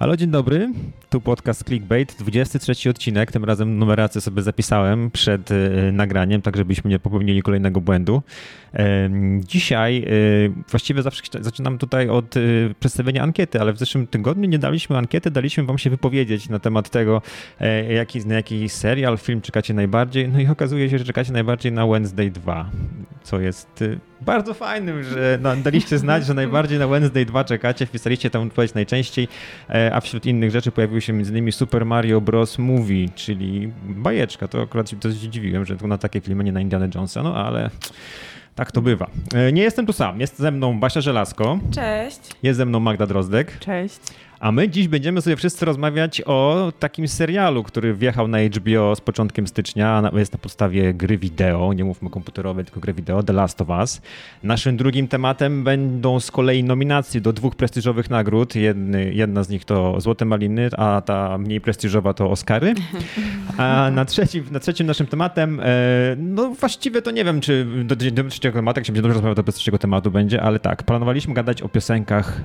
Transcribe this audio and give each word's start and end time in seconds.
Halo, 0.00 0.16
dzień 0.16 0.30
dobry. 0.30 0.72
Tu 1.10 1.20
podcast 1.20 1.64
Clickbait, 1.64 2.16
23 2.18 2.90
odcinek. 2.90 3.32
Tym 3.32 3.44
razem 3.44 3.78
numerację 3.78 4.20
sobie 4.20 4.42
zapisałem 4.42 5.10
przed 5.10 5.50
y, 5.50 5.92
nagraniem, 5.92 6.42
tak 6.42 6.56
żebyśmy 6.56 6.90
nie 6.90 6.98
popełnili 6.98 7.42
kolejnego 7.42 7.80
błędu. 7.80 8.22
Dzisiaj 9.40 10.04
y, 10.08 10.52
właściwie 10.70 11.02
zawsze 11.02 11.22
zaczynam 11.40 11.78
tutaj 11.78 12.08
od 12.08 12.36
y, 12.36 12.74
przedstawienia 12.80 13.22
ankiety, 13.22 13.60
ale 13.60 13.72
w 13.72 13.78
zeszłym 13.78 14.06
tygodniu 14.06 14.48
nie 14.48 14.58
daliśmy 14.58 14.98
ankiety, 14.98 15.30
daliśmy 15.30 15.64
wam 15.64 15.78
się 15.78 15.90
wypowiedzieć 15.90 16.48
na 16.48 16.58
temat 16.58 16.90
tego, 16.90 17.22
jaki, 17.88 18.26
na 18.26 18.34
jaki 18.34 18.68
serial, 18.68 19.18
film 19.18 19.40
czekacie 19.40 19.74
najbardziej. 19.74 20.28
No 20.28 20.40
i 20.40 20.46
okazuje 20.46 20.90
się, 20.90 20.98
że 20.98 21.04
czekacie 21.04 21.32
najbardziej 21.32 21.72
na 21.72 21.86
Wednesday 21.86 22.30
2, 22.30 22.70
co 23.22 23.40
jest 23.40 23.82
y, 23.82 24.09
bardzo 24.20 24.54
fajnym, 24.54 25.02
że 25.02 25.38
no, 25.42 25.56
daliście 25.56 25.98
znać, 25.98 26.26
że 26.26 26.34
najbardziej 26.34 26.78
na 26.78 26.88
Wednesday 26.88 27.26
2 27.26 27.44
czekacie, 27.44 27.86
wpisaliście 27.86 28.30
tam 28.30 28.42
odpowiedź 28.42 28.74
najczęściej, 28.74 29.28
e, 29.70 29.94
a 29.94 30.00
wśród 30.00 30.26
innych 30.26 30.50
rzeczy 30.50 30.72
pojawiły 30.72 31.00
się 31.00 31.12
m.in. 31.12 31.52
Super 31.52 31.86
Mario 31.86 32.20
Bros. 32.20 32.58
Movie, 32.58 33.08
czyli 33.14 33.72
bajeczka. 33.84 34.48
To 34.48 34.62
akurat 34.62 34.90
się 34.90 34.96
dość 34.96 35.16
zdziwiłem, 35.16 35.64
że 35.64 35.76
to 35.76 35.86
na 35.86 35.98
takie 35.98 36.20
filmy, 36.20 36.44
nie 36.44 36.52
na 36.52 36.60
Indiana 36.60 36.88
Jonesa, 36.94 37.22
no 37.22 37.34
ale... 37.36 37.70
Tak 38.54 38.72
to 38.72 38.82
bywa. 38.82 39.10
E, 39.34 39.52
nie 39.52 39.62
jestem 39.62 39.86
tu 39.86 39.92
sam. 39.92 40.20
Jest 40.20 40.38
ze 40.38 40.50
mną 40.50 40.80
Basia 40.80 41.00
Żelazko. 41.00 41.58
Cześć. 41.70 42.20
Jest 42.42 42.56
ze 42.56 42.66
mną 42.66 42.80
Magda 42.80 43.06
Drozdek. 43.06 43.58
Cześć. 43.58 44.00
A 44.40 44.52
my 44.52 44.68
dziś 44.68 44.88
będziemy 44.88 45.22
sobie 45.22 45.36
wszyscy 45.36 45.64
rozmawiać 45.64 46.22
o 46.26 46.72
takim 46.78 47.08
serialu, 47.08 47.62
który 47.62 47.94
wjechał 47.94 48.28
na 48.28 48.38
HBO 48.38 48.96
z 48.96 49.00
początkiem 49.00 49.46
stycznia. 49.46 50.10
Jest 50.12 50.32
na 50.32 50.38
podstawie 50.38 50.94
gry 50.94 51.18
wideo, 51.18 51.72
nie 51.72 51.84
mówmy 51.84 52.10
komputerowej, 52.10 52.64
tylko 52.64 52.80
gry 52.80 52.92
wideo, 52.92 53.22
The 53.22 53.32
Last 53.32 53.60
of 53.60 53.68
Us. 53.68 54.00
Naszym 54.42 54.76
drugim 54.76 55.08
tematem 55.08 55.64
będą 55.64 56.20
z 56.20 56.30
kolei 56.30 56.64
nominacje 56.64 57.20
do 57.20 57.32
dwóch 57.32 57.56
prestiżowych 57.56 58.10
nagród. 58.10 58.54
Jedny, 58.54 59.14
jedna 59.14 59.42
z 59.42 59.48
nich 59.48 59.64
to 59.64 60.00
Złote 60.00 60.24
Maliny, 60.24 60.68
a 60.76 61.00
ta 61.00 61.38
mniej 61.38 61.60
prestiżowa 61.60 62.14
to 62.14 62.30
Oscary. 62.30 62.74
A 63.58 63.90
na 63.92 64.04
trzecim, 64.04 64.44
na 64.50 64.60
trzecim 64.60 64.86
naszym 64.86 65.06
tematem, 65.06 65.60
e, 65.60 65.64
no 66.18 66.50
właściwie 66.50 67.02
to 67.02 67.10
nie 67.10 67.24
wiem, 67.24 67.40
czy 67.40 67.66
do, 67.84 67.96
do 67.96 68.24
trzeciego 68.24 68.58
tematu, 68.58 68.78
jak 68.78 68.86
się 68.86 68.92
będzie 68.92 69.02
dobrze 69.02 69.14
rozmawiał, 69.14 69.44
bez 69.44 69.54
trzeciego 69.54 69.78
tematu 69.78 70.10
będzie, 70.10 70.42
ale 70.42 70.58
tak, 70.58 70.82
planowaliśmy 70.82 71.34
gadać 71.34 71.62
o 71.62 71.68
piosenkach 71.68 72.40
e, 72.40 72.42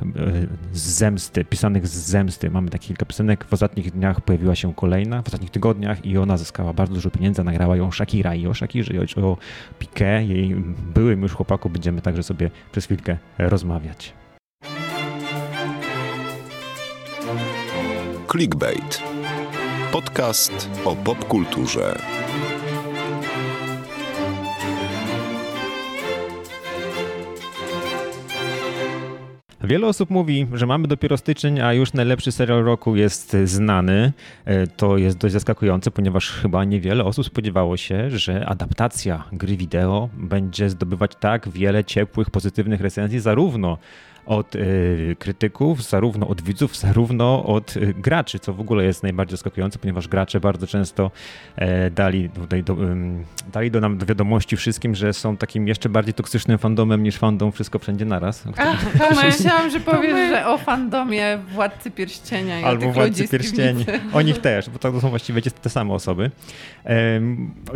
z 0.73 0.81
zemsty, 0.81 1.45
pisanych 1.45 1.84
z 1.87 1.93
zemsty. 1.93 2.49
Mamy 2.49 2.69
takie 2.69 2.87
kilka 2.87 3.05
piosenek. 3.05 3.45
W 3.45 3.53
ostatnich 3.53 3.91
dniach 3.91 4.21
pojawiła 4.21 4.55
się 4.55 4.73
kolejna, 4.73 5.21
w 5.21 5.27
ostatnich 5.27 5.49
tygodniach 5.49 6.05
i 6.05 6.17
ona 6.17 6.37
zyskała 6.37 6.73
bardzo 6.73 6.93
dużo 6.93 7.09
pieniędzy. 7.09 7.43
Nagrała 7.43 7.77
ją 7.77 7.91
Shakira 7.91 8.35
i 8.35 8.47
o 8.47 8.53
Shakirze 8.53 8.93
i 8.93 8.99
o 8.99 9.37
Piqué, 9.79 10.27
jej 10.27 10.55
byłym 10.93 11.21
już 11.21 11.33
chłopaku, 11.33 11.69
będziemy 11.69 12.01
także 12.01 12.23
sobie 12.23 12.51
przez 12.71 12.85
chwilkę 12.85 13.17
rozmawiać. 13.37 14.13
Clickbait. 18.31 19.03
Podcast 19.91 20.69
o 20.85 20.95
popkulturze. 20.95 21.95
Wiele 29.65 29.87
osób 29.87 30.09
mówi, 30.09 30.47
że 30.53 30.65
mamy 30.65 30.87
dopiero 30.87 31.17
styczeń, 31.17 31.59
a 31.59 31.73
już 31.73 31.93
najlepszy 31.93 32.31
serial 32.31 32.63
roku 32.63 32.95
jest 32.95 33.37
znany. 33.43 34.13
E, 34.45 34.67
to 34.67 34.97
jest 34.97 35.17
dość 35.17 35.33
zaskakujące, 35.33 35.91
ponieważ 35.91 36.29
chyba 36.29 36.63
niewiele 36.63 37.03
osób 37.03 37.25
spodziewało 37.25 37.77
się, 37.77 38.09
że 38.09 38.45
adaptacja 38.45 39.23
gry 39.31 39.57
wideo 39.57 40.09
będzie 40.13 40.69
zdobywać 40.69 41.11
tak 41.19 41.49
wiele 41.49 41.83
ciepłych, 41.83 42.29
pozytywnych 42.29 42.81
recenzji, 42.81 43.19
zarówno 43.19 43.77
od 44.25 44.55
y, 44.55 45.15
krytyków, 45.19 45.83
zarówno 45.83 46.27
od 46.27 46.41
widzów, 46.41 46.77
zarówno 46.77 47.45
od 47.45 47.77
y, 47.77 47.93
graczy, 47.93 48.39
co 48.39 48.53
w 48.53 48.59
ogóle 48.59 48.83
jest 48.83 49.03
najbardziej 49.03 49.31
zaskakujące, 49.31 49.79
ponieważ 49.79 50.07
gracze 50.07 50.39
bardzo 50.39 50.67
często 50.67 51.11
e, 51.55 51.91
dali, 51.91 52.29
tutaj 52.29 52.63
do, 52.63 52.77
dali 53.53 53.71
do 53.71 53.79
nam 53.79 53.97
do 53.97 54.05
wiadomości 54.05 54.57
wszystkim, 54.57 54.95
że 54.95 55.13
są 55.13 55.37
takim 55.37 55.67
jeszcze 55.67 55.89
bardziej 55.89 56.13
toksycznym 56.13 56.57
fandomem 56.57 57.03
niż 57.03 57.17
fandom 57.17 57.51
Wszystko 57.51 57.79
Wszędzie 57.79 58.05
Naraz. 58.05 58.43
Ach, 58.57 58.85
to 58.99 59.25
myślałam, 59.25 59.69
że 59.69 59.79
powiesz, 59.79 60.29
że 60.29 60.47
o 60.47 60.57
fandomie 60.57 61.39
Władcy 61.53 61.91
Pierścienia 61.91 62.59
i 62.59 62.63
Albo 62.63 62.91
Władcy 62.91 63.27
Pierścieni. 63.27 63.85
O 64.13 64.21
nich 64.21 64.37
też, 64.37 64.69
bo 64.69 64.79
to 64.79 65.01
są 65.01 65.09
właściwie 65.09 65.41
te 65.41 65.69
same 65.69 65.93
osoby. 65.93 66.31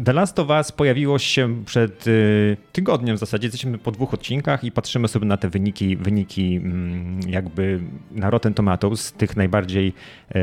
The 0.05 0.13
Last 0.13 0.39
of 0.39 0.49
Us 0.49 0.71
pojawiło 0.71 1.19
się 1.19 1.63
przed 1.65 2.07
y, 2.07 2.57
tygodniem 2.71 3.15
w 3.15 3.19
zasadzie. 3.19 3.47
Jesteśmy 3.47 3.77
po 3.77 3.91
dwóch 3.91 4.13
odcinkach 4.13 4.63
i 4.63 4.71
patrzymy 4.71 5.07
sobie 5.07 5.25
na 5.25 5.37
te 5.37 5.49
wyniki, 5.49 5.97
wyniki 5.97 6.38
Mm, 6.39 7.19
jakby 7.27 7.79
na 8.11 8.29
Rotten 8.29 8.53
Tomatoes, 8.53 9.11
tych 9.11 9.37
najbardziej, 9.37 9.93
e, 10.35 10.39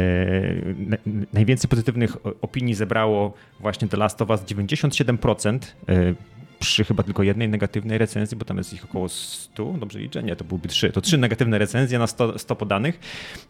najwięcej 1.33 1.69
pozytywnych 1.71 2.17
opinii 2.43 2.75
zebrało 2.75 3.35
właśnie 3.61 3.89
The 3.89 3.97
Last 3.97 4.23
of 4.23 4.31
Us 4.31 4.41
97%, 4.41 5.77
e, 5.89 6.15
przy 6.59 6.85
chyba 6.85 7.03
tylko 7.03 7.23
jednej 7.23 7.49
negatywnej 7.49 7.99
recenzji, 7.99 8.37
bo 8.37 8.45
tam 8.45 8.57
jest 8.57 8.73
ich 8.73 8.85
około 8.85 9.09
100, 9.09 9.73
dobrze 9.73 9.99
liczę? 9.99 10.23
Nie, 10.23 10.37
to 10.37 10.45
byłyby 10.45 10.69
trzy. 10.69 10.93
To 10.93 11.01
trzy 11.01 11.19
negatywne 11.19 11.59
recenzje 11.59 11.99
na 11.99 12.07
100, 12.07 12.39
100 12.39 12.57
podanych. 12.57 13.01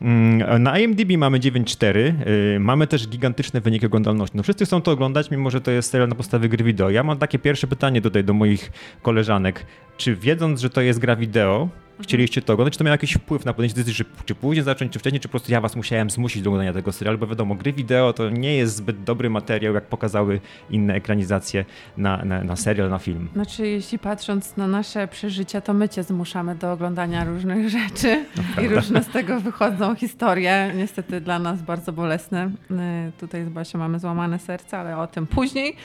Mm, 0.01 0.63
na 0.63 0.79
IMDb 0.79 1.19
mamy 1.19 1.39
9,4. 1.41 2.15
E, 2.55 2.59
mamy 2.59 2.87
też 2.87 3.09
gigantyczne 3.09 3.61
wyniki 3.61 3.87
oglądalności. 3.87 4.37
No 4.37 4.43
wszyscy 4.43 4.65
chcą 4.65 4.83
to 4.83 4.91
oglądać, 4.91 5.31
mimo 5.31 5.51
że 5.51 5.61
to 5.61 5.71
jest 5.71 5.91
serial 5.91 6.09
na 6.09 6.15
podstawie 6.15 6.49
gry 6.49 6.65
wideo. 6.65 6.91
Ja 6.91 7.03
mam 7.03 7.19
takie 7.19 7.39
pierwsze 7.39 7.67
pytanie 7.67 8.03
tutaj 8.03 8.25
do 8.25 8.33
moich 8.33 8.73
koleżanek. 9.03 9.67
Czy 9.97 10.17
wiedząc, 10.17 10.61
że 10.61 10.71
to 10.71 10.81
jest 10.81 10.99
gra 10.99 11.17
wideo, 11.17 11.69
chcieliście 12.01 12.43
to 12.43 12.53
oglądać, 12.53 12.73
czy 12.73 12.79
to 12.79 12.85
miało 12.85 12.95
jakiś 12.95 13.13
wpływ 13.13 13.45
na 13.45 13.53
podjęcie 13.53 13.77
decyzji, 13.77 14.05
czy 14.25 14.35
później 14.35 14.65
zacząć, 14.65 14.93
czy 14.93 14.99
wcześniej, 14.99 15.21
czy 15.21 15.29
po 15.29 15.31
prostu 15.31 15.53
ja 15.53 15.61
was 15.61 15.77
musiałem 15.77 16.11
zmusić 16.11 16.43
do 16.43 16.51
oglądania 16.51 16.73
tego 16.73 16.93
serialu, 16.93 17.19
bo 17.19 17.27
wiadomo, 17.27 17.55
gry 17.55 17.73
wideo 17.73 18.13
to 18.13 18.31
nie 18.31 18.57
jest 18.57 18.77
zbyt 18.77 19.05
dobry 19.05 19.31
materiał, 19.31 19.75
jak 19.75 19.87
pokazały 19.87 20.41
inne 20.71 20.95
ekranizacje 20.95 21.65
na, 21.97 22.25
na, 22.25 22.45
na 22.45 22.57
serial, 22.57 22.91
na 22.91 22.99
film. 22.99 23.29
Znaczy, 23.33 23.67
jeśli 23.67 23.99
patrząc 23.99 24.57
na 24.57 24.67
nasze 24.67 25.09
przeżycia, 25.09 25.61
to 25.61 25.75
my 25.75 25.89
cię 25.89 26.03
zmuszamy 26.03 26.55
do 26.55 26.73
oglądania 26.73 27.25
różnych 27.25 27.69
rzeczy 27.79 28.25
no, 28.37 28.63
i 28.63 28.69
różne 28.69 29.03
z 29.03 29.09
tego 29.09 29.41
wychodzą 29.41 29.95
historie, 29.95 30.73
niestety 30.77 31.21
dla 31.21 31.39
nas 31.39 31.63
bardzo 31.63 31.93
bolesne. 31.93 32.51
Y, 32.71 33.13
tutaj 33.21 33.45
z 33.45 33.49
Basią 33.49 33.79
mamy 33.79 33.99
złamane 33.99 34.39
serce, 34.39 34.79
ale 34.79 34.99
o 34.99 35.07
tym 35.07 35.27
później. 35.27 35.77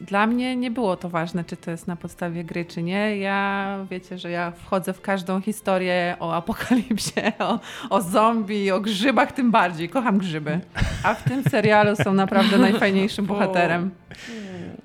Dla 0.00 0.26
mnie 0.26 0.56
nie 0.56 0.70
było 0.70 0.96
to 0.96 1.08
ważne, 1.08 1.44
czy 1.44 1.56
to 1.56 1.70
jest 1.70 1.86
na 1.86 1.96
podstawie 1.96 2.44
gry, 2.44 2.64
czy 2.64 2.82
nie. 2.82 3.16
Ja, 3.16 3.78
wiecie, 3.90 4.18
że 4.20 4.30
ja 4.30 4.50
wchodzę 4.50 4.92
w 4.92 5.00
każdą 5.00 5.40
historię 5.40 6.16
o 6.20 6.34
apokalipsie, 6.34 7.20
o, 7.38 7.58
o 7.90 8.00
zombie, 8.00 8.70
o 8.70 8.80
grzybach 8.80 9.32
tym 9.32 9.50
bardziej. 9.50 9.88
Kocham 9.88 10.18
grzyby. 10.18 10.60
A 11.02 11.14
w 11.14 11.22
tym 11.22 11.44
serialu 11.44 11.96
są 11.96 12.14
naprawdę 12.14 12.58
najfajniejszym 12.58 13.26
bohaterem. 13.32 13.90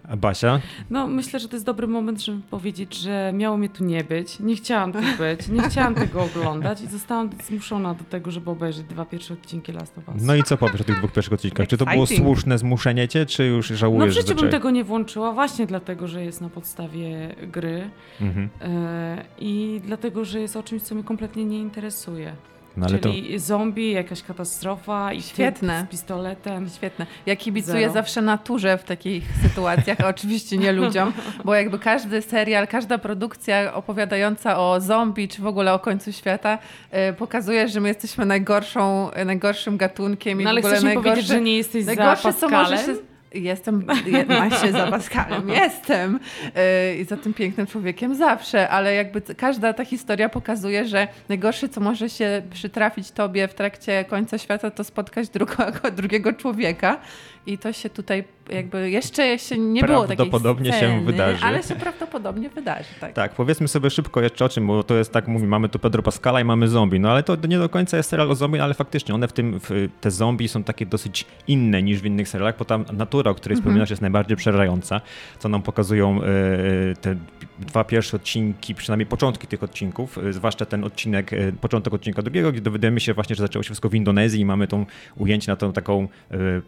A 0.09 0.17
Basia? 0.17 0.59
No 0.89 1.07
myślę, 1.07 1.39
że 1.39 1.47
to 1.47 1.55
jest 1.55 1.65
dobry 1.65 1.87
moment, 1.87 2.21
żeby 2.21 2.41
powiedzieć, 2.49 2.95
że 2.95 3.31
miało 3.33 3.57
mnie 3.57 3.69
tu 3.69 3.83
nie 3.83 4.03
być. 4.03 4.39
Nie 4.39 4.55
chciałam 4.55 4.93
tu 4.93 4.99
być, 5.17 5.47
nie 5.47 5.61
chciałam 5.61 5.95
tego 5.95 6.23
oglądać 6.23 6.81
i 6.81 6.87
zostałam 6.87 7.29
zmuszona 7.47 7.93
do 7.93 8.03
tego, 8.03 8.31
żeby 8.31 8.49
obejrzeć 8.49 8.83
dwa 8.83 9.05
pierwsze 9.05 9.33
odcinki 9.33 9.71
Last 9.71 9.97
of 9.97 10.07
Us. 10.07 10.23
No 10.23 10.35
i 10.35 10.43
co 10.43 10.57
powiesz 10.57 10.81
o 10.81 10.83
tych 10.83 10.97
dwóch 10.97 11.11
pierwszych 11.11 11.33
odcinkach? 11.33 11.67
Czy 11.67 11.77
to 11.77 11.85
było 11.85 12.05
słuszne 12.07 12.57
zmuszenie 12.57 13.07
cię, 13.07 13.25
czy 13.25 13.45
już 13.45 13.67
żałujesz? 13.67 14.15
No 14.15 14.21
w 14.21 14.25
życiu 14.25 14.41
bym 14.41 14.51
tego 14.51 14.71
nie 14.71 14.83
włączyła 14.83 15.31
właśnie 15.31 15.65
dlatego, 15.65 16.07
że 16.07 16.23
jest 16.25 16.41
na 16.41 16.49
podstawie 16.49 17.35
gry 17.47 17.89
mhm. 18.21 18.49
E, 18.61 19.25
i 19.39 19.81
dlatego, 19.85 20.25
że 20.25 20.39
jest 20.39 20.55
o 20.55 20.63
czymś, 20.63 20.81
co 20.81 20.95
mnie 20.95 21.03
kompletnie 21.03 21.45
nie 21.45 21.59
interesuje. 21.59 22.35
No, 22.77 22.87
Czyli 22.87 23.33
to... 23.33 23.39
zombie, 23.39 23.91
jakaś 23.91 24.23
katastrofa 24.23 25.13
i 25.13 25.21
Świetne. 25.21 25.85
z 25.87 25.91
pistoletem. 25.91 26.69
Świetne. 26.69 27.05
Ja 27.25 27.35
kibicuję 27.35 27.81
Zero. 27.81 27.93
zawsze 27.93 28.21
naturze 28.21 28.77
w 28.77 28.83
takich 28.83 29.23
sytuacjach, 29.43 29.97
oczywiście 30.09 30.57
nie 30.57 30.71
ludziom, 30.71 31.13
bo 31.45 31.55
jakby 31.55 31.79
każdy 31.79 32.21
serial, 32.21 32.67
każda 32.67 32.97
produkcja 32.97 33.73
opowiadająca 33.73 34.59
o 34.59 34.81
zombie, 34.81 35.27
czy 35.27 35.41
w 35.41 35.47
ogóle 35.47 35.73
o 35.73 35.79
końcu 35.79 36.11
świata, 36.11 36.57
yy, 36.91 37.13
pokazuje, 37.13 37.67
że 37.67 37.79
my 37.79 37.87
jesteśmy 37.87 38.25
najgorszą, 38.25 39.11
najgorszym 39.25 39.77
gatunkiem. 39.77 40.43
No 40.43 40.49
ale 40.49 40.61
chcesz 40.61 40.83
mi 40.83 40.93
powiedzieć, 40.93 41.25
że 41.25 41.41
nie 41.41 41.57
jesteś 41.57 41.83
za 41.83 41.95
Pascalem? 41.95 43.14
Jestem 43.35 43.85
właśnie 44.27 44.71
za 44.71 44.87
Pascalem, 44.87 45.49
jestem 45.63 46.19
yy, 46.43 46.95
i 46.95 47.05
za 47.05 47.17
tym 47.17 47.33
pięknym 47.33 47.67
człowiekiem 47.67 48.15
zawsze, 48.15 48.69
ale 48.69 48.93
jakby 48.93 49.21
każda 49.21 49.73
ta 49.73 49.85
historia 49.85 50.29
pokazuje, 50.29 50.85
że 50.85 51.07
najgorsze, 51.29 51.69
co 51.69 51.81
może 51.81 52.09
się 52.09 52.41
przytrafić 52.51 53.11
tobie 53.11 53.47
w 53.47 53.53
trakcie 53.53 54.05
końca 54.05 54.37
świata, 54.37 54.71
to 54.71 54.83
spotkać 54.83 55.27
drugiego 55.97 56.33
człowieka 56.33 56.97
i 57.47 57.57
to 57.57 57.73
się 57.73 57.89
tutaj 57.89 58.23
jakby 58.49 58.89
jeszcze 58.89 59.39
się 59.39 59.57
nie 59.57 59.83
było 59.83 60.01
takiej 60.01 60.17
Prawdopodobnie 60.17 60.73
się 60.73 61.01
wydarzy. 61.05 61.45
Ale 61.45 61.63
się 61.63 61.75
prawdopodobnie 61.75 62.49
wydarzy, 62.49 62.89
tak. 62.99 63.13
Tak, 63.13 63.31
powiedzmy 63.31 63.67
sobie 63.67 63.89
szybko 63.89 64.21
jeszcze 64.21 64.45
o 64.45 64.49
czym, 64.49 64.67
bo 64.67 64.83
to 64.83 64.95
jest 64.95 65.11
tak, 65.11 65.27
mówi, 65.27 65.47
mamy 65.47 65.69
tu 65.69 65.79
Pedro 65.79 66.03
Pascala 66.03 66.41
i 66.41 66.43
mamy 66.43 66.67
zombie, 66.67 66.99
no 66.99 67.11
ale 67.11 67.23
to 67.23 67.35
nie 67.47 67.57
do 67.57 67.69
końca 67.69 67.97
jest 67.97 68.09
serial 68.09 68.31
o 68.31 68.35
zombie, 68.35 68.59
ale 68.59 68.73
faktycznie 68.73 69.15
one 69.15 69.27
w 69.27 69.33
tym, 69.33 69.59
w, 69.59 69.89
te 70.01 70.11
zombie 70.11 70.47
są 70.47 70.63
takie 70.63 70.85
dosyć 70.85 71.25
inne 71.47 71.83
niż 71.83 72.01
w 72.01 72.05
innych 72.05 72.29
serialach, 72.29 72.57
bo 72.57 72.65
tam 72.65 72.85
natura, 72.93 73.31
o 73.31 73.35
której 73.35 73.53
mhm. 73.53 73.63
wspominasz 73.63 73.89
jest 73.89 74.01
najbardziej 74.01 74.37
przerażająca, 74.37 75.01
co 75.39 75.49
nam 75.49 75.61
pokazują 75.61 76.21
e, 76.21 76.27
te 77.01 77.15
dwa 77.59 77.83
pierwsze 77.83 78.17
odcinki, 78.17 78.75
przynajmniej 78.75 79.05
początki 79.05 79.47
tych 79.47 79.63
odcinków, 79.63 80.17
e, 80.17 80.33
zwłaszcza 80.33 80.65
ten 80.65 80.83
odcinek, 80.83 81.33
e, 81.33 81.51
początek 81.51 81.93
odcinka 81.93 82.21
drugiego, 82.21 82.51
gdzie 82.51 82.61
dowiadujemy 82.61 82.99
się 82.99 83.13
właśnie, 83.13 83.35
że 83.35 83.43
zaczęło 83.43 83.63
się 83.63 83.67
wszystko 83.67 83.89
w 83.89 83.95
Indonezji 83.95 84.41
i 84.41 84.45
mamy 84.45 84.67
tą 84.67 84.85
ujęcie 85.17 85.51
na 85.51 85.55
tą 85.55 85.73
taką 85.73 86.07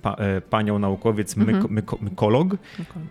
pa, 0.02 0.16
panią 0.50 0.67
naukowiec, 0.80 1.38
mhm. 1.38 1.66
myko, 1.70 1.98
mykolog, 2.02 2.56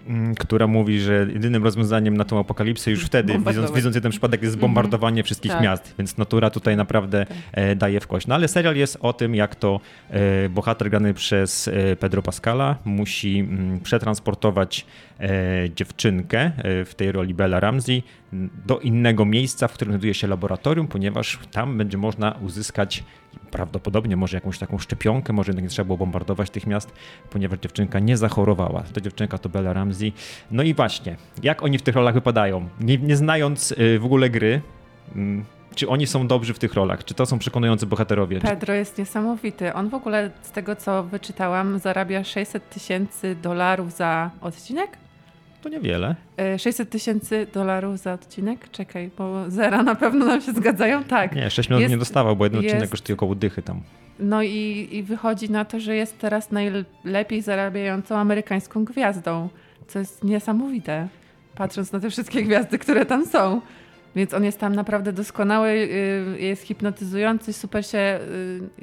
mm, 0.08 0.34
która 0.34 0.66
mówi, 0.66 1.00
że 1.00 1.26
jedynym 1.32 1.64
rozwiązaniem 1.64 2.16
na 2.16 2.24
tą 2.24 2.40
apokalipsę 2.40 2.90
już 2.90 3.04
wtedy, 3.04 3.38
widząc, 3.38 3.72
widząc 3.72 3.94
jeden 3.94 4.10
przypadek, 4.10 4.42
jest 4.42 4.54
mhm. 4.54 4.60
bombardowanie 4.72 5.22
wszystkich 5.22 5.52
tak. 5.52 5.62
miast, 5.62 5.94
więc 5.98 6.16
natura 6.16 6.50
tutaj 6.50 6.76
naprawdę 6.76 7.26
tak. 7.26 7.78
daje 7.78 8.00
w 8.00 8.06
kość. 8.06 8.26
No 8.26 8.34
ale 8.34 8.48
serial 8.48 8.76
jest 8.76 8.98
o 9.00 9.12
tym, 9.12 9.34
jak 9.34 9.54
to 9.54 9.80
bohater 10.50 10.90
grany 10.90 11.14
przez 11.14 11.70
Pedro 12.00 12.22
Pascala 12.22 12.76
musi 12.84 13.38
mm, 13.38 13.80
przetransportować 13.80 14.86
dziewczynkę 15.74 16.52
w 16.64 16.92
tej 16.96 17.12
roli 17.12 17.34
Bella 17.34 17.60
Ramsey 17.60 18.02
do 18.66 18.78
innego 18.78 19.24
miejsca, 19.24 19.68
w 19.68 19.72
którym 19.72 19.92
znajduje 19.92 20.14
się 20.14 20.26
laboratorium, 20.26 20.88
ponieważ 20.88 21.38
tam 21.52 21.78
będzie 21.78 21.98
można 21.98 22.32
uzyskać 22.42 23.04
prawdopodobnie 23.50 24.16
może 24.16 24.36
jakąś 24.36 24.58
taką 24.58 24.78
szczepionkę, 24.78 25.32
może 25.32 25.50
jednak 25.50 25.62
nie 25.62 25.68
trzeba 25.68 25.86
było 25.86 25.98
bombardować 25.98 26.50
tych 26.50 26.66
miast, 26.66 26.92
ponieważ 27.30 27.58
dziewczynka 27.58 27.98
nie 27.98 28.16
zachorowała. 28.16 28.82
Ta 28.94 29.00
dziewczynka 29.00 29.38
to 29.38 29.48
Bella 29.48 29.72
Ramsey. 29.72 30.12
No 30.50 30.62
i 30.62 30.74
właśnie, 30.74 31.16
jak 31.42 31.62
oni 31.62 31.78
w 31.78 31.82
tych 31.82 31.94
rolach 31.94 32.14
wypadają? 32.14 32.68
Nie, 32.80 32.98
nie 32.98 33.16
znając 33.16 33.72
y, 33.72 33.98
w 33.98 34.04
ogóle 34.04 34.30
gry, 34.30 34.60
mm, 35.16 35.44
czy 35.74 35.88
oni 35.88 36.06
są 36.06 36.26
dobrzy 36.26 36.54
w 36.54 36.58
tych 36.58 36.74
rolach? 36.74 37.04
Czy 37.04 37.14
to 37.14 37.26
są 37.26 37.38
przekonujący 37.38 37.86
bohaterowie? 37.86 38.40
Pedro 38.40 38.74
jest 38.74 38.98
niesamowity. 38.98 39.74
On 39.74 39.88
w 39.88 39.94
ogóle, 39.94 40.30
z 40.42 40.50
tego 40.50 40.76
co 40.76 41.04
wyczytałam, 41.04 41.78
zarabia 41.78 42.24
600 42.24 42.70
tysięcy 42.70 43.34
dolarów 43.42 43.92
za 43.92 44.30
odcinek? 44.40 44.98
To 45.66 45.70
niewiele. 45.70 46.14
600 46.58 46.88
e, 46.88 46.90
tysięcy 46.90 47.46
dolarów 47.54 47.98
za 47.98 48.12
odcinek? 48.12 48.70
Czekaj, 48.70 49.10
bo 49.18 49.50
zera 49.50 49.82
na 49.82 49.94
pewno 49.94 50.26
nam 50.26 50.40
się 50.40 50.52
zgadzają. 50.52 51.04
Tak. 51.04 51.34
Nie, 51.34 51.50
6 51.50 51.68
milionów 51.68 51.90
nie 51.90 51.98
dostawał, 51.98 52.36
bo 52.36 52.44
jeden 52.44 52.62
jest, 52.62 52.74
odcinek 52.74 52.90
kosztuje 52.90 53.14
około 53.14 53.34
dychy 53.34 53.62
tam. 53.62 53.80
No 54.18 54.42
i, 54.42 54.88
i 54.92 55.02
wychodzi 55.02 55.50
na 55.50 55.64
to, 55.64 55.80
że 55.80 55.96
jest 55.96 56.18
teraz 56.18 56.50
najlepiej 56.50 57.42
zarabiającą 57.42 58.16
amerykańską 58.16 58.84
gwiazdą, 58.84 59.48
co 59.88 59.98
jest 59.98 60.24
niesamowite, 60.24 61.08
patrząc 61.54 61.92
na 61.92 62.00
te 62.00 62.10
wszystkie 62.10 62.42
gwiazdy, 62.42 62.78
które 62.78 63.06
tam 63.06 63.26
są. 63.26 63.60
Więc 64.16 64.34
on 64.34 64.44
jest 64.44 64.60
tam 64.60 64.74
naprawdę 64.74 65.12
doskonały, 65.12 65.68
y, 65.68 66.40
jest 66.40 66.62
hipnotyzujący, 66.62 67.52
super 67.52 67.86
się, 67.86 68.18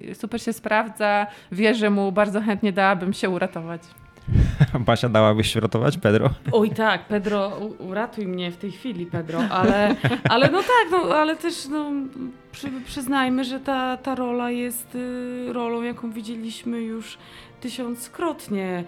y, 0.10 0.16
super 0.16 0.42
się 0.42 0.54
sprawdza. 0.54 1.28
Wierzę 1.52 1.90
mu, 1.90 2.12
bardzo 2.12 2.42
chętnie 2.42 2.74
dałabym 2.74 3.14
się 3.14 3.30
uratować. 3.30 3.82
Basia 4.86 5.10
dałabyś 5.10 5.54
się 5.54 5.60
ratować, 5.60 5.98
Pedro? 5.98 6.30
Oj 6.52 6.70
tak, 6.70 7.06
Pedro, 7.06 7.52
uratuj 7.80 8.28
mnie 8.28 8.52
w 8.52 8.58
tej 8.58 8.72
chwili, 8.72 9.06
Pedro, 9.06 9.40
ale, 9.50 9.96
ale 10.30 10.52
no 10.52 10.60
tak, 10.60 10.92
no, 10.92 11.16
ale 11.16 11.36
też 11.36 11.68
no, 11.68 11.92
przy, 12.52 12.72
przyznajmy, 12.86 13.44
że 13.44 13.60
ta, 13.60 13.98
ta 13.98 14.16
rola 14.16 14.52
jest 14.52 14.96
y, 14.96 15.54
rolą, 15.54 15.82
jaką 15.82 16.12
widzieliśmy 16.12 16.82
już 16.82 17.18
tysiąckrotnie 17.64 18.84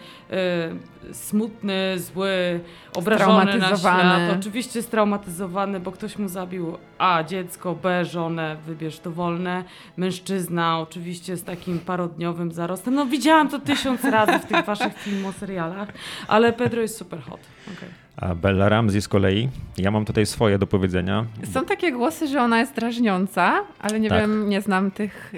y, 1.10 1.14
smutny, 1.14 2.00
zły, 2.00 2.60
obrażony 2.96 3.58
na 3.58 3.78
świat. 3.78 4.38
Oczywiście 4.40 4.82
straumatyzowany, 4.82 5.80
bo 5.80 5.92
ktoś 5.92 6.18
mu 6.18 6.28
zabił 6.28 6.78
A 6.98 7.24
dziecko, 7.24 7.76
B 7.76 8.06
żonę, 8.06 8.58
wybierz 8.66 9.00
dowolne. 9.00 9.64
Mężczyzna 9.98 10.80
oczywiście 10.80 11.38
z 11.38 11.44
takim 11.44 11.80
parodniowym 11.80 12.52
zarostem. 12.52 12.96
No 12.96 13.06
widziałam 13.06 13.50
to 13.50 13.60
tysiąc 13.60 14.04
razy 14.04 14.40
w 14.40 14.46
tych 14.46 14.66
waszych 14.66 14.98
filmach, 14.98 15.36
serialach, 15.36 15.90
ale 16.28 16.54
Pedro 16.54 16.82
jest 16.82 16.98
super 16.98 17.22
hot. 17.22 17.40
Okay. 17.78 18.05
A 18.18 18.36
Bella 18.36 18.70
Ramsey 18.70 19.02
z 19.02 19.08
kolei, 19.08 19.50
ja 19.78 19.92
mam 19.92 20.06
tutaj 20.06 20.26
swoje 20.26 20.58
do 20.58 20.68
powiedzenia. 20.68 21.26
Są 21.54 21.66
takie 21.66 21.92
głosy, 21.92 22.28
że 22.28 22.42
ona 22.42 22.60
jest 22.60 22.76
drażniąca, 22.76 23.64
ale 23.80 24.00
nie 24.00 24.10
tak. 24.10 24.22
wiem, 24.22 24.50
nie 24.50 24.62
znam 24.62 24.92
tych, 24.92 25.34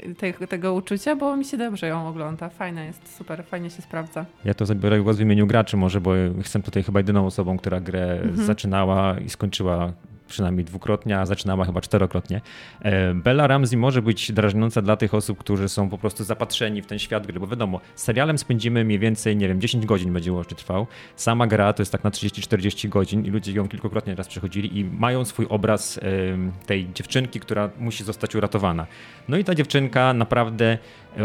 tego 0.50 0.74
uczucia, 0.74 1.16
bo 1.16 1.38
mi 1.38 1.46
się 1.46 1.58
dobrze 1.58 1.88
ją 1.88 2.08
ogląda. 2.08 2.50
Fajna 2.50 2.84
jest, 2.84 3.18
super, 3.18 3.46
fajnie 3.46 3.70
się 3.70 3.82
sprawdza. 3.82 4.26
Ja 4.46 4.54
to 4.54 4.66
zabiorę 4.66 5.00
głos 5.00 5.18
w 5.18 5.22
imieniu 5.22 5.48
graczy 5.48 5.78
może, 5.78 6.02
bo 6.02 6.16
jestem 6.16 6.62
tutaj 6.62 6.84
chyba 6.84 7.00
jedyną 7.00 7.26
osobą, 7.26 7.58
która 7.58 7.80
grę 7.80 8.12
mhm. 8.12 8.46
zaczynała 8.46 9.20
i 9.20 9.30
skończyła 9.30 9.92
przynajmniej 10.28 10.66
dwukrotnie, 10.66 11.20
a 11.20 11.26
zaczynała 11.26 11.66
chyba 11.66 11.82
czterokrotnie. 11.82 12.42
E, 12.82 13.14
Bella 13.14 13.48
Ramsey 13.48 13.78
może 13.78 14.02
być 14.02 14.32
drażniąca 14.32 14.82
dla 14.82 14.98
tych 14.98 15.14
osób, 15.14 15.38
którzy 15.38 15.70
są 15.70 15.90
po 15.90 15.98
prostu 15.98 16.24
zapatrzeni 16.24 16.82
w 16.82 16.86
ten 16.86 17.00
świat 17.00 17.28
gry, 17.28 17.40
bo 17.40 17.48
wiadomo, 17.48 17.82
serialem 17.96 18.38
spędzimy 18.38 18.84
mniej 18.84 19.00
więcej, 19.00 19.38
nie 19.38 19.48
wiem, 19.48 19.62
10 19.62 19.86
godzin 19.86 20.14
będzie 20.14 20.34
łącznie 20.34 20.58
trwał. 20.58 20.88
Sama 21.16 21.48
gra 21.48 21.74
to 21.74 21.82
jest 21.82 21.92
tak 21.92 22.04
na 22.04 22.10
30-40 22.10 22.90
godzin 22.90 23.26
i 23.26 23.30
ludzie 23.30 23.52
ją 23.52 23.68
kilkukrotnie 23.68 24.16
raz 24.16 24.28
przechodzili 24.28 24.80
i 24.80 24.86
mają 24.86 25.26
swój 25.26 25.46
obraz 25.50 26.00
tej 26.66 26.94
dziewczynki, 26.94 27.40
która 27.40 27.70
musi 27.80 28.04
zostać 28.04 28.36
uratowana. 28.36 28.88
No 29.28 29.38
i 29.38 29.44
ta 29.44 29.56
dziewczynka 29.56 30.14
naprawdę 30.14 30.78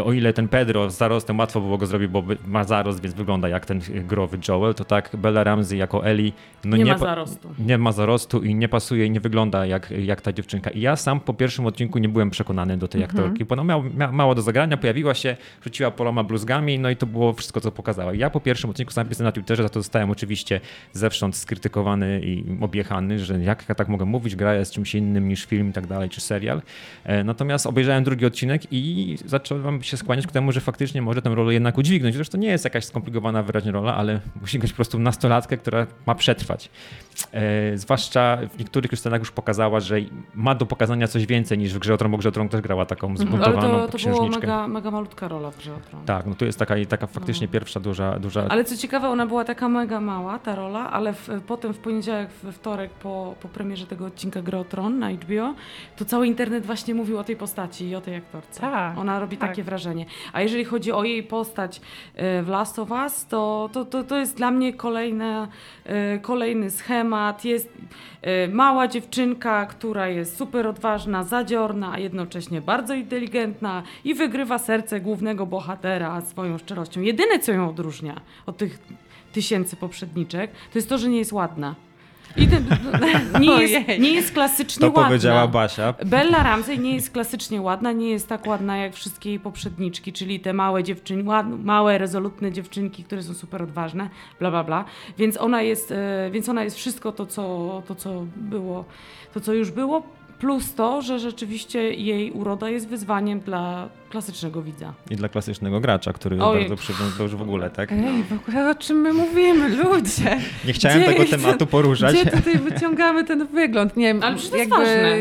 o 0.03 0.13
ile 0.13 0.33
ten 0.33 0.47
Pedro 0.47 0.89
z 0.89 0.97
zarostem 0.97 1.39
łatwo 1.39 1.61
było 1.61 1.77
go 1.77 1.85
zrobić, 1.85 2.07
bo 2.07 2.23
ma 2.47 2.63
zarost, 2.63 3.01
więc 3.01 3.15
wygląda 3.15 3.49
jak 3.49 3.65
ten 3.65 3.81
growy 4.07 4.37
Joel, 4.47 4.73
to 4.73 4.85
tak 4.85 5.09
Bella 5.13 5.43
Ramsey 5.43 5.77
jako 5.77 6.05
Ellie 6.05 6.31
no 6.65 6.77
nie, 6.77 6.83
nie 6.83 6.91
ma 6.91 6.97
zarostu. 6.97 7.49
Nie 7.59 7.77
ma 7.77 7.91
zarostu 7.91 8.43
i 8.43 8.55
nie 8.55 8.69
pasuje 8.69 9.05
i 9.05 9.11
nie 9.11 9.19
wygląda 9.19 9.65
jak, 9.65 9.91
jak 9.91 10.21
ta 10.21 10.33
dziewczynka. 10.33 10.69
I 10.69 10.81
ja 10.81 10.95
sam 10.95 11.19
po 11.19 11.33
pierwszym 11.33 11.65
odcinku 11.65 11.99
nie 11.99 12.09
byłem 12.09 12.29
przekonany 12.29 12.77
do 12.77 12.87
tej 12.87 13.03
mhm. 13.03 13.19
aktorki, 13.19 13.45
bo 13.45 13.53
ona 13.53 13.63
miała, 13.63 13.83
miała, 13.97 14.11
mało 14.11 14.35
do 14.35 14.41
zagrania, 14.41 14.77
pojawiła 14.77 15.13
się, 15.13 15.37
rzuciła 15.63 15.91
poloma 15.91 16.23
bluzgami, 16.23 16.79
no 16.79 16.89
i 16.89 16.95
to 16.95 17.05
było 17.05 17.33
wszystko, 17.33 17.61
co 17.61 17.71
pokazała. 17.71 18.13
Ja 18.13 18.29
po 18.29 18.39
pierwszym 18.39 18.69
odcinku 18.69 18.91
sam 18.91 19.07
pisałem 19.07 19.27
na 19.27 19.31
Twitterze, 19.31 19.63
za 19.63 19.69
to 19.69 19.79
zostałem 19.79 20.11
oczywiście 20.11 20.59
zewsząd 20.93 21.35
skrytykowany 21.35 22.21
i 22.23 22.43
objechany, 22.61 23.19
że 23.19 23.39
jak 23.39 23.65
ja 23.69 23.75
tak 23.75 23.87
mogę 23.87 24.05
mówić, 24.05 24.35
gra 24.35 24.55
jest 24.55 24.71
czymś 24.71 24.95
innym 24.95 25.27
niż 25.27 25.45
film 25.45 25.69
i 25.69 25.73
tak 25.73 25.87
dalej, 25.87 26.09
czy 26.09 26.21
serial. 26.21 26.61
E, 27.03 27.23
natomiast 27.23 27.65
obejrzałem 27.65 28.03
drugi 28.03 28.25
odcinek 28.25 28.61
i 28.71 29.17
zacząłem 29.25 29.82
się 29.85 29.97
skłaniać 29.97 30.27
ku 30.27 30.33
temu, 30.33 30.51
że 30.51 30.61
faktycznie 30.61 31.01
może 31.01 31.21
tę 31.21 31.35
rolę 31.35 31.53
jednak 31.53 31.77
udźwignąć. 31.77 32.15
Zresztą 32.15 32.37
nie 32.37 32.47
jest 32.47 32.63
jakaś 32.63 32.85
skomplikowana 32.85 33.43
wyraźnie 33.43 33.71
rola, 33.71 33.95
ale 33.95 34.19
musi 34.41 34.59
być 34.59 34.71
po 34.71 34.75
prostu 34.75 34.99
nastolatkę, 34.99 35.57
która 35.57 35.87
ma 36.05 36.15
przetrwać. 36.15 36.69
E, 37.31 37.77
zwłaszcza 37.77 38.37
w 38.53 38.59
niektórych 38.59 38.99
scenach 38.99 39.19
już 39.21 39.31
pokazała, 39.31 39.79
że 39.79 39.95
ma 40.35 40.55
do 40.55 40.65
pokazania 40.65 41.07
coś 41.07 41.25
więcej 41.25 41.57
niż 41.57 41.73
w 41.73 41.79
Grze 41.79 41.93
o 41.93 41.97
Tron, 41.97 42.11
bo 42.11 42.17
Grze 42.17 42.29
o 42.29 42.31
Tron 42.31 42.49
też 42.49 42.61
grała 42.61 42.85
taką 42.85 43.07
mhm. 43.07 43.27
zbuntowaną 43.27 43.77
Ale 43.77 43.87
to, 43.87 43.97
to 43.97 44.09
była 44.09 44.29
mega, 44.29 44.67
mega 44.67 44.91
malutka 44.91 45.27
rola 45.27 45.51
w 45.51 45.57
Grze 45.57 45.75
o 45.75 45.79
Tron. 45.89 46.05
Tak, 46.05 46.25
no 46.25 46.35
to 46.35 46.45
jest 46.45 46.59
taka, 46.59 46.75
taka 46.89 47.07
faktycznie 47.07 47.47
no. 47.47 47.53
pierwsza 47.53 47.79
duża, 47.79 48.19
duża... 48.19 48.45
Ale 48.49 48.63
co 48.63 48.77
ciekawe, 48.77 49.09
ona 49.09 49.27
była 49.27 49.45
taka 49.45 49.69
mega 49.69 49.99
mała, 49.99 50.39
ta 50.39 50.55
rola, 50.55 50.91
ale 50.91 51.13
w, 51.13 51.29
potem 51.47 51.73
w 51.73 51.77
poniedziałek, 51.77 52.29
we 52.43 52.51
wtorek 52.51 52.91
po, 52.91 53.35
po 53.41 53.47
premierze 53.47 53.87
tego 53.87 54.05
odcinka 54.05 54.41
Gry 54.41 54.57
o 54.57 54.63
Tron 54.63 54.99
na 54.99 55.11
HBO, 55.11 55.53
to 55.97 56.05
cały 56.05 56.27
internet 56.27 56.65
właśnie 56.65 56.95
mówił 56.95 57.17
o 57.17 57.23
tej 57.23 57.35
postaci 57.35 57.87
i 57.87 57.95
o 57.95 58.01
tej 58.01 58.15
aktorce. 58.15 58.61
Tak. 58.61 58.97
Ona 58.97 59.19
robi 59.19 59.37
tak. 59.37 59.49
takie 59.49 59.63
wrażenie. 59.63 59.72
A 60.33 60.41
jeżeli 60.41 60.65
chodzi 60.65 60.91
o 60.91 61.03
jej 61.03 61.23
postać 61.23 61.81
e, 62.15 62.43
w 62.43 62.47
Last 62.47 62.79
of 62.79 62.91
Us, 62.91 63.25
to, 63.25 63.69
to, 63.73 63.85
to, 63.85 64.03
to 64.03 64.17
jest 64.17 64.37
dla 64.37 64.51
mnie 64.51 64.73
kolejne, 64.73 65.47
e, 65.85 66.19
kolejny 66.19 66.71
schemat. 66.71 67.45
Jest 67.45 67.69
e, 68.21 68.47
mała 68.47 68.87
dziewczynka, 68.87 69.65
która 69.65 70.07
jest 70.07 70.37
super 70.37 70.67
odważna, 70.67 71.23
zadziorna, 71.23 71.91
a 71.93 71.99
jednocześnie 71.99 72.61
bardzo 72.61 72.93
inteligentna 72.93 73.83
i 74.03 74.13
wygrywa 74.13 74.57
serce 74.57 74.99
głównego 74.99 75.45
bohatera 75.45 76.21
swoją 76.21 76.57
szczerością. 76.57 77.01
Jedyne, 77.01 77.39
co 77.39 77.51
ją 77.51 77.69
odróżnia 77.69 78.21
od 78.45 78.57
tych 78.57 78.79
tysięcy 79.33 79.75
poprzedniczek, 79.75 80.51
to 80.51 80.77
jest 80.77 80.89
to, 80.89 80.97
że 80.97 81.09
nie 81.09 81.17
jest 81.17 81.33
ładna. 81.33 81.75
Nie, 83.39 83.61
jest, 83.61 83.87
nie 83.99 84.11
jest 84.11 84.31
klasycznie 84.31 84.81
to 84.81 84.87
ładna. 84.87 85.01
To 85.01 85.07
powiedziała 85.07 85.47
Basia. 85.47 85.93
Bella 86.05 86.43
Ramsey 86.43 86.79
nie 86.79 86.95
jest 86.95 87.11
klasycznie 87.11 87.61
ładna, 87.61 87.91
nie 87.91 88.09
jest 88.09 88.27
tak 88.27 88.47
ładna 88.47 88.77
jak 88.77 88.93
wszystkie 88.93 89.29
jej 89.29 89.39
poprzedniczki, 89.39 90.13
czyli 90.13 90.39
te 90.39 90.53
małe 90.53 90.83
dziewczyny, 90.83 91.23
małe, 91.63 91.97
rezolutne 91.97 92.51
dziewczynki, 92.51 93.03
które 93.03 93.23
są 93.23 93.33
super 93.33 93.63
odważne, 93.63 94.09
bla, 94.39 94.51
bla, 94.51 94.63
bla. 94.63 94.85
Więc 95.17 95.37
ona 95.37 95.61
jest, 95.61 95.91
e, 95.91 96.29
więc 96.31 96.49
ona 96.49 96.63
jest 96.63 96.77
wszystko 96.77 97.11
to, 97.11 97.25
co, 97.25 97.83
to, 97.87 97.95
co 97.95 98.25
było, 98.35 98.85
to, 99.33 99.39
co 99.39 99.53
już 99.53 99.71
było, 99.71 100.03
Plus 100.43 100.73
to, 100.73 101.01
że 101.01 101.19
rzeczywiście 101.19 101.93
jej 101.93 102.31
uroda 102.31 102.69
jest 102.69 102.87
wyzwaniem 102.87 103.39
dla 103.39 103.89
klasycznego 104.09 104.61
widza. 104.61 104.93
I 105.11 105.15
dla 105.15 105.29
klasycznego 105.29 105.79
gracza, 105.79 106.13
który 106.13 106.43
Oj. 106.43 106.59
bardzo 106.59 106.75
przywiązał 106.75 107.23
już 107.25 107.35
w 107.35 107.41
ogóle, 107.41 107.69
tak? 107.69 107.91
Ej, 107.91 108.23
w 108.23 108.33
ogóle 108.33 108.69
o 108.69 108.75
czym 108.75 108.97
my 108.97 109.13
mówimy, 109.13 109.69
ludzie? 109.69 110.39
Nie 110.67 110.73
chciałem 110.73 111.01
gdzie 111.01 111.13
tego 111.13 111.29
tematu 111.29 111.67
poruszać. 111.67 112.15
Gdzie 112.15 112.31
tutaj 112.31 112.57
wyciągamy 112.57 113.23
ten 113.23 113.47
wygląd? 113.47 113.97
Nie 113.97 114.15
Ale 114.21 114.35
przecież 114.35 114.51
to 114.51 114.57
jakby... 114.57 114.81
jest 114.81 115.01
ważne 115.01 115.17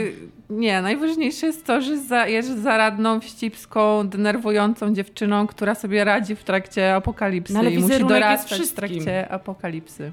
Nie, 0.51 0.83
najważniejsze 0.83 1.47
jest 1.47 1.67
to, 1.67 1.81
że 1.81 1.99
za, 1.99 2.27
jest 2.27 2.63
zaradną, 2.63 3.21
wścibską, 3.21 4.09
denerwującą 4.09 4.95
dziewczyną, 4.95 5.47
która 5.47 5.75
sobie 5.75 6.05
radzi 6.05 6.37
w 6.37 6.45
trakcie 6.45 6.95
apokalipsy 6.95 7.55
no, 7.55 7.63
i 7.63 7.79
musi 7.79 8.05
dorastać 8.05 8.61
w 8.61 8.73
trakcie 8.73 9.29
apokalipsy. 9.29 10.13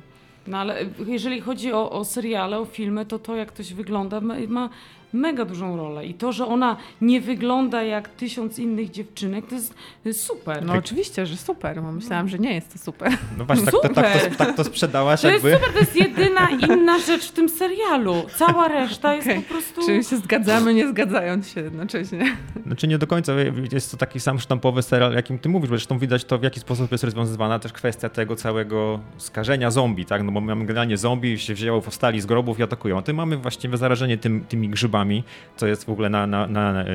No 0.50 0.58
ale 0.58 0.86
jeżeli 1.06 1.42
chodzi 1.42 1.74
o, 1.74 1.92
o 1.92 2.06
seriale, 2.06 2.60
o 2.60 2.66
filmy, 2.66 3.06
to 3.06 3.20
to 3.20 3.36
jak 3.36 3.52
to 3.52 3.64
się 3.64 3.76
wygląda 3.76 4.22
ma 4.48 4.70
mega 5.14 5.46
dużą 5.46 5.78
rolę. 5.78 6.06
I 6.06 6.14
to, 6.14 6.32
że 6.32 6.46
ona 6.46 6.78
nie 7.02 7.22
wygląda 7.22 7.84
jak 7.84 8.10
tysiąc 8.10 8.60
innych 8.60 8.92
dziewczynek, 8.92 9.48
to 9.48 9.56
jest, 9.56 9.74
to 10.04 10.14
super. 10.14 10.66
No 10.66 10.74
oczywiście, 10.74 11.26
że 11.26 11.38
super, 11.38 11.82
bo 11.82 11.92
myślałam, 11.92 12.30
że 12.30 12.40
nie 12.40 12.54
jest 12.54 12.74
to 12.74 12.80
super. 12.80 13.18
No 13.38 13.46
właśnie, 13.46 13.66
tak, 13.66 13.74
super. 13.74 13.94
Tak, 13.94 14.14
tak, 14.14 14.32
to, 14.32 14.36
tak 14.36 14.56
to 14.56 14.64
sprzedałaś 14.64 15.22
to 15.22 15.30
jakby. 15.30 15.50
jest 15.50 15.62
super, 15.62 15.74
to 15.74 15.80
jest 15.80 15.96
jedyna 15.96 16.50
inna 16.68 17.00
rzecz 17.00 17.28
w 17.28 17.32
tym 17.32 17.50
serialu. 17.50 18.26
Cała 18.36 18.68
reszta 18.68 19.16
okay. 19.16 19.36
jest 19.36 19.48
po 19.48 19.54
prostu... 19.54 19.86
Czyli 19.86 20.04
się 20.04 20.18
zgadzamy, 20.18 20.74
nie 20.74 20.88
zgadzając 20.88 21.50
się 21.50 21.62
jednocześnie. 21.62 22.38
Znaczy 22.66 22.88
nie 22.88 22.98
do 22.98 23.08
końca, 23.08 23.34
jest 23.72 23.92
to 23.92 23.98
taki 23.98 24.20
sam 24.20 24.40
sztampowy 24.40 24.82
serial, 24.82 25.14
jakim 25.14 25.40
ty 25.40 25.50
mówisz, 25.50 25.70
bo 25.70 25.76
zresztą 25.76 26.00
widać 26.00 26.26
to, 26.26 26.38
w 26.38 26.44
jaki 26.44 26.60
sposób 26.60 26.92
jest 26.92 27.04
rozwiązywana 27.04 27.60
też 27.60 27.74
kwestia 27.74 28.10
tego 28.10 28.36
całego 28.36 29.00
skażenia 29.18 29.72
zombie, 29.72 30.06
tak? 30.06 30.24
No 30.24 30.32
bo 30.32 30.42
mamy 30.42 30.66
generalnie 30.66 30.98
zombie, 30.98 31.40
się 31.40 31.54
wzięło, 31.54 31.82
powstali 31.82 32.22
z 32.22 32.26
grobów 32.26 32.60
i 32.60 32.64
atakują. 32.64 32.98
A 32.98 33.02
tu 33.02 33.14
mamy 33.14 33.38
właściwie 33.38 33.78
zarażenie 33.78 34.18
tym, 34.18 34.46
tymi 34.46 34.70
grzybami 34.70 34.99
grzybami, 35.00 35.24
co 35.58 35.68
jest 35.68 35.86
w 35.86 35.90
ogóle 35.90 36.10
na, 36.10 36.28
na, 36.28 36.48
na 36.48 36.86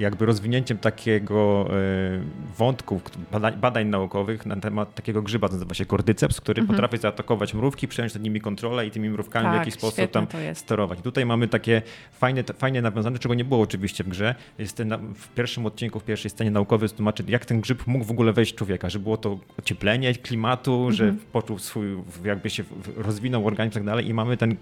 jakby 0.00 0.26
rozwinięciem 0.26 0.78
takiego 0.78 1.68
e, 1.70 2.20
wątków, 2.58 3.02
badań, 3.32 3.56
badań, 3.56 3.86
naukowych 3.86 4.46
na 4.46 4.56
temat 4.56 4.94
takiego 4.94 5.22
grzyba, 5.22 5.48
nazywa 5.48 5.74
się 5.74 5.84
kordyceps, 5.84 6.40
który 6.40 6.60
mhm. 6.60 6.76
potrafi 6.76 7.02
zaatakować 7.02 7.54
mrówki, 7.54 7.88
przejąć 7.88 8.14
nad 8.14 8.22
nimi 8.22 8.40
kontrolę 8.40 8.86
i 8.86 8.90
tymi 8.90 9.10
mrówkami 9.10 9.44
tak, 9.44 9.54
w 9.54 9.58
jakiś 9.58 9.74
sposób 9.74 10.10
tam 10.10 10.26
sterować. 10.54 10.98
I 10.98 11.02
tutaj 11.02 11.26
mamy 11.26 11.48
takie 11.48 11.82
fajne, 12.12 12.44
fajnie 12.58 12.82
nawiązane, 12.82 13.18
czego 13.18 13.34
nie 13.34 13.44
było 13.44 13.60
oczywiście 13.60 14.04
w 14.04 14.08
grze. 14.08 14.34
Jest 14.58 14.76
ten, 14.76 15.14
w 15.14 15.28
pierwszym 15.28 15.66
odcinku, 15.66 16.00
w 16.00 16.04
pierwszej 16.04 16.30
scenie 16.30 16.50
naukowy 16.50 16.88
tłumaczy, 16.88 17.24
jak 17.28 17.46
ten 17.46 17.60
grzyb 17.60 17.86
mógł 17.86 18.04
w 18.04 18.10
ogóle 18.10 18.32
wejść 18.32 18.52
w 18.52 18.56
człowieka, 18.56 18.90
że 18.90 18.98
było 18.98 19.16
to 19.16 19.38
ocieplenie 19.58 20.14
klimatu, 20.14 20.74
mhm. 20.74 20.92
że 20.92 21.14
poczuł 21.32 21.58
swój, 21.58 21.86
jakby 22.24 22.50
się 22.50 22.64
rozwinął 22.96 23.46
organizm 23.46 23.72
i 23.72 23.74
tak 23.74 23.84
dalej 23.84 24.08
i 24.08 24.14
mamy 24.14 24.36
ten 24.36 24.56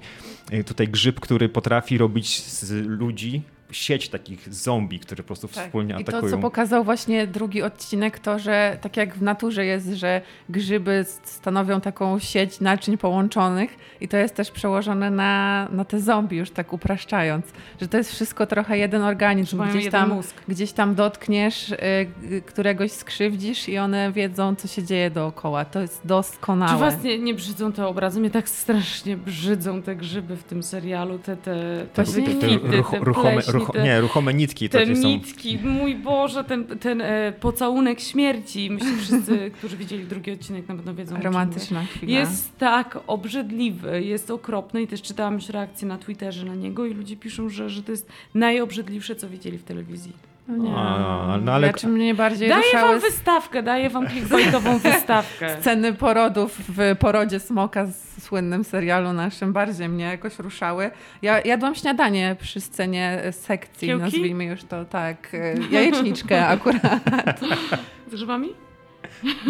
e, 0.51 0.65
tutaj 0.65 0.89
grzyb, 0.89 1.21
który 1.21 1.49
potrafi 1.49 1.99
robić 1.99 2.43
z 2.43 2.71
ludzi 2.87 3.43
sieć 3.71 4.09
takich 4.09 4.55
zombie, 4.55 5.01
które 5.01 5.23
po 5.23 5.27
prostu 5.27 5.49
tak. 5.49 5.65
wspólnie 5.65 5.95
atakują. 5.97 6.19
I 6.19 6.25
to, 6.25 6.31
co 6.31 6.39
pokazał 6.39 6.85
właśnie 6.85 7.27
drugi 7.27 7.63
odcinek, 7.63 8.19
to, 8.19 8.39
że 8.39 8.79
tak 8.81 8.97
jak 8.97 9.15
w 9.15 9.23
naturze 9.23 9.65
jest, 9.65 9.89
że 9.89 10.21
grzyby 10.49 11.05
stanowią 11.25 11.81
taką 11.81 12.19
sieć 12.19 12.61
naczyń 12.61 12.99
połączonych 12.99 13.71
i 14.01 14.09
to 14.09 14.17
jest 14.17 14.35
też 14.35 14.51
przełożone 14.51 15.11
na, 15.11 15.69
na 15.73 15.85
te 15.85 16.01
zombie, 16.01 16.37
już 16.37 16.51
tak 16.51 16.73
upraszczając, 16.73 17.47
że 17.81 17.89
to 17.89 17.97
jest 17.97 18.13
wszystko 18.13 18.47
trochę 18.47 18.79
jeden 18.79 19.03
organizm. 19.03 19.63
Gdzieś 19.71 19.91
tam, 19.91 20.09
mózg. 20.09 20.37
gdzieś 20.49 20.73
tam 20.73 20.95
dotkniesz, 20.95 21.71
y, 21.71 22.43
któregoś 22.47 22.93
skrzywdzisz 22.93 23.69
i 23.69 23.79
one 23.79 24.13
wiedzą, 24.13 24.55
co 24.55 24.69
się 24.69 24.83
dzieje 24.83 25.11
dookoła. 25.11 25.65
To 25.65 25.81
jest 25.81 26.01
doskonałe. 26.05 26.73
Czy 26.73 26.79
was 26.79 27.03
nie, 27.03 27.19
nie 27.19 27.35
brzydzą 27.35 27.73
te 27.73 27.87
obrazy? 27.87 28.21
Mnie 28.21 28.31
tak 28.31 28.49
strasznie 28.49 29.17
brzydzą 29.17 29.83
te 29.83 29.97
grzyby 29.97 30.37
w 30.37 30.45
tym 30.45 30.63
serialu, 30.63 31.19
te, 31.19 31.37
te, 31.37 31.87
te, 31.95 32.05
te, 32.05 32.13
te, 32.13 32.23
te, 32.23 32.35
te, 32.35 32.83
te, 32.83 33.53
te 33.53 33.58
Rucho, 33.59 33.73
te, 33.73 33.83
nie, 33.83 34.01
ruchome 34.01 34.35
nitki. 34.35 34.69
Te 34.69 34.87
nitki, 34.87 35.59
są... 35.59 35.69
mój 35.69 35.95
Boże, 35.95 36.45
ten, 36.45 36.65
ten 36.65 37.01
e, 37.01 37.33
pocałunek 37.41 38.01
śmierci. 38.01 38.71
Myślę, 38.71 38.89
wszyscy, 39.01 39.51
którzy 39.59 39.77
widzieli 39.77 40.05
drugi 40.05 40.31
odcinek 40.31 40.69
na 40.69 40.75
pewno 40.75 40.95
wiedzą. 40.95 41.21
Romantyczna 41.23 41.85
chwila. 41.85 42.19
Jest 42.19 42.59
tak 42.59 42.99
obrzydliwy, 43.07 44.03
jest 44.03 44.31
okropny 44.31 44.83
i 44.83 44.87
też 44.87 45.03
czytałam 45.03 45.35
już 45.35 45.49
reakcje 45.49 45.89
na 45.89 45.99
Twitterze 45.99 46.47
na 46.47 46.55
niego 46.55 46.87
i 46.87 46.95
ludzie 46.95 47.17
piszą, 47.17 47.49
że, 47.49 47.71
że 47.71 47.83
to 47.83 47.91
jest 47.91 48.09
najobrzydliwsze, 48.35 49.17
co 49.17 49.29
widzieli 49.29 49.59
w 49.59 49.65
telewizji. 49.65 50.13
No 50.49 50.57
nie. 50.57 50.75
A, 50.77 51.39
no 51.43 51.53
ale... 51.53 51.67
Ja, 51.67 51.73
czym 51.73 51.93
mnie 51.93 52.15
bardziej 52.15 52.49
daję 52.49 52.63
ruszały... 52.63 52.89
wam 52.89 53.01
wystawkę, 53.01 53.63
daję 53.63 53.91
wam 53.91 54.09
clickbaitową 54.09 54.79
wystawkę. 54.89 55.57
Sceny 55.61 55.93
porodów 55.93 56.59
w 56.69 56.97
porodzie 56.99 57.41
Smoka 57.41 57.87
z 57.87 58.23
słynnym 58.23 58.65
serialu 58.65 59.13
naszym 59.13 59.53
bardziej 59.53 59.89
mnie 59.89 60.05
jakoś 60.05 60.39
ruszały. 60.39 60.91
Ja 61.23 61.41
jadłam 61.41 61.75
śniadanie 61.75 62.37
przy 62.41 62.61
scenie 62.61 63.23
sekcji, 63.31 63.89
Kiełki? 63.89 64.05
nazwijmy 64.05 64.45
już 64.45 64.65
to 64.65 64.85
tak, 64.85 65.35
e, 65.35 65.55
jajeczniczkę 65.71 66.47
akurat. 66.47 67.41
Z 68.09 68.11
grzybami? 68.11 68.68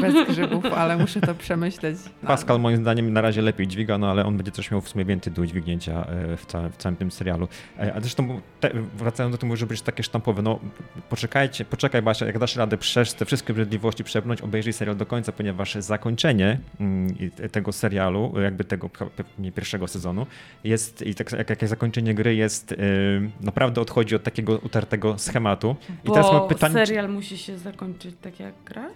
Bez 0.01 0.29
grzybów, 0.29 0.65
ale 0.65 0.97
muszę 0.97 1.21
to 1.21 1.35
przemyśleć. 1.35 1.99
No. 2.23 2.29
Pascal 2.29 2.61
moim 2.61 2.77
zdaniem 2.77 3.13
na 3.13 3.21
razie 3.21 3.43
lepiej 3.43 3.67
dźwiga, 3.67 3.99
no 3.99 4.11
ale 4.11 4.25
on 4.25 4.37
będzie 4.37 4.53
też 4.53 4.71
miał 4.71 4.81
w 4.81 4.89
sumie 4.89 5.05
więcej 5.05 5.33
do 5.33 5.47
dźwignięcia 5.47 6.07
e, 6.07 6.37
w 6.37 6.47
całym, 6.47 6.73
w 6.73 6.77
całym 6.77 6.97
tym 6.97 7.11
serialu. 7.11 7.49
E, 7.79 7.95
a 7.95 8.01
zresztą 8.01 8.41
te, 8.61 8.71
wracając 8.97 9.35
do 9.35 9.39
tego, 9.39 9.57
żeby 9.57 9.69
być 9.69 9.83
takie 9.83 10.03
sztampowe, 10.03 10.43
no 10.43 10.59
poczekajcie, 11.09 11.65
poczekaj 11.65 12.03
Basia, 12.03 12.27
jak 12.27 12.39
dasz 12.39 12.57
radę 12.57 12.77
przez 12.77 13.15
te 13.15 13.25
wszystkie 13.25 13.55
brzydliwości 13.55 14.05
przepnąć, 14.05 14.41
obejrzyj 14.41 14.73
serial 14.73 14.97
do 14.97 15.07
końca, 15.07 15.33
ponieważ 15.33 15.75
zakończenie 15.75 16.59
mm, 16.81 17.17
tego 17.53 17.73
serialu, 17.73 18.35
jakby 18.43 18.65
tego 18.65 18.91
nie 19.39 19.53
pierwszego 19.53 19.89
sezonu, 19.89 20.27
jest 20.65 21.03
i 21.03 21.15
tak 21.15 21.33
jak, 21.33 21.51
jak 21.51 21.69
zakończenie 21.69 22.15
gry 22.15 22.35
jest, 22.35 22.71
yy, 22.71 23.31
naprawdę 23.41 23.81
odchodzi 23.81 24.17
od 24.17 24.23
takiego 24.23 24.59
utartego 24.59 25.19
schematu. 25.19 25.77
I 26.05 26.09
Bo 26.09 26.15
teraz 26.15 26.33
mam 26.33 26.49
pytanie, 26.49 26.75
serial 26.75 27.07
czy... 27.07 27.13
musi 27.13 27.39
się 27.39 27.59
zakończyć 27.59 28.15
tak 28.23 28.41
jak 28.41 28.55
gra? 28.65 28.89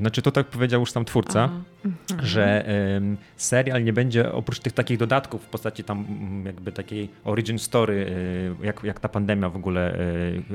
Znaczy 0.00 0.22
to 0.22 0.32
tak 0.32 0.46
powiedział 0.46 0.80
już 0.80 0.92
tam 0.92 1.04
twórca, 1.04 1.44
Aha. 1.44 2.22
że 2.22 2.64
um, 2.94 3.16
serial 3.36 3.84
nie 3.84 3.92
będzie 3.92 4.32
oprócz 4.32 4.58
tych 4.58 4.72
takich 4.72 4.98
dodatków 4.98 5.42
w 5.42 5.46
postaci 5.46 5.84
tam 5.84 6.04
mm, 6.08 6.46
jakby 6.46 6.72
takiej 6.72 7.08
origin 7.24 7.58
story, 7.58 8.06
y, 8.62 8.66
jak, 8.66 8.84
jak 8.84 9.00
ta 9.00 9.08
pandemia 9.08 9.48
w 9.48 9.56
ogóle 9.56 9.98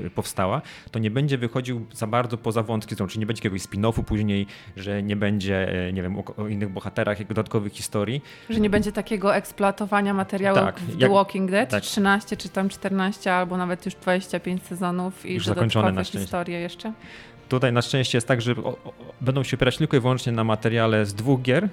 y, 0.06 0.10
powstała, 0.16 0.62
to 0.92 1.00
nie 1.00 1.12
będzie 1.12 1.38
wychodził 1.38 1.86
za 1.94 2.08
bardzo 2.08 2.38
poza 2.38 2.64
wątki, 2.64 2.96
to 2.96 3.04
znaczy 3.04 3.20
nie 3.20 3.26
będzie 3.26 3.40
jakiegoś 3.40 3.62
spin-offu 3.62 4.04
później, 4.04 4.48
że 4.76 5.04
nie 5.04 5.16
będzie, 5.16 5.88
y, 5.88 5.94
nie 5.94 6.02
wiem, 6.02 6.20
o, 6.20 6.24
o, 6.38 6.48
innych 6.48 6.70
bohaterach, 6.70 7.28
dodatkowych 7.28 7.74
historii. 7.74 8.22
Że 8.50 8.60
nie 8.60 8.70
będzie 8.70 8.92
takiego 8.92 9.36
eksploatowania 9.36 10.14
materiału 10.14 10.58
tak, 10.58 10.80
w 10.80 10.98
The 10.98 11.02
jak, 11.02 11.12
Walking 11.12 11.52
Dead, 11.52 11.70
tak. 11.70 11.84
13 11.84 12.38
czy 12.38 12.50
tam 12.50 12.70
14 12.70 13.34
albo 13.34 13.58
nawet 13.58 13.86
już 13.86 13.96
25 13.96 14.64
sezonów 14.64 15.26
i 15.26 15.34
już 15.34 15.46
zakończone 15.46 15.92
na 15.92 16.04
historie 16.04 16.60
jeszcze. 16.60 16.94
Tutaj 17.50 17.74
na 17.74 17.82
szczęście 17.82 18.18
jest 18.18 18.28
tak, 18.28 18.42
że 18.42 18.56
będą 19.22 19.44
się 19.44 19.58
opierać 19.58 19.78
tylko 19.78 19.98
i 19.98 20.00
wyłącznie 20.00 20.32
na 20.32 20.44
materiale 20.44 21.06
z 21.06 21.14
dwóch 21.14 21.42
gier. 21.42 21.70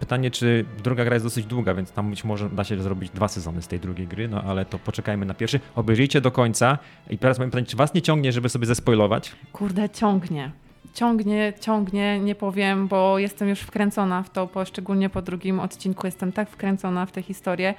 Pytanie, 0.00 0.30
czy 0.30 0.64
druga 0.84 1.04
gra 1.04 1.14
jest 1.14 1.26
dosyć 1.26 1.46
długa, 1.46 1.74
więc 1.74 1.92
tam 1.92 2.10
być 2.10 2.24
może 2.24 2.50
da 2.50 2.64
się 2.64 2.82
zrobić 2.82 3.10
dwa 3.10 3.28
sezony 3.28 3.62
z 3.62 3.68
tej 3.68 3.80
drugiej 3.80 4.06
gry, 4.06 4.28
no 4.28 4.42
ale 4.42 4.64
to 4.64 4.78
poczekajmy 4.78 5.26
na 5.26 5.34
pierwszy. 5.34 5.60
Obejrzyjcie 5.74 6.20
do 6.20 6.30
końca. 6.30 6.78
I 7.10 7.18
teraz 7.18 7.38
moje 7.38 7.50
pytanie, 7.50 7.66
czy 7.66 7.76
was 7.76 7.94
nie 7.94 8.02
ciągnie, 8.02 8.32
żeby 8.32 8.48
sobie 8.48 8.66
zespoilować? 8.66 9.32
Kurde, 9.52 9.88
ciągnie. 9.88 10.50
Ciągnie, 10.94 11.52
ciągnie, 11.60 12.20
nie 12.20 12.34
powiem, 12.34 12.88
bo 12.88 13.18
jestem 13.18 13.48
już 13.48 13.60
wkręcona 13.60 14.22
w 14.22 14.30
to, 14.30 14.46
po, 14.46 14.64
szczególnie 14.64 15.10
po 15.10 15.22
drugim 15.22 15.60
odcinku 15.60 16.06
jestem 16.06 16.32
tak 16.32 16.50
wkręcona 16.50 17.06
w 17.06 17.12
tę 17.12 17.22
historię, 17.22 17.74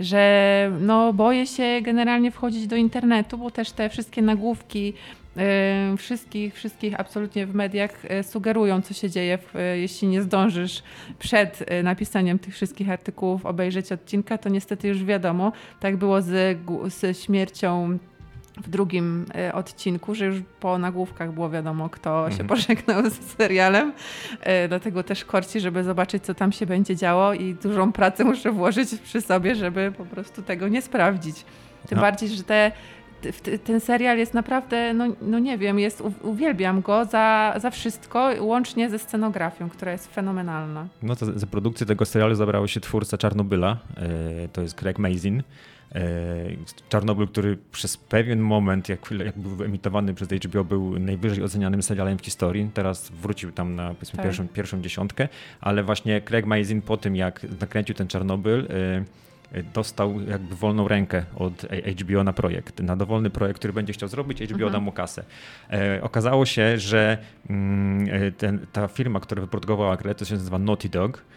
że 0.00 0.72
no 0.80 1.12
boję 1.12 1.46
się 1.46 1.80
generalnie 1.82 2.30
wchodzić 2.30 2.66
do 2.66 2.76
internetu, 2.76 3.38
bo 3.38 3.50
też 3.50 3.70
te 3.70 3.88
wszystkie 3.88 4.22
nagłówki 4.22 4.92
wszystkich, 5.98 6.54
wszystkich 6.54 7.00
absolutnie 7.00 7.46
w 7.46 7.54
mediach 7.54 8.04
e, 8.04 8.22
sugerują, 8.22 8.82
co 8.82 8.94
się 8.94 9.10
dzieje, 9.10 9.38
e, 9.54 9.78
jeśli 9.78 10.08
nie 10.08 10.22
zdążysz 10.22 10.82
przed 11.18 11.64
napisaniem 11.82 12.38
tych 12.38 12.54
wszystkich 12.54 12.90
artykułów 12.90 13.46
obejrzeć 13.46 13.92
odcinka, 13.92 14.38
to 14.38 14.48
niestety 14.48 14.88
już 14.88 15.04
wiadomo. 15.04 15.52
Tak 15.80 15.96
było 15.96 16.22
z, 16.22 16.58
z 16.88 17.18
śmiercią 17.18 17.98
w 18.56 18.68
drugim 18.68 19.26
odcinku, 19.52 20.14
że 20.14 20.26
już 20.26 20.36
po 20.60 20.78
nagłówkach 20.78 21.32
było 21.32 21.50
wiadomo, 21.50 21.88
kto 21.88 22.18
mhm. 22.18 22.36
się 22.36 22.44
pożegnał 22.44 23.10
z 23.10 23.36
serialem. 23.36 23.92
Dlatego 24.68 25.02
też 25.02 25.24
korci, 25.24 25.60
żeby 25.60 25.84
zobaczyć, 25.84 26.24
co 26.24 26.34
tam 26.34 26.52
się 26.52 26.66
będzie 26.66 26.96
działo 26.96 27.34
i 27.34 27.54
dużą 27.54 27.92
pracę 27.92 28.24
muszę 28.24 28.52
włożyć 28.52 28.88
przy 29.04 29.20
sobie, 29.20 29.54
żeby 29.54 29.92
po 29.96 30.04
prostu 30.04 30.42
tego 30.42 30.68
nie 30.68 30.82
sprawdzić. 30.82 31.44
Tym 31.88 31.96
no. 31.96 32.02
bardziej, 32.02 32.28
że 32.28 32.42
te 32.42 32.72
ten 33.64 33.80
serial 33.80 34.18
jest 34.18 34.34
naprawdę, 34.34 34.94
no, 34.94 35.04
no 35.22 35.38
nie 35.38 35.58
wiem, 35.58 35.78
jest, 35.78 36.02
uwielbiam 36.22 36.80
go 36.80 37.04
za, 37.04 37.54
za 37.56 37.70
wszystko, 37.70 38.30
łącznie 38.40 38.90
ze 38.90 38.98
scenografią, 38.98 39.68
która 39.68 39.92
jest 39.92 40.14
fenomenalna. 40.14 40.86
No 41.02 41.16
to 41.16 41.38
za 41.38 41.46
produkcję 41.46 41.86
tego 41.86 42.04
serialu 42.04 42.34
zabrało 42.34 42.66
się 42.66 42.80
twórca 42.80 43.18
Czarnobyla, 43.18 43.76
e, 43.96 44.48
to 44.48 44.62
jest 44.62 44.74
Craig 44.74 44.98
Mazin. 44.98 45.42
E, 45.94 46.00
Czarnobyl, 46.88 47.28
który 47.28 47.58
przez 47.72 47.96
pewien 47.96 48.40
moment, 48.40 48.88
jak, 48.88 49.10
jak 49.10 49.38
był 49.38 49.64
emitowany 49.64 50.14
przez 50.14 50.28
HBO, 50.28 50.64
był 50.64 50.98
najwyżej 50.98 51.44
ocenianym 51.44 51.82
serialem 51.82 52.18
w 52.18 52.24
historii. 52.24 52.70
Teraz 52.74 53.10
wrócił 53.10 53.52
tam 53.52 53.74
na 53.74 53.94
powiedzmy 53.94 54.16
tak. 54.16 54.26
pierwszą, 54.26 54.48
pierwszą 54.48 54.82
dziesiątkę, 54.82 55.28
ale 55.60 55.82
właśnie 55.82 56.20
Craig 56.20 56.46
Mazin 56.46 56.82
po 56.82 56.96
tym, 56.96 57.16
jak 57.16 57.46
nakręcił 57.60 57.94
ten 57.94 58.08
Czarnobyl, 58.08 58.66
e, 58.70 59.04
dostał 59.62 60.20
jakby 60.20 60.56
wolną 60.56 60.88
rękę 60.88 61.24
od 61.36 61.66
HBO 62.00 62.24
na 62.24 62.32
projekt, 62.32 62.80
na 62.80 62.96
dowolny 62.96 63.30
projekt, 63.30 63.58
który 63.58 63.72
będzie 63.72 63.92
chciał 63.92 64.08
zrobić, 64.08 64.42
HBO 64.42 64.54
mhm. 64.54 64.72
da 64.72 64.80
mu 64.80 64.92
kasę. 64.92 65.24
E, 65.70 66.02
okazało 66.02 66.46
się, 66.46 66.78
że 66.78 67.18
mm, 67.50 68.32
ten, 68.32 68.66
ta 68.72 68.88
firma, 68.88 69.20
która 69.20 69.42
wyprodukowała 69.42 69.96
grę, 69.96 70.14
to 70.14 70.24
się 70.24 70.34
nazywa 70.34 70.58
Naughty 70.58 70.88
Dog, 70.88 71.18
e, 71.18 71.33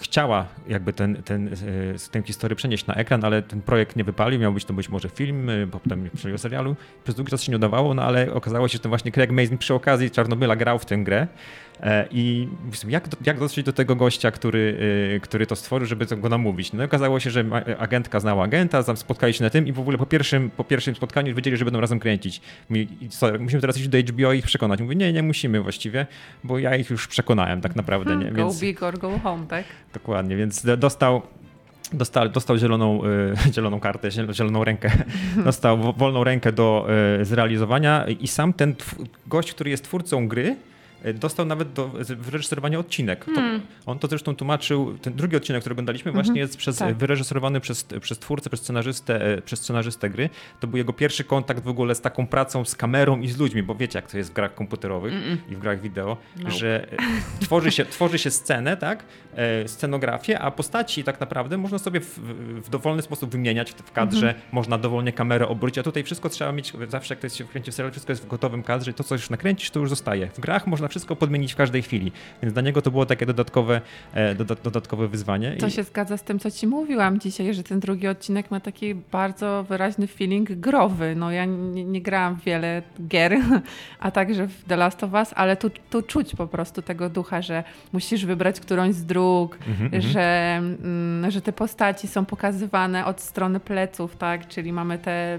chciała 0.00 0.46
jakby 0.68 0.92
ten, 0.92 1.22
ten, 1.22 1.48
e, 1.48 2.10
tę 2.10 2.22
historię 2.22 2.56
przenieść 2.56 2.86
na 2.86 2.94
ekran, 2.94 3.24
ale 3.24 3.42
ten 3.42 3.62
projekt 3.62 3.96
nie 3.96 4.04
wypalił, 4.04 4.40
miał 4.40 4.52
być 4.52 4.64
to 4.64 4.74
być 4.74 4.88
może 4.88 5.08
film, 5.08 5.50
e, 5.50 5.66
potem 5.66 6.10
przejęło 6.14 6.38
serialu. 6.38 6.76
Przez 7.04 7.14
długi 7.14 7.30
czas 7.30 7.42
się 7.42 7.52
nie 7.52 7.56
udawało, 7.56 7.94
no 7.94 8.02
ale 8.02 8.32
okazało 8.32 8.68
się, 8.68 8.72
że 8.72 8.78
ten 8.78 8.88
właśnie 8.88 9.12
Craig 9.12 9.30
Mazin 9.30 9.58
przy 9.58 9.74
okazji 9.74 10.10
Czarnobyla 10.10 10.56
grał 10.56 10.78
w 10.78 10.84
tę 10.84 10.98
grę 10.98 11.26
E, 11.71 11.71
I 12.10 12.48
jak, 12.88 13.08
jak 13.26 13.38
dotrzeć 13.38 13.66
do 13.66 13.72
tego 13.72 13.96
gościa, 13.96 14.30
który, 14.30 14.78
y, 15.16 15.20
który 15.20 15.46
to 15.46 15.56
stworzył, 15.56 15.86
żeby 15.86 16.06
go 16.16 16.28
namówić? 16.28 16.72
No 16.72 16.84
okazało 16.84 17.20
się, 17.20 17.30
że 17.30 17.44
agentka 17.78 18.20
znała 18.20 18.44
agenta, 18.44 18.96
spotkali 18.96 19.34
się 19.34 19.44
na 19.44 19.50
tym 19.50 19.66
i 19.66 19.72
w 19.72 19.80
ogóle 19.80 19.98
po 19.98 20.06
pierwszym, 20.06 20.50
po 20.50 20.64
pierwszym 20.64 20.94
spotkaniu 20.94 21.34
wiedzieli, 21.34 21.56
że 21.56 21.64
będą 21.64 21.80
razem 21.80 22.00
kręcić. 22.00 22.40
Mówi, 22.68 22.88
co, 23.10 23.38
musimy 23.38 23.60
teraz 23.60 23.78
iść 23.78 23.88
do 23.88 23.98
HBO 23.98 24.32
i 24.32 24.38
ich 24.38 24.44
przekonać. 24.44 24.80
Mówi, 24.80 24.96
nie, 24.96 25.12
nie 25.12 25.22
musimy 25.22 25.60
właściwie, 25.60 26.06
bo 26.44 26.58
ja 26.58 26.76
ich 26.76 26.90
już 26.90 27.08
przekonałem 27.08 27.60
tak 27.60 27.76
naprawdę. 27.76 28.16
Nie? 28.16 28.24
Hmm, 28.24 28.36
więc, 28.36 28.54
go 28.54 28.60
big 28.60 28.82
or 28.82 28.98
go 28.98 29.18
home, 29.18 29.46
tak? 29.46 29.64
Dokładnie, 29.94 30.36
więc 30.36 30.66
dostał 30.78 31.22
Dostał, 31.94 32.28
dostał 32.28 32.58
zieloną, 32.58 33.02
zieloną 33.54 33.80
kartę, 33.80 34.10
zieloną 34.10 34.64
rękę, 34.64 34.90
dostał 35.44 35.92
wolną 35.92 36.24
rękę 36.24 36.52
do 36.52 36.86
zrealizowania 37.22 38.06
i 38.06 38.28
sam 38.28 38.52
ten 38.52 38.74
gość, 39.26 39.52
który 39.52 39.70
jest 39.70 39.84
twórcą 39.84 40.28
gry, 40.28 40.56
E, 40.56 40.71
dostał 41.14 41.46
nawet 41.46 41.72
do 41.72 41.88
wyreżyserowania 42.18 42.78
odcinek. 42.78 43.24
Hmm. 43.24 43.60
To, 43.60 43.90
on 43.90 43.98
to 43.98 44.08
zresztą 44.08 44.36
tłumaczył, 44.36 44.98
ten 44.98 45.14
drugi 45.14 45.36
odcinek, 45.36 45.60
który 45.60 45.72
oglądaliśmy, 45.72 46.10
-hmm. 46.10 46.14
właśnie 46.14 46.40
jest 46.40 46.56
przez, 46.56 46.78
tak. 46.78 46.96
wyreżyserowany 46.96 47.60
przez, 47.60 47.86
przez 48.00 48.18
twórcę, 48.18 48.50
przez 48.50 48.60
scenarzystę, 48.60 49.26
e, 49.26 49.42
przez 49.42 49.60
scenarzystę 49.60 50.10
gry. 50.10 50.30
To 50.60 50.66
był 50.66 50.76
jego 50.76 50.92
pierwszy 50.92 51.24
kontakt 51.24 51.64
w 51.64 51.68
ogóle 51.68 51.94
z 51.94 52.00
taką 52.00 52.26
pracą 52.26 52.64
z 52.64 52.74
kamerą 52.74 53.20
i 53.20 53.28
z 53.28 53.38
ludźmi, 53.38 53.62
bo 53.62 53.74
wiecie, 53.74 53.98
jak 53.98 54.10
to 54.10 54.18
jest 54.18 54.30
w 54.30 54.32
grach 54.32 54.54
komputerowych 54.54 55.12
mm 55.12 55.36
-mm. 55.36 55.52
i 55.52 55.56
w 55.56 55.58
grach 55.58 55.80
wideo, 55.80 56.16
no. 56.36 56.50
że 56.50 56.92
e, 56.92 56.96
tworzy 57.40 57.70
się, 57.70 57.84
tworzy 57.84 58.18
się 58.18 58.30
scenę, 58.30 58.76
tak, 58.76 59.04
scenografię, 59.66 60.38
a 60.38 60.50
postaci 60.50 61.04
tak 61.04 61.20
naprawdę 61.20 61.58
można 61.58 61.78
sobie 61.78 62.00
w, 62.00 62.18
w 62.64 62.70
dowolny 62.70 63.02
sposób 63.02 63.30
wymieniać 63.30 63.72
w 63.72 63.92
kadrze, 63.92 64.26
-hmm. 64.26 64.52
można 64.52 64.78
dowolnie 64.78 65.12
kamerę 65.12 65.48
obrócić, 65.48 65.78
a 65.78 65.82
tutaj 65.82 66.04
wszystko 66.04 66.28
trzeba 66.28 66.52
mieć, 66.52 66.72
zawsze 66.88 67.14
jak 67.14 67.20
to 67.20 67.26
jest 67.26 67.36
się 67.36 67.44
wkręci 67.44 67.70
w 67.70 67.74
serial, 67.74 67.92
wszystko 67.92 68.12
jest 68.12 68.22
w 68.22 68.26
gotowym 68.26 68.62
kadrze 68.62 68.90
i 68.90 68.94
to, 68.94 69.04
co 69.04 69.14
już 69.14 69.30
nakręcisz, 69.30 69.70
to 69.70 69.80
już 69.80 69.88
zostaje. 69.88 70.26
W 70.26 70.40
grach 70.40 70.66
można 70.66 70.88
wszystko 70.92 71.16
podmienić 71.16 71.52
w 71.52 71.56
każdej 71.56 71.82
chwili. 71.82 72.12
Więc 72.42 72.54
dla 72.54 72.62
niego 72.62 72.82
to 72.82 72.90
było 72.90 73.06
takie 73.06 73.26
dodatkowe, 73.26 73.80
e, 74.14 74.34
dodatkowe 74.34 75.08
wyzwanie. 75.08 75.56
To 75.56 75.66
I... 75.66 75.70
się 75.70 75.82
zgadza 75.82 76.16
z 76.16 76.22
tym, 76.22 76.38
co 76.38 76.50
ci 76.50 76.66
mówiłam 76.66 77.20
dzisiaj, 77.20 77.54
że 77.54 77.62
ten 77.62 77.80
drugi 77.80 78.08
odcinek 78.08 78.50
ma 78.50 78.60
taki 78.60 78.94
bardzo 78.94 79.64
wyraźny 79.68 80.06
feeling 80.06 80.52
growy. 80.52 81.14
No 81.16 81.30
ja 81.30 81.44
nie, 81.44 81.84
nie 81.84 82.02
grałam 82.02 82.36
w 82.36 82.44
wiele 82.44 82.82
gier, 83.08 83.36
a 84.00 84.10
także 84.10 84.46
w 84.48 84.64
The 84.64 84.76
Last 84.76 85.04
of 85.04 85.12
Us, 85.12 85.32
ale 85.36 85.56
tu, 85.56 85.70
tu 85.90 86.02
czuć 86.02 86.36
po 86.36 86.46
prostu 86.46 86.82
tego 86.82 87.08
ducha, 87.08 87.42
że 87.42 87.64
musisz 87.92 88.26
wybrać 88.26 88.60
którąś 88.60 88.94
z 88.94 89.04
dróg, 89.04 89.58
mm 89.66 89.90
-hmm. 89.90 90.00
że, 90.00 90.56
mm, 90.56 91.30
że 91.30 91.40
te 91.40 91.52
postaci 91.52 92.08
są 92.08 92.24
pokazywane 92.24 93.04
od 93.04 93.20
strony 93.20 93.60
pleców, 93.60 94.16
tak? 94.16 94.48
Czyli 94.48 94.72
mamy 94.72 94.98
tę 94.98 95.38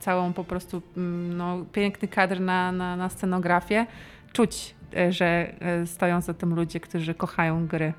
całą 0.00 0.32
po 0.32 0.44
prostu 0.44 0.82
mm, 0.96 1.36
no, 1.36 1.64
piękny 1.72 2.08
kadr 2.08 2.40
na, 2.40 2.72
na, 2.72 2.96
na 2.96 3.08
scenografię. 3.08 3.86
Czuć 4.32 4.74
że 5.10 5.54
e, 5.60 5.86
stoją 5.86 6.20
za 6.20 6.34
tym 6.34 6.54
ludzie, 6.54 6.80
którzy 6.80 7.14
kochają 7.14 7.66
gry 7.66 7.92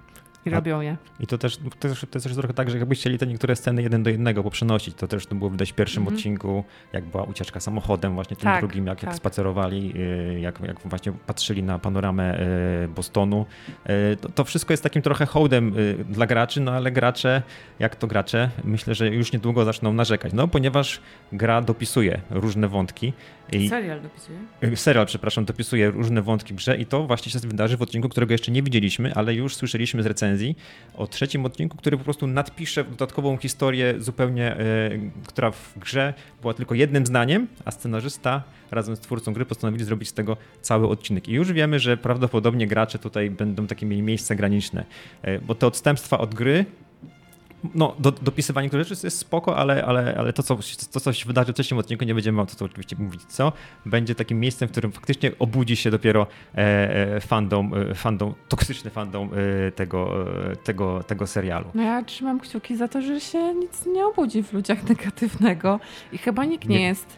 i 0.46 0.50
robią 0.50 0.82
je. 0.82 0.98
I 1.20 1.28
to 1.28 1.38
też, 1.38 1.58
to 1.58 1.90
też, 1.90 2.00
to 2.12 2.20
też 2.20 2.34
trochę 2.34 2.54
tak, 2.54 2.70
że 2.70 2.78
jakby 2.78 2.96
chcieli 2.96 3.18
te 3.18 3.28
niektóre 3.28 3.56
sceny 3.56 3.82
jeden 3.82 4.04
do 4.04 4.10
jednego 4.10 4.44
poprzenosić, 4.44 4.96
to 4.96 5.08
też 5.08 5.26
to 5.26 5.36
było 5.36 5.50
widać 5.50 5.72
w 5.72 5.76
pierwszym 5.76 6.04
mm 6.04 6.14
-hmm. 6.14 6.18
odcinku, 6.18 6.64
jak 6.94 7.06
była 7.06 7.24
ucieczka 7.24 7.60
samochodem, 7.60 8.14
właśnie 8.16 8.38
tym 8.38 8.44
tak, 8.44 8.60
drugim, 8.60 8.88
jak, 8.88 9.00
tak. 9.00 9.08
jak 9.08 9.16
spacerowali, 9.16 9.94
y, 9.96 10.40
jak, 10.40 10.60
jak 10.60 10.80
właśnie 10.80 11.12
patrzyli 11.12 11.64
na 11.64 11.80
panoramę 11.80 12.40
y, 12.84 12.88
Bostonu. 12.88 13.46
Y, 14.14 14.18
to, 14.18 14.30
to 14.30 14.44
wszystko 14.44 14.74
jest 14.74 14.84
takim 14.84 15.02
trochę 15.02 15.26
hołdem 15.26 15.74
dla 16.10 16.26
graczy, 16.28 16.62
no 16.62 16.72
ale 16.72 16.92
gracze, 16.92 17.42
jak 17.80 17.96
to 17.96 18.08
gracze, 18.08 18.50
myślę, 18.64 18.96
że 18.96 19.08
już 19.08 19.32
niedługo 19.32 19.66
zaczną 19.66 19.94
narzekać, 19.94 20.34
no 20.34 20.48
ponieważ 20.48 21.02
gra 21.32 21.62
dopisuje 21.62 22.22
różne 22.30 22.68
wątki. 22.68 23.14
I 23.52 23.70
serial 23.70 24.02
dopisuje? 24.02 24.38
Serial, 24.76 25.06
przepraszam, 25.06 25.46
dopisuje 25.46 25.92
różne 25.92 26.22
wątki 26.22 26.54
grze 26.54 26.78
i 26.78 26.86
to 26.86 27.08
właśnie 27.08 27.32
się 27.32 27.40
wydarzy 27.40 27.78
w 27.78 27.82
odcinku, 27.82 28.10
którego 28.10 28.34
jeszcze 28.34 28.52
nie 28.52 28.64
widzieliśmy, 28.64 29.14
ale 29.14 29.34
już 29.34 29.56
słyszeliśmy 29.56 30.04
z 30.04 30.06
recenzji 30.06 30.35
recenzji 30.36 30.56
o 30.98 31.08
trzecim 31.08 31.46
odcinku, 31.46 31.78
który 31.78 31.98
po 31.98 32.04
prostu 32.04 32.28
nadpisze 32.28 32.84
dodatkową 32.84 33.38
historię 33.38 33.96
zupełnie, 33.98 34.56
yy, 34.92 35.12
która 35.28 35.52
w 35.52 35.74
grze 35.80 36.14
była 36.42 36.54
tylko 36.54 36.76
jednym 36.76 37.06
zdaniem, 37.06 37.48
a 37.66 37.72
scenarzysta 37.72 38.44
razem 38.72 38.96
z 38.96 39.00
twórcą 39.00 39.34
gry 39.34 39.46
postanowili 39.46 39.86
zrobić 39.86 40.10
z 40.10 40.14
tego 40.14 40.38
cały 40.62 40.88
odcinek. 40.88 41.28
I 41.28 41.34
już 41.34 41.54
wiemy, 41.54 41.80
że 41.80 41.98
prawdopodobnie 41.98 42.68
gracze 42.68 43.00
tutaj 43.00 43.30
będą 43.30 43.68
takie 43.68 43.86
mieli 43.86 44.02
miejsca 44.02 44.36
graniczne, 44.36 44.86
yy, 45.24 45.40
bo 45.48 45.56
te 45.56 45.68
odstępstwa 45.68 46.18
od 46.18 46.36
gry 46.36 46.66
no, 47.76 47.96
do, 48.00 48.12
dopisywanie 48.12 48.66
niektórych 48.66 48.88
rzeczy 48.88 49.08
jest 49.08 49.18
spoko, 49.18 49.58
ale, 49.58 49.86
ale, 49.86 50.16
ale 50.18 50.34
to, 50.34 50.44
co, 50.44 50.58
to, 50.92 51.00
co 51.00 51.14
się 51.14 51.26
wydarzy 51.26 51.52
w 51.52 51.56
trzecim 51.56 51.78
odcinku, 51.78 52.06
nie 52.06 52.14
będziemy 52.14 52.38
wam 52.38 52.48
to, 52.48 52.56
to 52.56 52.66
oczywiście 52.66 52.96
mówić, 53.00 53.22
co, 53.28 53.52
będzie 53.86 54.16
takim 54.16 54.40
miejscem, 54.40 54.68
w 54.68 54.72
którym 54.72 54.92
faktycznie 54.92 55.32
obudzi 55.40 55.76
się 55.76 55.92
dopiero 55.92 56.28
e, 56.56 57.16
e 57.16 57.22
fandom, 57.22 57.74
e, 57.74 57.96
fandom, 57.96 58.34
toksyczny 58.50 58.92
fandom 58.92 59.30
e, 59.68 59.72
tego, 59.72 60.26
tego, 60.64 61.04
tego 61.04 61.28
serialu. 61.28 61.66
No 61.74 61.84
ja 61.84 62.04
trzymam 62.04 62.40
kciuki 62.40 62.78
za 62.78 62.88
to, 62.88 63.02
że 63.02 63.20
się 63.20 63.54
nic 63.54 63.86
nie 63.86 64.06
obudzi 64.06 64.44
w 64.44 64.54
ludziach 64.54 64.84
negatywnego 64.90 65.80
i 66.12 66.18
chyba 66.18 66.46
nikt 66.46 66.70
nie, 66.70 66.80
nie. 66.80 66.86
jest 66.86 67.18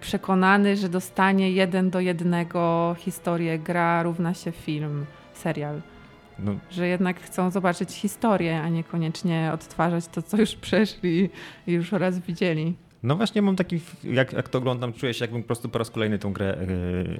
przekonany, 0.00 0.76
że 0.76 0.88
dostanie 0.88 1.50
jeden 1.50 1.90
do 1.90 2.00
jednego 2.00 2.96
historię, 2.98 3.58
gra 3.58 4.02
równa 4.02 4.34
się 4.34 4.52
film, 4.52 5.06
serial. 5.34 5.93
No. 6.38 6.54
Że 6.70 6.88
jednak 6.88 7.20
chcą 7.20 7.50
zobaczyć 7.50 7.90
historię, 7.92 8.60
a 8.60 8.68
niekoniecznie 8.68 9.50
odtwarzać 9.54 10.06
to, 10.06 10.22
co 10.22 10.36
już 10.36 10.54
przeszli 10.54 11.30
i 11.66 11.72
już 11.72 11.92
raz 11.92 12.18
widzieli. 12.18 12.74
No 13.04 13.16
właśnie 13.16 13.42
mam 13.42 13.56
taki, 13.56 13.80
jak, 14.04 14.32
jak 14.32 14.48
to 14.48 14.58
oglądam, 14.58 14.92
czuję 14.92 15.14
się 15.14 15.24
jakbym 15.24 15.42
po 15.42 15.46
prostu 15.46 15.68
po 15.68 15.78
raz 15.78 15.90
kolejny 15.90 16.18
tą 16.18 16.32
grę, 16.32 16.56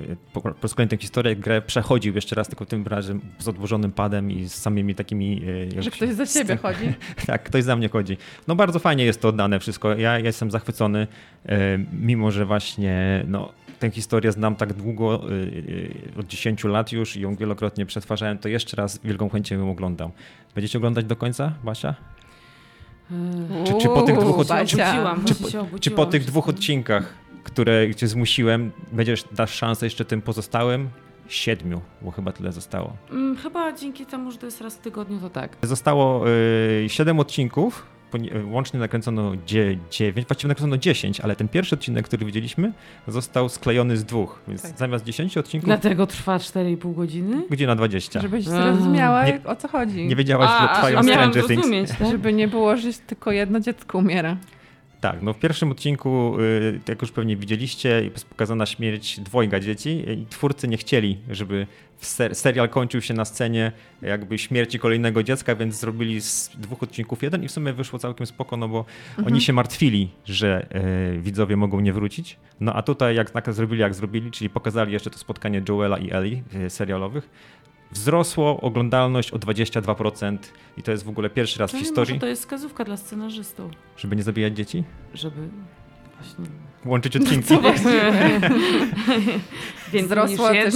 yy, 0.09 0.16
po, 0.33 0.40
po 0.40 0.55
raz 0.62 0.74
kolejny 0.74 0.90
tę 0.90 0.96
historię, 0.96 1.37
grę 1.37 1.62
przechodził 1.62 2.14
jeszcze 2.14 2.37
raz, 2.37 2.48
tylko 2.48 2.66
tym 2.66 2.87
razem 2.87 3.20
z 3.38 3.48
odłożonym 3.48 3.92
padem 3.92 4.31
i 4.31 4.44
z 4.44 4.55
samymi 4.55 4.94
takimi... 4.94 5.40
Yy, 5.74 5.83
Że 5.83 5.90
ktoś 5.90 6.09
za 6.09 6.27
ciebie 6.27 6.57
chodzi. 6.62 6.92
tak, 7.27 7.42
ktoś 7.42 7.64
za 7.64 7.77
mnie 7.77 7.88
chodzi. 7.88 8.16
No 8.48 8.57
bardzo 8.57 8.79
fajnie 8.79 9.05
jest 9.05 9.20
to 9.20 9.29
oddane 9.29 9.61
wszystko. 9.61 9.94
Ja, 9.94 10.18
ja 10.18 10.18
jestem 10.18 10.50
zachwycony, 10.50 11.07
yy, 11.44 11.55
mimo 11.92 12.31
że 12.31 12.46
właśnie 12.46 13.24
no, 13.29 13.53
tę 13.85 13.90
historię 13.90 14.33
znam 14.33 14.57
tak 14.57 14.73
długo, 14.73 15.23
od 16.18 16.27
10 16.27 16.64
lat 16.64 16.92
już 16.92 17.16
i 17.16 17.20
ją 17.20 17.37
wielokrotnie 17.37 17.87
przetwarzałem, 17.87 18.38
to 18.38 18.49
jeszcze 18.49 18.77
raz 18.77 19.01
wielką 19.05 19.29
chęcią 19.29 19.59
ją 19.59 19.70
oglądam. 19.70 20.11
Będziecie 20.55 20.79
oglądać 20.79 21.05
do 21.05 21.16
końca, 21.16 21.53
Basia? 21.64 21.94
Czy, 23.64 23.75
czy, 23.81 23.88
po 23.88 24.03
tych 24.03 24.18
dwóch 24.18 24.38
odcinkach, 24.38 24.66
czy, 25.27 25.35
czy, 25.35 25.81
czy, 25.81 25.90
po 25.90 26.07
tych 26.07 26.25
dwóch 26.25 26.49
odcinkach, 26.49 27.14
które 27.44 27.94
cię 27.94 28.09
zmusiłem, 28.09 28.73
będziesz 28.92 29.25
dasz 29.33 29.55
szansę 29.55 29.87
jeszcze 29.87 30.05
tym 30.05 30.23
pozostałym? 30.23 30.88
Siedmiu, 31.29 31.81
bo 32.03 32.11
chyba 32.11 32.33
tyle 32.33 32.53
zostało. 32.53 32.97
Hmm, 33.09 33.37
chyba 33.37 33.73
dzięki 33.73 34.07
temu, 34.07 34.31
że 34.31 34.38
to 34.38 34.47
jest 34.47 34.61
raz 34.61 34.77
w 34.77 34.79
tygodniu, 34.79 35.20
to 35.20 35.31
tak. 35.31 35.57
Zostało 35.62 36.29
y, 36.29 36.87
siedem 36.88 37.20
odcinków 37.20 37.87
łącznie 38.44 38.81
nakręcono 38.81 39.33
9, 39.46 40.03
właściwie 40.27 40.48
nakręcono 40.48 40.77
10, 40.77 41.20
ale 41.20 41.37
ten 41.37 41.48
pierwszy 41.48 41.74
odcinek, 41.74 42.05
który 42.07 42.27
widzieliśmy, 42.27 42.72
został 43.09 43.48
sklejony 43.48 43.96
z 43.96 44.05
dwóch, 44.05 44.40
więc 44.48 44.62
tak. 44.62 44.79
zamiast 44.79 45.05
10 45.05 45.38
odcinków... 45.38 45.66
Dlatego 45.66 46.07
trwa 46.07 46.37
4,5 46.37 46.94
godziny? 46.94 47.42
Godzina 47.50 47.77
20. 47.77 48.20
Żebyś 48.20 48.44
zrozumiała, 48.44 49.27
nie, 49.27 49.40
o 49.44 49.57
co 49.57 49.68
chodzi. 49.68 50.07
Nie 50.07 50.16
wiedziałaś, 50.16 50.50
a, 50.53 50.62
że 50.62 50.74
trwają 50.74 50.96
a, 50.96 51.00
a 51.00 51.03
Stranger 51.03 51.46
Things. 51.46 51.98
Tak? 51.98 52.09
Żeby 52.11 52.33
nie 52.33 52.48
było, 52.48 52.77
że 52.77 52.92
tylko 53.07 53.33
jedno 53.33 53.61
dziecko 53.61 53.98
umiera. 53.98 54.37
Tak, 55.05 55.23
no 55.23 55.33
w 55.33 55.38
pierwszym 55.38 55.71
odcinku, 55.71 56.40
y, 56.40 56.81
jak 56.88 57.03
już 57.03 57.12
pewnie 57.12 57.37
widzieliście, 57.37 58.05
jest 58.14 58.27
pokazana 58.27 58.67
śmierć 58.67 59.21
dwojga 59.21 59.61
dzieci 59.61 60.05
i 60.11 60.27
twórcy 60.27 60.69
nie 60.69 60.77
chcieli, 60.77 61.19
żeby 61.31 61.67
ser 61.99 62.35
serial 62.35 62.69
kończył 62.69 63.01
się 63.01 63.14
na 63.14 63.25
scenie 63.25 63.73
jakby 64.03 64.38
śmierci 64.38 64.79
kolejnego 64.79 65.23
dziecka, 65.23 65.57
więc 65.57 65.75
zrobili 65.75 66.21
z 66.21 66.51
dwóch 66.59 66.83
odcinków 66.83 67.23
jeden 67.23 67.45
i 67.45 67.49
w 67.49 67.53
sumie 67.53 67.73
wyszło 67.73 67.99
całkiem 67.99 68.27
spoko, 68.27 68.57
no 68.57 68.69
bo 68.69 68.79
mhm. 68.79 69.27
oni 69.27 69.40
się 69.40 69.53
martwili, 69.53 70.11
że 70.25 70.67
e, 70.71 71.19
widzowie 71.19 71.57
mogą 71.57 71.81
nie 71.81 71.93
wrócić. 71.93 72.37
No 72.61 72.73
a 72.73 72.83
tutaj 72.83 73.17
jak, 73.17 73.35
jak 73.35 73.53
zrobili, 73.53 73.81
jak 73.81 73.95
zrobili, 73.95 74.31
czyli 74.31 74.51
pokazali 74.51 74.93
jeszcze 74.93 75.11
to 75.11 75.19
spotkanie 75.19 75.62
Joela 75.69 75.99
i 75.99 76.11
Ellie 76.11 76.43
e, 76.55 76.71
serialowych, 76.71 77.29
wzrosło 77.94 78.61
oglądalność 78.61 79.30
o 79.30 79.38
22% 79.38 80.38
i 80.76 80.83
to 80.83 80.90
jest 80.90 81.04
w 81.04 81.09
ogóle 81.09 81.30
pierwszy 81.30 81.59
raz 81.59 81.70
Czyli 81.70 81.83
w 81.83 81.87
historii. 81.87 82.14
Może 82.14 82.20
to 82.20 82.26
jest 82.26 82.42
wskazówka 82.42 82.85
dla 82.85 82.96
scenarzystów. 82.96 83.72
Żeby 83.96 84.16
nie 84.16 84.22
zabijać 84.22 84.57
dzieci? 84.57 84.85
Żeby 85.14 85.48
właśnie 86.18 86.44
łączyć 86.87 87.16
odcinki. 87.16 87.54
Więc 89.92 90.07
Wzrosło 90.07 90.48
też, 90.48 90.74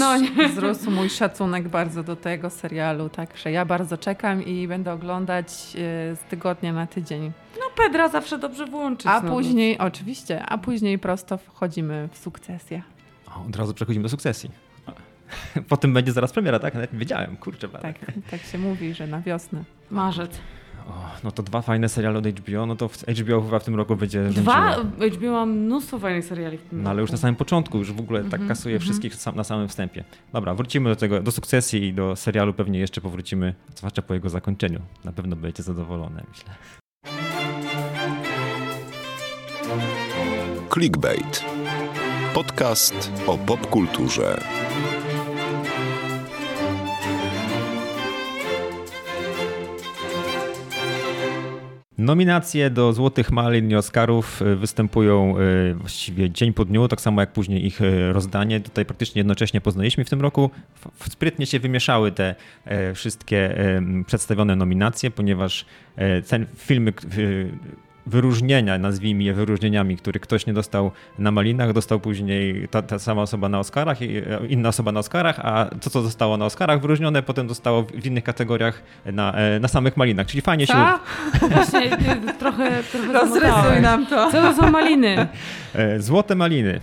wzrósł 0.51 0.91
mój 0.91 1.11
szacunek 1.11 1.69
bardzo 1.69 2.03
do 2.03 2.17
tego 2.17 2.51
serialu, 2.51 3.09
także 3.09 3.53
ja 3.53 3.65
bardzo 3.65 3.99
czekam 3.99 4.45
i 4.45 4.69
będę 4.69 4.93
oglądać 4.93 5.47
e, 5.49 6.17
z 6.17 6.19
tygodnia 6.31 6.73
na 6.73 6.87
tydzień. 6.87 7.33
No 7.59 7.65
Pedra 7.77 8.09
zawsze 8.09 8.39
dobrze 8.39 8.67
włączyć. 8.67 9.07
A 9.07 9.21
znowu. 9.21 9.37
później, 9.37 9.79
oczywiście, 9.79 10.43
a 10.47 10.59
później 10.59 10.99
prosto 10.99 11.39
wchodzimy 11.39 12.09
w 12.13 12.19
sukcesję. 12.19 12.83
O, 13.37 13.47
od 13.49 13.57
razu 13.57 13.75
przechodzimy 13.75 14.03
do 14.03 14.09
sukcesji. 14.09 14.68
Potem 15.69 15.93
będzie 15.93 16.13
zaraz 16.13 16.33
premiera, 16.33 16.59
tak? 16.59 16.75
Nawet 16.75 16.93
nie 16.93 16.99
wiedziałem, 16.99 17.37
kurczę. 17.37 17.69
Tak, 17.69 17.97
tak 18.31 18.41
się 18.41 18.59
mówi, 18.59 18.95
że 18.95 19.07
na 19.07 19.21
wiosnę. 19.21 19.65
Marzec. 19.91 20.41
O, 20.89 20.93
no 21.25 21.31
to 21.31 21.43
dwa 21.43 21.63
fajne 21.63 21.89
seriale 21.89 22.19
od 22.19 22.27
HBO, 22.27 22.67
no 22.67 22.77
to 22.77 22.91
HBO 23.23 23.43
chyba 23.43 23.59
w 23.59 23.65
tym 23.65 23.75
roku 23.75 23.97
będzie 23.97 24.25
Dwa? 24.25 24.77
HBO 25.17 25.33
ma 25.33 25.47
mnóstwo 25.47 25.99
fajnych 25.99 26.25
seriali 26.25 26.59
w 26.59 26.63
tym 26.63 26.79
No 26.79 26.83
roku. 26.83 26.91
ale 26.91 27.01
już 27.01 27.11
na 27.11 27.17
samym 27.17 27.37
początku, 27.37 27.79
już 27.79 27.93
w 27.93 28.01
ogóle 28.01 28.25
tak 28.25 28.35
mm 28.35 28.45
-hmm, 28.45 28.49
kasuje 28.49 28.75
mm 28.75 28.81
-hmm. 28.81 28.85
wszystkich 28.85 29.37
na 29.37 29.45
samym 29.45 29.69
wstępie. 29.69 30.05
Dobra, 30.33 30.55
wrócimy 30.55 30.91
do 30.91 30.97
tego, 30.97 31.21
do 31.21 31.31
sukcesji 31.33 31.83
i 31.83 31.95
do 31.95 32.17
serialu 32.17 32.55
pewnie 32.55 32.79
jeszcze 32.79 33.01
powrócimy, 33.01 33.55
zwłaszcza 33.75 34.03
po 34.03 34.15
jego 34.15 34.29
zakończeniu. 34.29 34.81
Na 35.05 35.13
pewno 35.13 35.37
będziecie 35.37 35.63
zadowolone, 35.63 36.25
myślę. 36.29 36.51
Clickbait. 40.73 41.45
Podcast 42.35 43.13
o 43.27 43.39
popkulturze. 43.39 44.41
Nominacje 51.99 52.71
do 52.71 52.93
Złotych 52.93 53.31
Malin 53.31 53.71
i 53.71 53.75
Oscarów 53.75 54.43
y, 54.43 54.57
występują 54.57 55.39
y, 55.39 55.75
właściwie 55.75 56.31
dzień 56.31 56.53
po 56.53 56.65
dniu, 56.65 56.89
tak 56.89 57.01
samo 57.01 57.21
jak 57.21 57.33
później 57.33 57.67
ich 57.67 57.81
y, 57.81 58.13
rozdanie. 58.13 58.61
Tutaj 58.61 58.85
praktycznie 58.85 59.21
jednocześnie 59.21 59.61
poznaliśmy 59.61 60.05
w 60.05 60.11
tym 60.11 60.21
roku. 60.21 60.51
Sprytnie 61.11 61.47
się 61.47 61.61
wymieszały 61.61 62.13
te 62.13 62.35
wszystkie 62.95 63.59
przedstawione 64.07 64.57
nominacje, 64.57 65.11
ponieważ 65.11 65.67
ten 66.29 66.47
filmy 66.57 66.93
wyróżnienia, 68.09 68.79
nazwijmy 68.79 69.23
je 69.23 69.35
wyróżnieniami, 69.35 69.97
który 69.97 70.21
ktoś 70.21 70.47
nie 70.47 70.53
dostał 70.53 70.91
na 71.19 71.31
Malinach, 71.31 71.73
dostał 71.73 72.01
później 72.01 72.69
ta, 72.69 72.83
ta 72.83 72.99
sama 72.99 73.23
osoba 73.23 73.49
na 73.49 73.59
Oscarach, 73.59 73.99
inna 74.49 74.69
osoba 74.69 74.93
na 74.93 75.01
Oscarach, 75.01 75.41
a 75.41 75.71
to, 75.81 75.91
co 75.91 76.03
zostało 76.03 76.37
na 76.37 76.45
Oscarach 76.45 76.81
wyróżnione, 76.81 77.23
potem 77.23 77.49
zostało 77.49 77.83
w 77.83 78.07
innych 78.07 78.25
kategoriach 78.25 78.83
na, 79.07 79.33
e, 79.33 79.61
na 79.61 79.69
samych 79.69 79.97
Malinach, 79.97 80.27
czyli 80.27 80.41
fajnie 80.41 80.67
co? 80.67 80.73
się... 80.73 80.79
Właśnie, 81.55 81.97
trochę, 82.39 82.83
trochę 82.83 83.13
Rozrysuj 83.13 83.83
nam 83.83 84.07
to. 84.07 84.33
Co 84.33 84.43
to 84.43 84.55
są 84.55 84.71
Maliny? 84.71 85.17
E, 85.75 86.01
Złote 86.01 86.35
Maliny, 86.35 86.81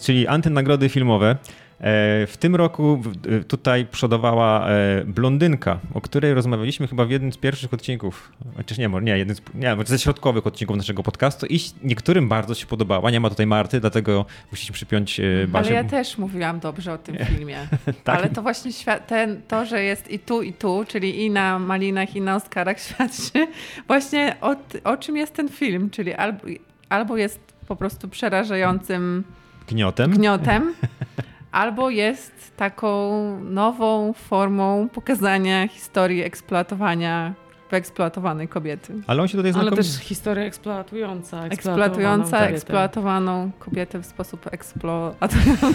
czyli 0.00 0.26
antynagrody 0.26 0.88
filmowe. 0.88 1.36
E, 1.82 2.26
w 2.26 2.36
tym 2.36 2.56
roku 2.56 3.02
e, 3.28 3.44
tutaj 3.44 3.86
przodowała 3.86 4.68
e, 4.68 5.04
blondynka, 5.04 5.78
o 5.94 6.00
której 6.00 6.34
rozmawialiśmy 6.34 6.88
chyba 6.88 7.04
w 7.04 7.10
jednym 7.10 7.32
z 7.32 7.36
pierwszych 7.36 7.74
odcinków. 7.74 8.32
Chociaż 8.56 8.78
nie, 8.78 8.88
nie, 9.02 9.18
jeden 9.18 9.36
z, 9.36 9.42
nie, 9.54 9.76
ze 9.84 9.98
środkowych 9.98 10.46
odcinków 10.46 10.76
naszego 10.76 11.02
podcastu 11.02 11.46
i 11.46 11.60
niektórym 11.82 12.28
bardzo 12.28 12.54
się 12.54 12.66
podobała. 12.66 13.10
Nie 13.10 13.20
ma 13.20 13.30
tutaj 13.30 13.46
Marty, 13.46 13.80
dlatego 13.80 14.26
musieliśmy 14.50 14.74
przypiąć 14.74 15.20
Basię. 15.48 15.68
Ale 15.68 15.76
ja 15.76 15.84
też 15.84 16.18
mówiłam 16.18 16.60
dobrze 16.60 16.92
o 16.92 16.98
tym 16.98 17.16
filmie. 17.26 17.56
tak. 18.04 18.18
Ale 18.18 18.30
to 18.30 18.42
właśnie 18.42 18.70
ten, 19.06 19.42
to, 19.48 19.66
że 19.66 19.82
jest 19.82 20.10
i 20.10 20.18
tu, 20.18 20.42
i 20.42 20.52
tu, 20.52 20.84
czyli 20.88 21.24
i 21.24 21.30
na 21.30 21.58
Malinach, 21.58 22.16
i 22.16 22.20
na 22.20 22.36
Oscarach 22.36 22.80
świadczy 22.88 23.46
właśnie 23.86 24.36
o, 24.40 24.56
o 24.84 24.96
czym 24.96 25.16
jest 25.16 25.34
ten 25.34 25.48
film, 25.48 25.90
czyli 25.90 26.14
albo, 26.14 26.40
albo 26.88 27.16
jest 27.16 27.40
po 27.68 27.76
prostu 27.76 28.08
przerażającym 28.08 29.24
gniotem, 29.68 30.10
gniotem 30.10 30.72
albo 31.52 31.90
jest 31.90 32.56
taką 32.56 33.10
nową 33.44 34.12
formą 34.12 34.88
pokazania 34.88 35.68
historii 35.68 36.22
eksploatowania 36.22 37.34
wyeksploatowanej 37.72 38.48
kobiety. 38.48 38.92
Ale 39.06 39.22
on 39.22 39.28
się 39.28 39.36
tutaj 39.36 39.52
znakomicie... 39.52 39.76
Ale 39.76 39.84
też 39.84 39.96
historia 39.96 40.44
eksploatująca. 40.44 41.46
Eksploatująca, 41.46 42.38
kobietę. 42.38 42.54
eksploatowaną 42.54 43.50
kobietę 43.58 43.98
w 43.98 44.06
sposób 44.06 44.46
eksploatujący. 44.50 45.72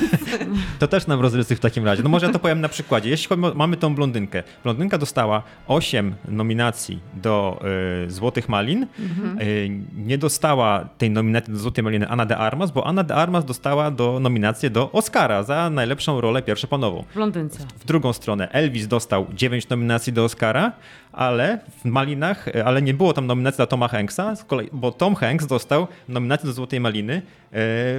To 0.79 0.87
też 0.87 1.07
nam 1.07 1.21
rozrysuj 1.21 1.57
w 1.57 1.59
takim 1.59 1.85
razie. 1.85 2.03
No 2.03 2.09
może 2.09 2.25
ja 2.25 2.33
to 2.33 2.39
powiem 2.39 2.61
na 2.61 2.69
przykładzie. 2.69 3.09
Jeśli 3.09 3.37
mamy 3.37 3.77
tą 3.77 3.95
blondynkę. 3.95 4.43
Blondynka 4.63 4.97
dostała 4.97 5.43
8 5.67 6.15
nominacji 6.27 6.99
do 7.13 7.59
y, 8.05 8.11
Złotych 8.11 8.49
Malin. 8.49 8.87
Mhm. 8.99 9.41
Y, 9.41 9.69
nie 9.95 10.17
dostała 10.17 10.89
tej 10.97 11.09
nominacji 11.09 11.53
do 11.53 11.59
Złotej 11.59 11.83
Maliny 11.83 12.07
Anna 12.07 12.25
de 12.25 12.37
Armas, 12.37 12.71
bo 12.71 12.87
Anna 12.87 13.03
de 13.03 13.15
Armas 13.15 13.45
dostała 13.45 13.91
do 13.91 14.19
nominację 14.19 14.69
do 14.69 14.91
Oscara 14.91 15.43
za 15.43 15.69
najlepszą 15.69 16.21
rolę 16.21 16.41
pierwszopanową. 16.41 17.03
Blondynce. 17.15 17.59
W 17.79 17.85
drugą 17.85 18.13
stronę 18.13 18.49
Elvis 18.51 18.87
dostał 18.87 19.27
9 19.33 19.69
nominacji 19.69 20.13
do 20.13 20.23
Oscara, 20.23 20.71
ale 21.17 21.59
w 21.83 21.85
Malinach, 21.85 22.47
e, 22.47 22.65
ale 22.65 22.81
nie 22.81 22.93
było 22.93 23.13
tam 23.13 23.27
nominacji 23.27 23.57
dla 23.57 23.65
Toma 23.65 23.87
Hanksa, 23.87 24.33
bo 24.71 24.91
Tom 24.91 25.15
Hanks 25.15 25.47
dostał 25.47 25.87
nominację 26.07 26.47
do 26.47 26.53
Złotej 26.53 26.79
Maliny 26.79 27.21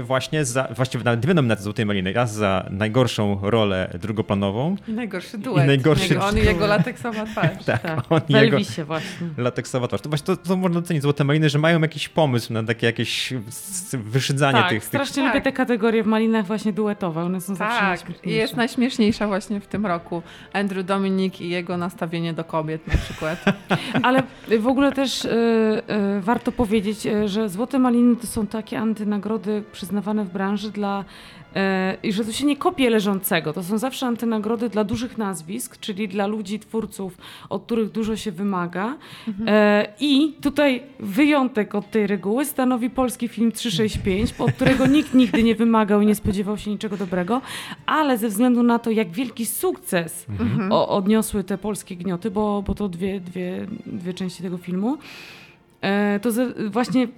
właśnie 0.03 0.45
za, 0.45 0.69
właściwie 0.77 1.05
nawet 1.05 1.21
dwie 1.21 1.35
nominacje 1.35 1.65
Złotej 1.65 1.87
Maliny. 1.87 2.13
Raz 2.13 2.33
za 2.33 2.67
najgorszą 2.71 3.39
rolę 3.43 3.99
drugoplanową. 4.01 4.77
I 4.89 4.93
najgorszy 4.93 5.39
duet. 5.39 5.65
I 5.65 5.67
najgorszy 5.67 6.15
jego, 6.15 6.27
on 6.27 6.39
i 6.39 6.45
jego 6.45 6.67
lateksowa 6.67 7.25
twarz. 7.25 7.65
tak, 7.67 7.83
tak. 7.83 8.05
On 8.11 8.21
i 8.29 8.33
jego 8.33 8.65
się 8.65 8.85
właśnie. 8.85 9.27
Lateksowa 9.37 9.89
twarz. 9.89 10.01
To 10.01 10.09
właśnie 10.09 10.27
to, 10.27 10.37
to 10.37 10.57
można 10.57 10.81
docenić 10.81 11.03
Złote 11.03 11.25
Maliny, 11.25 11.49
że 11.49 11.59
mają 11.59 11.81
jakiś 11.81 12.09
pomysł 12.09 12.53
na 12.53 12.63
takie 12.63 12.87
jakieś 12.87 13.35
wyszydzanie 13.93 14.59
tak, 14.59 14.71
tych... 14.71 14.85
strasznie 14.85 15.15
tych... 15.15 15.25
lubię 15.25 15.35
tak. 15.35 15.45
te 15.45 15.53
kategorie 15.53 16.03
w 16.03 16.07
Malinach 16.07 16.47
właśnie 16.47 16.73
duetowe. 16.73 17.23
One 17.23 17.41
są 17.41 17.55
zawsze 17.55 17.79
tak, 17.79 17.89
najśmieszniejsze. 17.89 18.41
jest 18.41 18.57
najśmieszniejsza 18.57 19.27
właśnie 19.27 19.61
w 19.61 19.67
tym 19.67 19.87
roku. 19.87 20.23
Andrew 20.53 20.87
Dominik 20.87 21.41
i 21.41 21.49
jego 21.49 21.77
nastawienie 21.77 22.35
do 22.35 22.45
kobiet 22.45 22.87
na 22.87 22.95
przykład. 22.97 23.45
Ale 24.03 24.23
w 24.59 24.67
ogóle 24.67 24.93
też 24.93 25.25
y, 25.25 25.29
y, 25.29 26.21
warto 26.21 26.53
powiedzieć, 26.53 27.07
y, 27.07 27.29
że 27.29 27.49
Złote 27.49 27.79
Maliny 27.79 28.17
to 28.17 28.27
są 28.27 28.47
takie 28.47 28.79
antynagrody 28.79 29.38
przyznawane 29.73 30.25
w 30.25 30.33
branży 30.33 30.71
dla 30.71 31.05
i 32.03 32.13
że 32.13 32.25
to 32.25 32.33
się 32.33 32.47
nie 32.47 32.57
kopie 32.57 32.91
leżącego. 32.91 33.53
To 33.53 33.63
są 33.63 33.79
zawsze 33.79 34.07
antynagrody 34.07 34.69
dla 34.69 34.85
dużych 34.85 35.19
nazwisk, 35.19 35.79
czyli 35.81 36.09
dla 36.09 36.27
ludzi, 36.27 36.59
twórców, 36.59 37.19
od 37.49 37.65
których 37.65 37.91
dużo 37.91 38.17
się 38.17 38.33
wymaga. 38.33 38.97
Mhm. 39.29 39.87
I 40.01 40.33
tutaj 40.41 40.83
wyjątek 41.01 41.75
od 41.75 41.91
tej 41.91 42.07
reguły 42.07 42.45
stanowi 42.45 42.91
polski 42.91 43.29
film 43.29 43.53
365, 43.53 44.35
od 44.39 44.53
którego 44.53 44.87
nikt 44.87 45.15
nigdy 45.15 45.43
nie 45.43 45.55
wymagał 45.55 46.01
i 46.01 46.07
nie 46.07 46.15
spodziewał 46.15 46.59
się 46.59 46.71
niczego 46.71 46.97
dobrego, 46.97 47.41
ale 47.87 48.19
ze 48.19 48.29
względu 48.29 48.63
na 48.63 48.79
to, 48.79 48.91
jak 48.91 49.11
wielki 49.11 49.47
sukces 49.47 50.27
mhm. 50.29 50.73
odniosły 50.73 51.45
te 51.45 51.59
polskie 51.59 51.97
gnioty, 51.97 52.31
bo, 52.31 52.63
bo 52.63 52.75
to 52.75 52.89
dwie, 52.89 53.21
dwie, 53.21 53.67
dwie 53.87 54.15
części 54.15 54.43
tego 54.43 54.59
filmu, 54.59 54.99
to 56.23 56.31
właśnie 56.71 57.09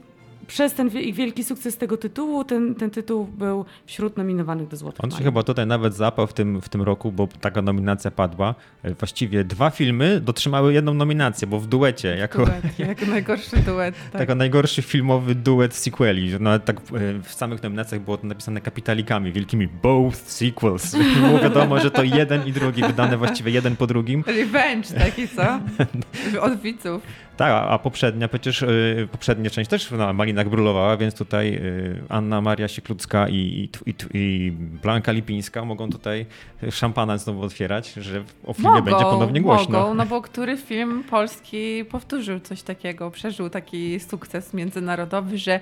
przez 0.47 0.75
ten 0.75 0.89
wielki 0.89 1.45
sukces 1.45 1.77
tego 1.77 1.97
tytułu, 1.97 2.45
ten, 2.45 2.75
ten 2.75 2.91
tytuł 2.91 3.25
był 3.25 3.65
wśród 3.87 4.17
nominowanych 4.17 4.69
do 4.69 4.77
Złotych 4.77 5.05
On 5.05 5.11
się 5.11 5.25
chyba 5.25 5.43
tutaj 5.43 5.67
nawet 5.67 5.95
zapał 5.95 6.27
w 6.27 6.33
tym, 6.33 6.61
w 6.61 6.69
tym 6.69 6.83
roku, 6.83 7.13
bo 7.13 7.29
taka 7.41 7.63
nominacja 7.63 8.11
padła. 8.11 8.55
E, 8.83 8.95
właściwie 8.95 9.45
dwa 9.45 9.71
filmy 9.71 10.21
dotrzymały 10.21 10.73
jedną 10.73 10.95
nominację, 10.95 11.47
bo 11.47 11.61
w 11.61 11.67
duecie. 11.67 12.17
Jako, 12.17 12.39
duet, 12.39 12.79
jako 12.79 13.07
najgorszy 13.17 13.57
duet. 13.57 13.95
Tak. 14.13 14.21
Jako 14.21 14.35
najgorszy 14.35 14.83
filmowy 14.83 15.35
duet 15.35 15.75
sequeli. 15.75 16.31
No, 16.41 16.59
tak 16.59 16.77
e, 16.77 16.81
w 17.23 17.35
samych 17.35 17.63
nominacjach 17.63 18.01
było 18.01 18.17
to 18.17 18.27
napisane 18.27 18.61
kapitalikami, 18.61 19.33
wielkimi 19.33 19.69
both 19.83 20.17
sequels. 20.17 20.97
Było 21.21 21.39
wiadomo, 21.39 21.81
że 21.81 21.91
to 21.91 22.03
jeden 22.03 22.47
i 22.47 22.53
drugi, 22.53 22.83
wydane 22.83 23.17
właściwie 23.17 23.53
jeden 23.53 23.77
po 23.77 23.87
drugim. 23.87 24.25
Revenge 24.27 24.89
taki, 24.99 25.29
co? 25.29 25.61
Od 26.47 26.61
widzów. 26.61 27.03
Tak, 27.37 27.53
a 27.69 27.79
poprzednia 27.79 28.29
przecież, 28.29 28.61
yy, 28.63 29.09
poprzednia 29.13 29.51
część 29.51 29.71
też 29.71 29.91
na 29.91 30.13
Malinach 30.35 30.49
brulowała, 30.49 30.97
więc 30.97 31.15
tutaj 31.15 31.53
yy, 31.53 32.03
Anna 32.09 32.41
Maria 32.41 32.69
Sieklucka 32.69 33.29
i, 33.29 33.69
i, 33.87 33.95
i, 34.15 34.53
Blanka 34.83 35.13
Lipińska 35.13 35.65
mogą 35.65 35.91
tutaj 35.91 36.27
szampana 36.71 37.19
znowu 37.19 37.43
otwierać, 37.43 37.93
że 37.93 38.25
o 38.47 38.53
filmie 38.53 38.71
mogą, 38.71 38.83
będzie 38.83 39.05
ponownie 39.05 39.41
głośno. 39.41 39.81
Mogą, 39.81 39.95
no 39.95 40.07
bo 40.07 40.23
który 40.23 40.57
film 40.57 41.05
polski 41.11 41.85
powtórzył 41.85 42.41
coś 42.41 42.63
takiego, 42.63 43.11
przeżył 43.11 43.51
taki 43.51 44.01
sukces 44.01 44.55
międzynarodowy, 44.55 45.39
że 45.39 45.61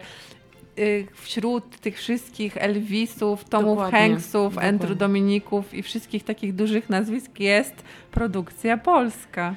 y, 0.78 1.06
wśród 1.14 1.80
tych 1.80 1.96
wszystkich 1.96 2.56
Elvisów, 2.56 3.44
Tomów 3.44 3.76
dokładnie, 3.76 3.98
Hanksów, 3.98 4.54
dokładnie. 4.54 4.68
Andrew 4.68 4.98
Dominików 4.98 5.74
i 5.74 5.82
wszystkich 5.82 6.24
takich 6.24 6.54
dużych 6.54 6.90
nazwisk 6.90 7.40
jest 7.40 7.84
produkcja 8.10 8.76
polska. 8.76 9.54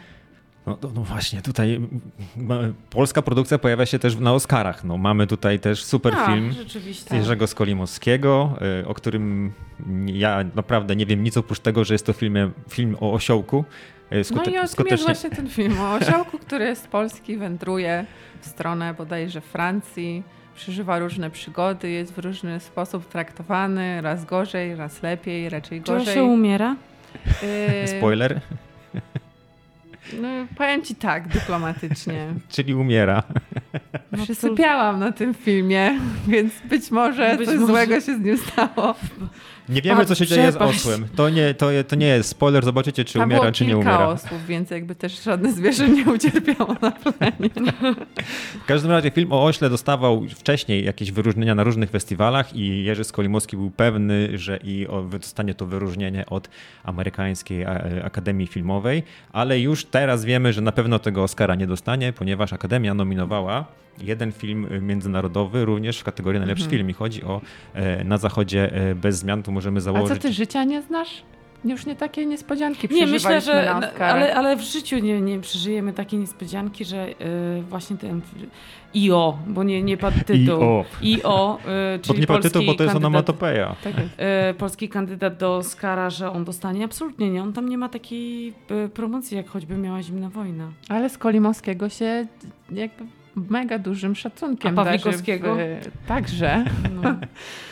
No, 0.65 0.77
no, 0.83 0.89
no, 0.95 1.01
właśnie, 1.01 1.41
tutaj 1.41 1.81
polska 2.89 3.21
produkcja 3.21 3.57
pojawia 3.57 3.85
się 3.85 3.99
też 3.99 4.15
na 4.15 4.33
Oscarach. 4.33 4.83
No, 4.83 4.97
mamy 4.97 5.27
tutaj 5.27 5.59
też 5.59 5.83
super 5.83 6.13
A, 6.15 6.25
film 6.25 6.55
Jerzego 7.11 7.47
Skolimowskiego, 7.47 8.53
y, 8.81 8.87
o 8.87 8.93
którym 8.93 9.53
ja 10.05 10.43
naprawdę 10.55 10.95
nie 10.95 11.05
wiem 11.05 11.23
nic 11.23 11.37
oprócz 11.37 11.59
tego, 11.59 11.83
że 11.83 11.93
jest 11.93 12.05
to 12.05 12.13
film, 12.13 12.51
film 12.69 12.95
o 12.99 13.13
osiołku. 13.13 13.65
Y, 14.13 14.23
skute- 14.23 14.45
no 14.45 14.51
i 14.51 14.59
o 14.59 14.67
skutecznie... 14.67 14.91
jest 14.91 15.05
właśnie 15.05 15.29
ten 15.29 15.49
film, 15.49 15.79
o 15.79 15.93
osiołku, 15.93 16.37
który 16.37 16.75
z 16.75 16.87
Polski 16.87 17.37
wędruje 17.37 18.05
w 18.41 18.45
stronę 18.45 18.93
bodajże 18.93 19.41
Francji 19.41 20.23
przeżywa 20.55 20.99
różne 20.99 21.29
przygody, 21.29 21.89
jest 21.89 22.13
w 22.13 22.17
różny 22.17 22.59
sposób 22.59 23.09
traktowany, 23.09 24.01
raz 24.01 24.25
gorzej, 24.25 24.75
raz 24.75 25.03
lepiej, 25.03 25.49
raczej 25.49 25.81
gorzej. 25.81 26.05
Czy 26.05 26.13
się 26.13 26.23
umiera? 26.23 26.75
Yy... 27.41 27.87
Spoiler. 27.97 28.41
No, 30.21 30.27
powiem 30.57 30.81
ci 30.81 30.95
tak, 30.95 31.27
dyplomatycznie. 31.27 32.27
Czyli 32.49 32.75
umiera. 32.75 33.23
No, 34.11 34.23
Przysypiałam 34.23 34.99
na 34.99 35.11
tym 35.11 35.33
filmie, 35.33 35.99
więc 36.27 36.53
być 36.69 36.91
może 36.91 37.35
być 37.37 37.49
coś 37.49 37.59
może... 37.59 37.73
złego 37.73 37.95
się 37.99 38.17
z 38.17 38.19
nim 38.19 38.37
stało. 38.37 38.95
Nie 39.69 39.81
wiemy, 39.81 40.05
co 40.05 40.15
się 40.15 40.27
dzieje 40.27 40.51
z 40.51 40.55
osłem. 40.55 41.07
To 41.15 41.29
nie, 41.29 41.53
to, 41.53 41.67
to 41.87 41.95
nie 41.95 42.07
jest 42.07 42.29
spoiler, 42.29 42.65
zobaczycie, 42.65 43.05
czy 43.05 43.19
Tam 43.19 43.29
umiera, 43.29 43.51
czy 43.51 43.65
nie 43.65 43.77
umiera. 43.77 44.07
osłów, 44.07 44.45
więc 44.47 44.69
jakby 44.69 44.95
też 44.95 45.23
żadne 45.23 45.53
zwierzę 45.53 45.89
nie 45.89 46.05
ucierpiało 46.05 46.75
na 46.81 46.91
planie. 46.91 47.49
W 48.63 48.65
każdym 48.65 48.91
razie 48.91 49.11
film 49.11 49.31
o 49.31 49.45
ośle 49.45 49.69
dostawał 49.69 50.25
wcześniej 50.29 50.85
jakieś 50.85 51.11
wyróżnienia 51.11 51.55
na 51.55 51.63
różnych 51.63 51.89
festiwalach 51.89 52.55
i 52.55 52.83
Jerzy 52.83 53.03
Skolimowski 53.03 53.57
był 53.57 53.71
pewny, 53.71 54.37
że 54.37 54.59
i 54.63 54.87
dostanie 55.11 55.53
to 55.53 55.65
wyróżnienie 55.65 56.25
od 56.25 56.49
Amerykańskiej 56.83 57.65
Akademii 58.03 58.47
Filmowej, 58.47 59.03
ale 59.31 59.59
już 59.59 59.85
teraz 59.85 60.25
wiemy, 60.25 60.53
że 60.53 60.61
na 60.61 60.71
pewno 60.71 60.99
tego 60.99 61.23
Oscara 61.23 61.55
nie 61.55 61.67
dostanie, 61.67 62.13
ponieważ 62.13 62.53
Akademia 62.53 62.93
nominowała 62.93 63.65
jeden 63.99 64.31
film 64.31 64.67
międzynarodowy 64.81 65.65
również 65.65 65.99
w 65.99 66.03
kategorii 66.03 66.39
najlepszy 66.39 66.63
mhm. 66.63 66.77
film 66.77 66.89
i 66.89 66.93
chodzi 66.93 67.23
o 67.23 67.41
e, 67.73 68.03
Na 68.03 68.17
Zachodzie 68.17 68.73
e, 68.73 68.95
bez 68.95 69.17
zmian, 69.17 69.43
tu 69.51 69.53
możemy 69.53 69.81
założyć... 69.81 70.11
A 70.11 70.15
co, 70.15 70.21
ty 70.21 70.33
życia 70.33 70.63
nie 70.63 70.81
znasz? 70.81 71.23
Już 71.65 71.85
nie 71.85 71.95
takie 71.95 72.25
niespodzianki 72.25 72.87
Nie, 72.91 73.07
myślę, 73.07 73.41
że 73.41 73.71
ale, 73.99 74.35
ale 74.35 74.55
w 74.55 74.61
życiu 74.61 74.99
nie, 74.99 75.21
nie 75.21 75.39
przeżyjemy 75.39 75.93
takiej 75.93 76.19
niespodzianki, 76.19 76.85
że 76.85 77.07
y, 77.09 77.13
właśnie 77.69 77.97
ten 77.97 78.21
IO, 78.95 79.37
bo 79.47 79.63
nie, 79.63 79.83
nie 79.83 79.97
padł 79.97 80.19
tytuł. 80.25 80.63
IO. 80.63 80.85
IO, 81.01 81.59
y, 81.95 81.99
czyli 81.99 82.13
bo 82.13 82.21
nie 82.21 82.27
padł 82.27 82.43
tytuł, 82.43 82.63
bo 82.65 82.73
to 82.73 82.83
jest 82.83 82.95
onomatopeja. 82.95 83.75
Tak 83.83 83.93
y, 83.99 84.53
polski 84.53 84.89
kandydat 84.89 85.37
do 85.37 85.55
Oscara, 85.55 86.09
że 86.09 86.31
on 86.31 86.45
dostanie? 86.45 86.85
Absolutnie 86.85 87.29
nie. 87.29 87.43
On 87.43 87.53
tam 87.53 87.69
nie 87.69 87.77
ma 87.77 87.89
takiej 87.89 88.53
y, 88.85 88.89
promocji, 88.89 89.37
jak 89.37 89.47
choćby 89.47 89.77
miała 89.77 90.03
Zimna 90.03 90.29
Wojna. 90.29 90.71
Ale 90.89 91.09
z 91.09 91.17
Kolimowskiego 91.17 91.89
się 91.89 92.25
jakby 92.71 93.05
mega 93.35 93.79
dużym 93.79 94.15
szacunkiem. 94.15 94.79
A 94.79 94.83
Pawlikowskiego? 94.83 95.55
W... 95.55 96.07
Także. 96.07 96.65
No. 97.03 97.15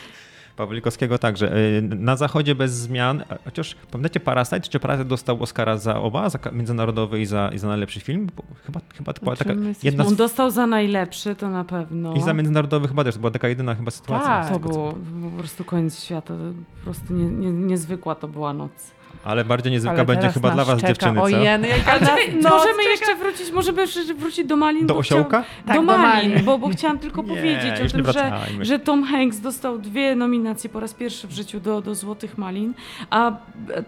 Pawlikowskiego 0.59 1.17
także. 1.17 1.51
Na 1.81 2.15
zachodzie 2.15 2.55
bez 2.55 2.71
zmian, 2.71 3.23
chociaż 3.45 3.75
pamiętacie 3.91 4.19
Parasite, 4.19 4.61
czy 4.61 4.79
Parasite 4.79 5.05
dostał 5.05 5.43
Oscara 5.43 5.77
za 5.77 6.01
oba, 6.01 6.29
za 6.29 6.39
międzynarodowy 6.51 7.21
i 7.21 7.25
za, 7.25 7.49
i 7.53 7.57
za 7.57 7.67
najlepszy 7.67 7.99
film? 7.99 8.27
Bo 8.35 8.43
chyba, 8.65 8.79
chyba 8.97 9.13
to 9.13 9.21
była 9.21 9.35
taka 9.35 9.53
jedna... 9.83 10.05
On 10.05 10.15
dostał 10.15 10.51
za 10.51 10.67
najlepszy, 10.67 11.35
to 11.35 11.49
na 11.49 11.63
pewno. 11.63 12.13
I 12.13 12.21
za 12.21 12.33
międzynarodowy 12.33 12.87
chyba 12.87 13.03
też, 13.03 13.15
to 13.15 13.19
była 13.19 13.31
taka 13.31 13.47
jedyna 13.47 13.75
chyba 13.75 13.91
sytuacja. 13.91 14.27
Tak, 14.27 14.49
to 14.49 14.59
było 14.59 14.93
po 15.31 15.37
prostu 15.37 15.63
koniec 15.63 16.03
świata, 16.03 16.33
po 16.77 16.83
prostu 16.83 17.13
nie, 17.13 17.25
nie, 17.25 17.51
niezwykła 17.51 18.15
to 18.15 18.27
była 18.27 18.53
noc. 18.53 18.91
Ale 19.29 19.45
bardziej 19.45 19.71
niezwykła 19.71 20.05
będzie 20.05 20.29
chyba 20.29 20.51
dla 20.51 20.65
was 20.65 20.75
czeka. 20.75 20.87
dziewczyny, 20.87 21.15
co? 21.15 21.23
Ojeny, 21.23 21.67
Ale 21.85 22.07
no, 22.41 22.49
możemy 22.49 22.83
jeszcze 22.83 23.15
wrócić, 23.15 23.51
możemy 23.51 23.85
wrócić 24.15 24.47
do 24.47 24.57
Malin. 24.57 24.87
Do 24.87 24.97
osiołka? 24.97 25.43
Chciałam, 25.43 25.65
tak, 25.65 25.75
do, 25.75 25.81
Malin, 25.81 26.31
Malin, 26.31 26.45
bo, 26.45 26.57
bo 26.57 26.69
chciałam 26.69 26.99
tylko 26.99 27.21
nie, 27.21 27.27
powiedzieć 27.27 27.81
o 27.85 27.89
tym, 27.97 28.05
że, 28.13 28.31
że 28.61 28.79
Tom 28.79 29.03
Hanks 29.03 29.39
dostał 29.39 29.79
dwie 29.79 30.15
nominacje 30.15 30.69
po 30.69 30.79
raz 30.79 30.93
pierwszy 30.93 31.27
w 31.27 31.31
życiu 31.31 31.59
do, 31.59 31.81
do 31.81 31.95
Złotych 31.95 32.37
Malin, 32.37 32.73
a 33.09 33.31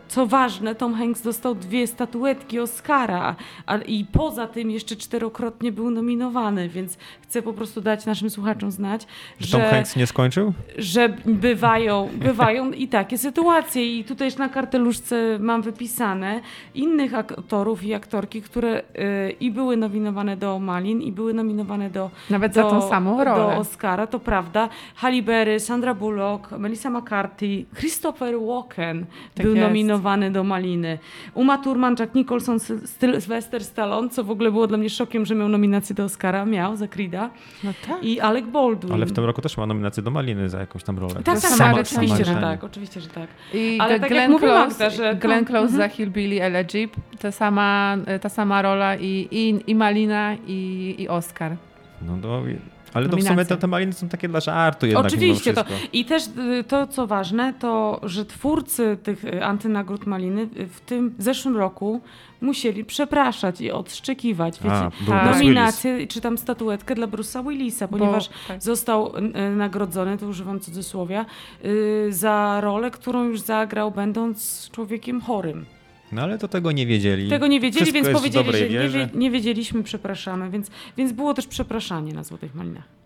co 0.07 0.27
ważne, 0.27 0.75
Tom 0.75 0.93
Hanks 0.93 1.21
dostał 1.21 1.55
dwie 1.55 1.87
statuetki 1.87 2.59
Oscara 2.59 3.35
a, 3.65 3.77
i 3.77 4.05
poza 4.05 4.47
tym 4.47 4.71
jeszcze 4.71 4.95
czterokrotnie 4.95 5.71
był 5.71 5.89
nominowany, 5.89 6.69
więc 6.69 6.97
chcę 7.21 7.41
po 7.41 7.53
prostu 7.53 7.81
dać 7.81 8.05
naszym 8.05 8.29
słuchaczom 8.29 8.71
znać, 8.71 9.07
że... 9.39 9.57
Tom 9.57 9.69
Hanks 9.69 9.95
nie 9.95 10.07
skończył? 10.07 10.53
Że 10.77 11.09
bywają, 11.25 12.09
bywają 12.13 12.71
i 12.71 12.87
takie 12.87 13.17
sytuacje 13.17 13.99
i 13.99 14.03
tutaj 14.03 14.27
już 14.27 14.37
na 14.37 14.49
karteluszce 14.49 15.30
mam 15.39 15.61
wypisane 15.61 16.41
innych 16.75 17.13
aktorów 17.13 17.83
i 17.83 17.93
aktorki, 17.93 18.41
które 18.41 18.79
y, 18.79 19.31
i 19.39 19.51
były 19.51 19.77
nominowane 19.77 20.37
do 20.37 20.59
Malin, 20.59 21.01
i 21.01 21.11
były 21.11 21.33
nominowane 21.33 21.89
do 21.89 22.09
Nawet 22.29 22.53
do, 22.53 22.63
za 22.63 22.69
tą 22.69 22.89
samą 22.89 23.23
rolę. 23.23 23.53
Do 23.53 23.57
Oscara, 23.57 24.07
to 24.07 24.19
prawda. 24.19 24.69
Halle 24.95 25.21
Berry, 25.21 25.59
Sandra 25.59 25.93
Bullock, 25.93 26.51
Melissa 26.51 26.89
McCarthy, 26.89 27.65
Christopher 27.75 28.35
Walken 28.39 29.05
tak 29.35 29.45
był 29.45 29.55
jest. 29.55 29.67
nominowany 29.67 30.31
do 30.31 30.43
Maliny. 30.43 30.99
Uma 31.33 31.57
Thurman, 31.57 31.95
Jack 31.99 32.15
Nicholson, 32.15 32.59
Sylvester 32.85 33.63
Stallone, 33.63 34.09
co 34.09 34.23
w 34.23 34.31
ogóle 34.31 34.51
było 34.51 34.67
dla 34.67 34.77
mnie 34.77 34.89
szokiem, 34.89 35.25
że 35.25 35.35
miał 35.35 35.49
nominację 35.49 35.95
do 35.95 36.03
Oscara, 36.03 36.45
miał 36.45 36.75
za 36.75 36.85
Creed'a. 36.85 37.29
No 37.63 37.73
tak. 37.87 38.03
I 38.03 38.19
Alec 38.19 38.45
Baldwin. 38.45 38.93
Ale 38.93 39.05
w 39.05 39.11
tym 39.11 39.25
roku 39.25 39.41
też 39.41 39.57
ma 39.57 39.65
nominację 39.65 40.03
do 40.03 40.11
Maliny 40.11 40.49
za 40.49 40.59
jakąś 40.59 40.83
tam 40.83 40.99
rolę. 40.99 41.13
Tak, 41.23 41.41
tak, 41.41 41.57
tak, 41.57 41.77
oczywiście, 41.77 42.25
że 42.25 42.35
tak, 42.35 42.63
oczywiście, 42.63 43.01
że 43.01 43.09
tak. 43.09 43.27
I 43.53 43.77
Ale 43.79 43.99
tak 43.99 44.09
Glenn 44.09 44.21
jak 44.21 44.41
mówi 44.41 44.53
Magda, 44.53 44.89
że 44.89 45.10
Glenn 45.13 45.45
Close 45.45 45.71
mhm. 45.71 45.77
za 45.77 45.87
Hillbilly 45.87 46.39
Elegy, 46.39 46.87
ta 47.19 47.31
sama, 47.31 47.97
ta 48.21 48.29
sama 48.29 48.61
rola 48.61 48.95
i, 48.95 49.27
i, 49.31 49.63
i 49.65 49.73
Malina 49.73 50.37
i, 50.47 50.95
i 50.97 51.07
Oscar. 51.07 51.57
No 52.01 52.17
to, 52.21 52.45
ale 52.93 53.09
to 53.09 53.17
w 53.17 53.23
sumie 53.23 53.45
te, 53.45 53.57
te 53.57 53.67
maliny 53.67 53.93
są 53.93 54.09
takie 54.09 54.27
dla 54.27 54.39
żartu 54.39 54.85
jednak 54.85 55.05
Oczywiście. 55.05 55.53
To, 55.53 55.65
I 55.93 56.05
też 56.05 56.23
y, 56.27 56.63
to, 56.63 56.87
co 56.87 57.07
ważne, 57.07 57.53
to, 57.53 57.99
że 58.03 58.25
twórcy 58.25 58.97
tych 59.03 59.25
y, 59.25 59.45
antynagród 59.45 60.05
maliny 60.05 60.47
w 60.69 60.79
tym 60.79 61.15
w 61.17 61.23
zeszłym 61.23 61.57
roku 61.57 62.01
musieli 62.41 62.85
przepraszać 62.85 63.61
i 63.61 63.71
odszczekiwać 63.71 64.59
wiecie, 64.63 64.89
A, 65.11 65.31
nominację 65.31 66.07
czy 66.07 66.21
tam 66.21 66.37
statuetkę 66.37 66.95
dla 66.95 67.07
Bruce'a 67.07 67.49
Willisa, 67.49 67.87
ponieważ 67.87 68.29
Bo, 68.29 68.35
tak. 68.47 68.63
został 68.63 69.13
nagrodzony, 69.55 70.17
to 70.17 70.27
używam 70.27 70.59
cudzysłowia, 70.59 71.25
y, 71.65 72.07
za 72.09 72.61
rolę, 72.61 72.91
którą 72.91 73.23
już 73.23 73.39
zagrał 73.39 73.91
będąc 73.91 74.69
człowiekiem 74.71 75.21
chorym. 75.21 75.65
No 76.11 76.21
ale 76.21 76.37
to 76.37 76.47
tego 76.47 76.71
nie 76.71 76.87
wiedzieli. 76.87 77.29
Tego 77.29 77.47
nie 77.47 77.59
wiedzieli, 77.59 77.85
Wszystko 77.85 78.03
więc 78.03 78.19
powiedzieli, 78.19 78.51
że 78.53 78.69
nie, 78.69 78.89
wie, 78.89 79.09
nie, 79.13 79.31
wiedzieliśmy, 79.31 79.83
przepraszamy, 79.83 80.49
więc, 80.49 80.71
więc 80.97 81.11
było 81.11 81.33
też 81.33 81.47
przepraszanie 81.47 82.13
na 82.13 82.23
Złotych 82.23 82.55
Malinach 82.55 83.00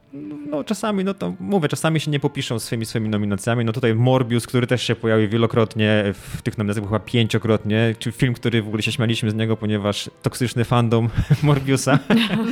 no 0.50 0.64
czasami, 0.64 1.04
no 1.04 1.14
to 1.14 1.34
mówię, 1.40 1.68
czasami 1.68 2.00
się 2.00 2.12
nie 2.12 2.20
popiszą 2.20 2.60
swoimi 2.60 2.86
swoimi 2.86 3.10
nominacjami. 3.10 3.66
No 3.66 3.72
tutaj 3.72 3.96
Morbius, 3.96 4.48
który 4.48 4.68
też 4.68 4.84
się 4.84 4.96
pojawił 4.96 5.30
wielokrotnie 5.30 6.04
w 6.14 6.42
tych 6.42 6.58
nominacjach, 6.58 6.86
chyba 6.86 7.00
pięciokrotnie, 7.00 7.96
czy 8.00 8.12
film, 8.12 8.34
który 8.34 8.62
w 8.62 8.68
ogóle 8.68 8.84
się 8.84 8.92
śmialiśmy 8.92 9.32
z 9.32 9.36
niego, 9.36 9.58
ponieważ 9.58 10.10
toksyczny 10.22 10.66
fandom 10.66 11.10
Morbiusa 11.44 12.00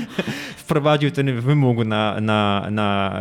wprowadził 0.63 1.11
ten 1.11 1.41
wymóg 1.41 1.77
na, 1.85 2.21
na, 2.21 2.67
na 2.71 3.19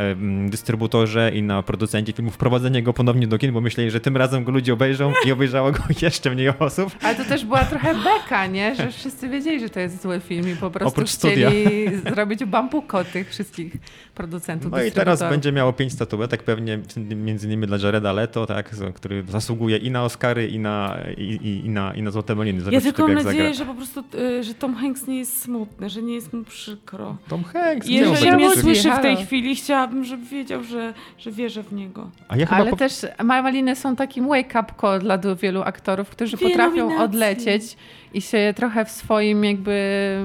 dystrybutorze 0.48 1.30
i 1.34 1.42
na 1.42 1.62
producencie 1.62 2.12
filmu 2.12 2.30
wprowadzenie 2.30 2.82
go 2.82 2.92
ponownie 2.92 3.26
do 3.26 3.38
kin, 3.38 3.52
bo 3.52 3.60
myśleli, 3.60 3.90
że 3.90 4.00
tym 4.00 4.16
razem 4.16 4.44
go 4.44 4.52
ludzie 4.52 4.72
obejrzą 4.72 5.12
i 5.26 5.32
obejrzało 5.32 5.72
go 5.72 5.78
jeszcze 6.02 6.30
mniej 6.30 6.48
osób. 6.58 6.92
Ale 7.02 7.14
to 7.14 7.24
też 7.24 7.44
była 7.44 7.64
trochę 7.64 7.94
beka, 7.94 8.46
nie? 8.46 8.74
Że 8.74 8.90
wszyscy 8.90 9.28
wiedzieli, 9.28 9.60
że 9.60 9.68
to 9.68 9.80
jest 9.80 10.02
zły 10.02 10.20
film 10.20 10.48
i 10.52 10.56
po 10.56 10.70
prostu 10.70 10.88
Oprócz 10.88 11.10
chcieli 11.10 11.42
studia. 11.86 12.10
zrobić 12.14 12.44
bambuko 12.44 13.04
tych 13.04 13.30
wszystkich 13.30 13.76
producentów. 14.14 14.72
No 14.72 14.82
i 14.82 14.92
teraz 14.92 15.20
będzie 15.20 15.52
miało 15.52 15.72
pięć 15.72 15.92
statuetek, 15.92 16.42
pewnie 16.42 16.78
między 17.16 17.46
innymi 17.46 17.66
dla 17.66 17.78
Jareda 17.82 18.12
Leto, 18.12 18.46
tak, 18.46 18.70
który 18.94 19.24
zasługuje 19.28 19.76
i 19.76 19.90
na 19.90 20.04
Oscary, 20.04 20.48
i 20.48 20.58
na, 20.58 20.96
i, 21.16 21.22
i, 21.22 21.66
i 21.66 21.70
na, 21.70 21.94
i 21.94 22.02
na 22.02 22.10
Złote 22.10 22.34
Maliny. 22.34 22.62
Ja 22.70 22.80
tylko 22.80 23.08
mam 23.08 23.14
nadzieję, 23.14 23.54
że 23.54 23.66
po 23.66 23.74
prostu, 23.74 24.04
y, 24.14 24.44
że 24.44 24.54
Tom 24.54 24.74
Hanks 24.74 25.06
nie 25.06 25.18
jest 25.18 25.42
smutny, 25.42 25.90
że 25.90 26.02
nie 26.02 26.14
jest 26.14 26.32
mu 26.32 26.44
przykro. 26.44 27.16
Tom 27.28 27.44
Hanks 27.44 27.88
nie 27.88 28.00
Jeżeli 28.00 28.32
mnie 28.32 28.56
słyszy 28.56 28.90
w 28.90 29.02
tej 29.02 29.16
chwili, 29.16 29.56
chciałabym, 29.56 30.04
żeby 30.04 30.26
wiedział, 30.26 30.64
że, 30.64 30.94
że 31.18 31.32
wierzę 31.32 31.62
w 31.62 31.72
niego. 31.72 32.10
Ja 32.36 32.46
Ale 32.48 32.70
po... 32.70 32.76
też 32.76 33.06
Maliny 33.24 33.76
są 33.76 33.96
takim 33.96 34.28
wake-up 34.28 34.72
call 34.80 35.00
dla 35.00 35.18
wielu 35.18 35.62
aktorów, 35.62 36.10
którzy 36.10 36.36
potrafią 36.36 36.76
nominacji. 36.76 37.04
odlecieć 37.04 37.76
i 38.14 38.20
się 38.20 38.54
trochę 38.56 38.84
w 38.84 38.90
swoim 38.90 39.44
jakby, 39.44 40.16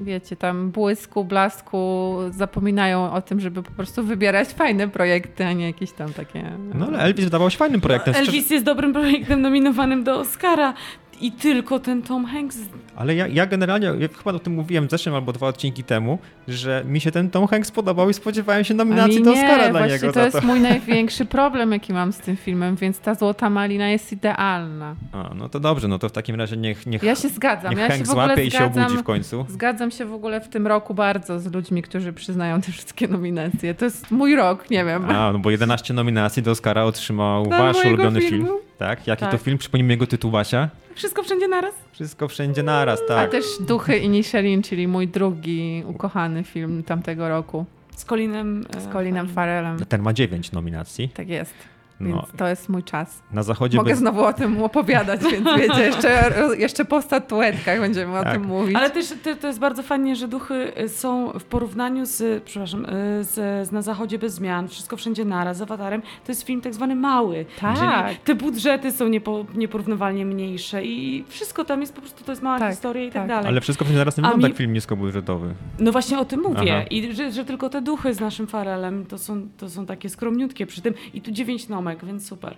wiecie, 0.00 0.36
tam 0.36 0.70
błysku, 0.70 1.24
blasku 1.24 2.16
zapominają 2.30 3.12
o 3.12 3.22
tym, 3.22 3.40
żeby 3.40 3.62
po 3.62 3.70
prostu 3.70 4.02
wybierać 4.02 4.48
fajne 4.48 4.88
projekty, 4.88 5.44
a 5.44 5.52
nie 5.52 5.66
jakieś 5.66 5.92
tam 5.92 6.12
takie... 6.12 6.42
No 6.74 6.86
ale 6.86 6.98
Elvis 6.98 7.24
wydawał 7.24 7.50
się 7.50 7.58
fajnym 7.58 7.80
projektem. 7.80 8.14
No, 8.14 8.20
Elvis 8.20 8.50
jest 8.50 8.64
dobrym 8.64 8.92
projektem 8.92 9.42
nominowanym 9.42 10.04
do 10.04 10.20
Oscara 10.20 10.74
i 11.20 11.32
tylko 11.32 11.78
ten 11.78 12.02
Tom 12.02 12.24
Hanks. 12.24 12.58
Ale 12.96 13.14
ja, 13.14 13.26
ja 13.26 13.46
generalnie, 13.46 13.86
ja 13.86 14.08
chyba 14.08 14.32
o 14.32 14.38
tym 14.38 14.54
mówiłem 14.54 14.88
w 14.88 14.90
zeszłym 14.90 15.14
albo 15.14 15.32
dwa 15.32 15.46
odcinki 15.46 15.84
temu, 15.84 16.18
że 16.48 16.84
mi 16.86 17.00
się 17.00 17.10
ten 17.10 17.30
Tom 17.30 17.46
Hanks 17.46 17.70
podobał 17.70 18.10
i 18.10 18.14
spodziewałem 18.14 18.64
się 18.64 18.74
nominacji 18.74 19.22
do 19.22 19.32
Oscara 19.32 19.68
dla 19.70 19.86
niego. 19.86 20.12
to 20.12 20.24
jest 20.24 20.40
to. 20.40 20.46
mój 20.46 20.60
największy 20.70 21.24
problem, 21.24 21.72
jaki 21.72 21.92
mam 21.92 22.12
z 22.12 22.18
tym 22.18 22.36
filmem, 22.36 22.76
więc 22.76 22.98
ta 22.98 23.14
Złota 23.14 23.50
Malina 23.50 23.88
jest 23.88 24.12
idealna. 24.12 24.96
A, 25.12 25.30
no 25.34 25.48
to 25.48 25.60
dobrze, 25.60 25.88
no 25.88 25.98
to 25.98 26.08
w 26.08 26.12
takim 26.12 26.36
razie 26.36 26.56
niech, 26.56 26.86
niech 26.86 27.02
Ja 27.02 27.14
się 27.14 27.28
zgadzam. 27.28 27.70
Niech 27.70 27.80
ja 27.80 27.88
Hanks 27.88 28.08
się 28.08 28.12
złapie 28.12 28.44
i 28.44 28.50
się 28.50 28.64
obudzi 28.64 28.96
w 28.96 29.02
końcu. 29.02 29.46
Zgadzam 29.48 29.90
się 29.90 30.04
w 30.04 30.12
ogóle 30.12 30.40
w 30.40 30.48
tym 30.48 30.66
roku 30.66 30.94
bardzo 30.94 31.40
z 31.40 31.52
ludźmi, 31.52 31.82
którzy 31.82 32.12
przyznają 32.12 32.60
te 32.60 32.72
wszystkie 32.72 33.08
nominacje. 33.08 33.74
To 33.74 33.84
jest 33.84 34.10
mój 34.10 34.36
rok, 34.36 34.70
nie 34.70 34.84
wiem. 34.84 35.10
A, 35.10 35.32
no 35.32 35.38
bo 35.38 35.50
11 35.50 35.94
nominacji 35.94 36.42
do 36.42 36.50
Oscara 36.50 36.84
otrzymał 36.84 37.46
no, 37.50 37.58
wasz 37.58 37.84
ulubiony 37.84 38.20
filmu. 38.20 38.46
film. 38.46 38.58
Tak? 38.84 39.06
Jaki 39.06 39.20
tak. 39.20 39.30
to 39.30 39.38
film? 39.38 39.58
Przypomnijmy 39.58 39.92
jego 39.92 40.06
tytuł, 40.06 40.30
Basia. 40.30 40.68
Wszystko 40.94 41.22
wszędzie 41.22 41.48
naraz? 41.48 41.74
Wszystko 41.92 42.28
wszędzie 42.28 42.62
naraz, 42.62 43.00
tak. 43.08 43.28
A 43.28 43.30
też 43.30 43.44
Duchy 43.60 43.98
i 43.98 44.08
Nichelin, 44.08 44.62
czyli 44.62 44.88
mój 44.88 45.08
drugi 45.08 45.82
ukochany 45.86 46.44
film 46.44 46.82
tamtego 46.82 47.28
roku. 47.28 47.64
Z 47.96 48.04
Colinem. 48.04 48.64
Z 48.78 48.92
Colinem 48.92 49.28
Farelem. 49.28 49.78
Ten 49.88 50.02
ma 50.02 50.12
dziewięć 50.12 50.52
nominacji. 50.52 51.08
Tak 51.08 51.28
jest. 51.28 51.54
Więc 52.00 52.16
no. 52.16 52.26
to 52.36 52.48
jest 52.48 52.68
mój 52.68 52.82
czas. 52.82 53.22
Na 53.32 53.42
zachodzie 53.42 53.78
Mogę 53.78 53.90
bez... 53.90 53.98
znowu 53.98 54.24
o 54.24 54.32
tym 54.32 54.62
opowiadać, 54.62 55.20
więc 55.32 55.46
wiecie, 55.60 55.80
jeszcze, 55.80 56.32
jeszcze 56.58 56.84
po 56.84 57.02
statuetkach 57.02 57.80
będziemy 57.80 58.12
tak. 58.12 58.26
o 58.26 58.32
tym 58.32 58.42
mówić. 58.42 58.76
Ale 58.76 58.90
też 58.90 59.08
to, 59.24 59.36
to, 59.36 59.46
jest 59.46 59.58
bardzo 59.58 59.82
fajnie, 59.82 60.16
że 60.16 60.28
duchy 60.28 60.72
są 60.88 61.30
w 61.38 61.44
porównaniu 61.44 62.06
z, 62.06 62.42
przepraszam, 62.44 62.86
z, 63.20 63.32
z 63.68 63.72
Na 63.72 63.82
zachodzie 63.82 64.18
bez 64.18 64.34
zmian, 64.34 64.68
Wszystko 64.68 64.96
wszędzie 64.96 65.24
naraz, 65.24 65.56
z 65.56 65.62
Awatarem, 65.62 66.02
to 66.02 66.32
jest 66.32 66.42
film 66.42 66.60
tak 66.60 66.74
zwany 66.74 66.94
mały. 66.94 67.46
Tak. 67.60 68.14
te 68.24 68.34
budżety 68.34 68.92
są 68.92 69.08
niepo, 69.08 69.46
nieporównywalnie 69.54 70.24
mniejsze 70.24 70.84
i 70.84 71.24
wszystko 71.28 71.64
tam 71.64 71.80
jest 71.80 71.94
po 71.94 72.00
prostu, 72.00 72.24
to 72.24 72.32
jest 72.32 72.42
mała 72.42 72.58
tak, 72.58 72.70
historia 72.70 73.02
i 73.02 73.06
tak, 73.06 73.14
tak, 73.14 73.28
dalej. 73.28 73.48
Ale 73.48 73.60
Wszystko 73.60 73.84
wszędzie 73.84 73.98
naraz 73.98 74.16
nie 74.16 74.22
wygląda 74.22 74.46
mi... 74.46 74.50
jak 74.50 74.58
film 74.58 74.72
niskobudżetowy. 74.72 75.54
No 75.78 75.92
właśnie 75.92 76.18
o 76.18 76.24
tym 76.24 76.40
mówię. 76.40 76.76
Aha. 76.76 76.86
I 76.90 77.14
że, 77.14 77.32
że, 77.32 77.44
tylko 77.44 77.68
te 77.68 77.82
duchy 77.82 78.14
z 78.14 78.20
naszym 78.20 78.46
Farelem 78.46 79.06
to 79.06 79.18
są, 79.18 79.48
to 79.56 79.70
są 79.70 79.86
takie 79.86 80.08
skromniutkie 80.08 80.66
przy 80.66 80.82
tym 80.82 80.94
i 81.14 81.20
tu 81.20 81.30
dziewięć 81.30 81.68
nom 81.68 81.83
więc 82.06 82.28
super. 82.28 82.56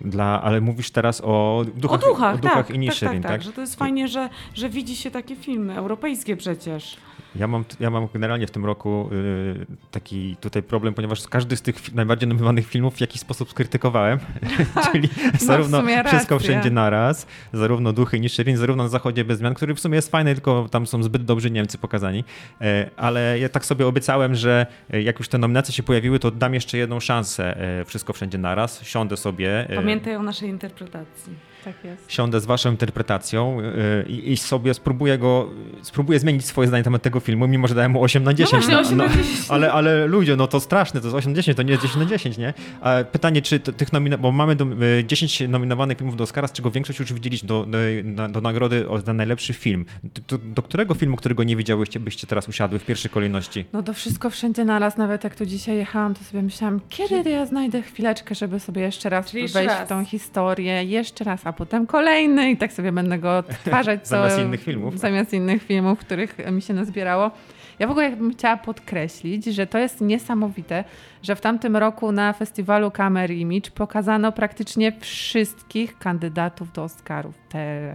Dla, 0.00 0.42
ale 0.42 0.60
mówisz 0.60 0.90
teraz 0.90 1.20
o 1.24 1.64
duchach, 1.74 2.02
o 2.02 2.08
duchach, 2.08 2.34
o 2.34 2.38
duchach 2.38 2.66
tak, 2.66 2.76
i 2.76 2.88
tak, 2.88 2.98
tak, 2.98 3.12
tak, 3.12 3.22
tak? 3.22 3.42
że 3.42 3.52
to 3.52 3.60
jest 3.60 3.76
fajnie, 3.76 4.08
że, 4.08 4.28
że 4.54 4.68
widzi 4.68 4.96
się 4.96 5.10
takie 5.10 5.36
filmy, 5.36 5.76
europejskie 5.76 6.36
przecież. 6.36 6.96
Ja 7.38 7.46
mam, 7.46 7.64
ja 7.80 7.90
mam 7.90 8.08
generalnie 8.12 8.46
w 8.46 8.50
tym 8.50 8.64
roku 8.64 9.10
y, 9.12 9.66
taki 9.90 10.36
tutaj 10.40 10.62
problem, 10.62 10.94
ponieważ 10.94 11.28
każdy 11.28 11.56
z 11.56 11.62
tych 11.62 11.94
najbardziej 11.94 12.28
nominowanych 12.28 12.66
filmów 12.66 12.94
w 12.94 13.00
jakiś 13.00 13.20
sposób 13.20 13.50
skrytykowałem, 13.50 14.18
czyli 14.92 15.08
no, 15.24 15.38
zarówno 15.46 15.82
Wszystko 16.06 16.38
Wszędzie 16.38 16.70
Naraz, 16.70 17.26
zarówno 17.52 17.92
Duchy 17.92 18.20
Nishirin, 18.20 18.56
zarówno 18.56 18.82
Na 18.82 18.88
Zachodzie 18.88 19.24
Bez 19.24 19.38
Zmian, 19.38 19.54
który 19.54 19.74
w 19.74 19.80
sumie 19.80 19.96
jest 19.96 20.10
fajny, 20.10 20.34
tylko 20.34 20.68
tam 20.70 20.86
są 20.86 21.02
zbyt 21.02 21.24
dobrzy 21.24 21.50
Niemcy 21.50 21.78
pokazani, 21.78 22.24
e, 22.60 22.90
ale 22.96 23.38
ja 23.38 23.48
tak 23.48 23.64
sobie 23.64 23.86
obiecałem, 23.86 24.34
że 24.34 24.66
e, 24.90 25.02
jak 25.02 25.18
już 25.18 25.28
te 25.28 25.38
nominacje 25.38 25.74
się 25.74 25.82
pojawiły, 25.82 26.18
to 26.18 26.30
dam 26.30 26.54
jeszcze 26.54 26.78
jedną 26.78 27.00
szansę 27.00 27.60
e, 27.80 27.84
Wszystko 27.84 28.12
Wszędzie 28.12 28.38
Naraz, 28.38 28.82
siądę 28.82 29.16
sobie. 29.16 29.68
Pamiętaj 29.74 30.16
o 30.16 30.22
naszej 30.22 30.48
interpretacji. 30.48 31.55
Tak 31.66 31.84
jest. 31.84 32.12
Siądę 32.12 32.40
z 32.40 32.46
waszą 32.46 32.70
interpretacją 32.70 33.58
i, 34.06 34.32
i 34.32 34.36
sobie 34.36 34.74
spróbuję 34.74 35.18
go, 35.18 35.50
spróbuję 35.82 36.18
zmienić 36.18 36.44
swoje 36.44 36.68
zdanie 36.68 36.80
na 36.80 36.84
temat 36.84 37.02
tego 37.02 37.20
filmu, 37.20 37.48
mimo 37.48 37.68
że 37.68 37.74
dałem 37.74 37.92
mu 37.92 38.02
8 38.02 38.24
na 38.24 38.34
10. 38.34 38.52
No 38.52 38.58
właśnie, 38.58 38.78
8 38.78 38.98
no, 38.98 39.04
na 39.04 39.10
10. 39.10 39.28
ale, 39.48 39.72
ale 39.72 40.06
ludzie, 40.06 40.36
no 40.36 40.46
to 40.46 40.60
straszne, 40.60 41.00
to 41.00 41.06
jest 41.06 41.16
8 41.16 41.32
na 41.32 41.36
10, 41.36 41.56
to 41.56 41.62
nie 41.62 41.70
jest 41.70 41.82
10 41.82 42.04
na 42.04 42.10
10, 42.10 42.38
nie? 42.38 42.54
A 42.80 43.04
pytanie, 43.12 43.42
czy 43.42 43.60
tych 43.60 43.92
nominowanych, 43.92 44.22
bo 44.22 44.32
mamy 44.32 44.56
do, 44.56 44.66
10 45.06 45.40
nominowanych 45.48 45.98
filmów 45.98 46.16
do 46.16 46.24
Oscara, 46.24 46.48
z 46.48 46.52
czego 46.52 46.70
większość 46.70 47.00
już 47.00 47.12
widzieliście 47.12 47.46
do, 47.46 47.66
do, 48.04 48.28
do 48.28 48.40
nagrody 48.40 48.86
za 49.04 49.12
najlepszy 49.12 49.52
film. 49.52 49.84
Do, 50.28 50.38
do, 50.38 50.62
którego 50.62 50.94
filmu, 50.94 51.16
którego 51.16 51.44
nie 51.44 51.56
widziałyście, 51.56 52.00
byście 52.00 52.26
teraz 52.26 52.48
usiadły 52.48 52.78
w 52.78 52.84
pierwszej 52.84 53.10
kolejności? 53.10 53.64
No 53.72 53.82
to 53.82 53.94
wszystko 53.94 54.30
wszędzie 54.30 54.64
naraz, 54.64 54.96
nawet 54.96 55.24
jak 55.24 55.36
tu 55.36 55.46
dzisiaj 55.46 55.76
jechałam, 55.76 56.14
to 56.14 56.24
sobie 56.24 56.42
myślałam, 56.42 56.80
kiedy 56.88 57.30
ja 57.30 57.46
znajdę 57.46 57.82
chwileczkę, 57.82 58.34
żeby 58.34 58.60
sobie 58.60 58.82
jeszcze 58.82 59.08
raz 59.08 59.30
Czyli 59.30 59.48
wejść 59.48 59.68
raz. 59.68 59.86
w 59.86 59.88
tą 59.88 60.04
historię, 60.04 60.84
jeszcze 60.84 61.24
raz, 61.24 61.46
a 61.46 61.55
potem 61.56 61.86
kolejny 61.86 62.50
i 62.50 62.56
tak 62.56 62.72
sobie 62.72 62.92
będę 62.92 63.18
go 63.18 63.38
odtwarzać. 63.38 64.08
zamiast 64.08 64.38
innych 64.38 64.62
filmów. 64.62 64.98
Zamiast 64.98 65.32
innych 65.32 65.62
filmów, 65.62 65.98
których 65.98 66.52
mi 66.52 66.62
się 66.62 66.74
nazbierało. 66.74 67.30
Ja 67.78 67.86
w 67.86 67.90
ogóle 67.90 68.16
bym 68.16 68.32
chciała 68.32 68.56
podkreślić, 68.56 69.44
że 69.44 69.66
to 69.66 69.78
jest 69.78 70.00
niesamowite, 70.00 70.84
że 71.22 71.36
w 71.36 71.40
tamtym 71.40 71.76
roku 71.76 72.12
na 72.12 72.32
festiwalu 72.32 72.90
Camera 72.90 73.34
Image 73.34 73.70
pokazano 73.70 74.32
praktycznie 74.32 74.92
wszystkich 75.00 75.98
kandydatów 75.98 76.72
do 76.72 76.82
Oscarów. 76.82 77.34
Te, 77.48 77.94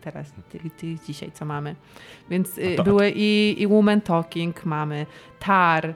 teraz, 0.00 0.32
tych 0.50 0.62
dzisiaj, 1.06 1.32
co 1.32 1.44
mamy. 1.44 1.74
Więc 2.30 2.58
y, 2.58 2.74
to, 2.76 2.84
były 2.84 3.12
i, 3.16 3.62
i 3.62 3.66
Woman 3.66 4.00
Talking 4.00 4.64
mamy, 4.64 5.06
Tar, 5.38 5.94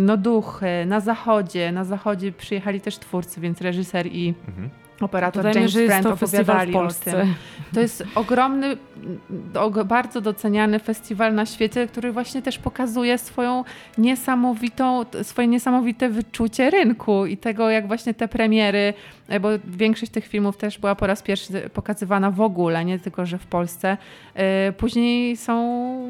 no 0.00 0.16
Duchy, 0.16 0.86
na 0.86 1.00
zachodzie. 1.00 1.72
Na 1.72 1.84
zachodzie 1.84 2.32
przyjechali 2.32 2.80
też 2.80 2.98
twórcy, 2.98 3.40
więc 3.40 3.60
reżyser 3.60 4.06
i 4.06 4.34
mhm 4.48 4.70
operator 5.04 5.42
Dodajmy, 5.42 5.60
James 5.60 5.72
że 5.72 5.86
Brent 5.86 6.06
opowiadali 6.06 6.70
w 6.70 6.74
Polsce. 6.74 7.16
o 7.16 7.20
tym. 7.20 7.34
To 7.74 7.80
jest 7.80 8.04
ogromny, 8.14 8.76
bardzo 9.84 10.20
doceniany 10.20 10.78
festiwal 10.78 11.34
na 11.34 11.46
świecie, 11.46 11.86
który 11.86 12.12
właśnie 12.12 12.42
też 12.42 12.58
pokazuje 12.58 13.18
swoją 13.18 13.64
niesamowitą, 13.98 15.04
swoje 15.22 15.48
niesamowite 15.48 16.08
wyczucie 16.08 16.70
rynku 16.70 17.26
i 17.26 17.36
tego, 17.36 17.70
jak 17.70 17.86
właśnie 17.86 18.14
te 18.14 18.28
premiery, 18.28 18.94
e, 19.28 19.40
bo 19.40 19.48
większość 19.64 20.12
tych 20.12 20.26
filmów 20.26 20.56
też 20.56 20.78
była 20.78 20.94
po 20.94 21.06
raz 21.06 21.22
pierwszy 21.22 21.70
pokazywana 21.74 22.30
w 22.30 22.40
ogóle, 22.40 22.84
nie 22.84 22.98
tylko, 22.98 23.26
że 23.26 23.38
w 23.38 23.46
Polsce, 23.46 23.96
e, 24.34 24.72
później 24.72 25.36
są 25.36 25.54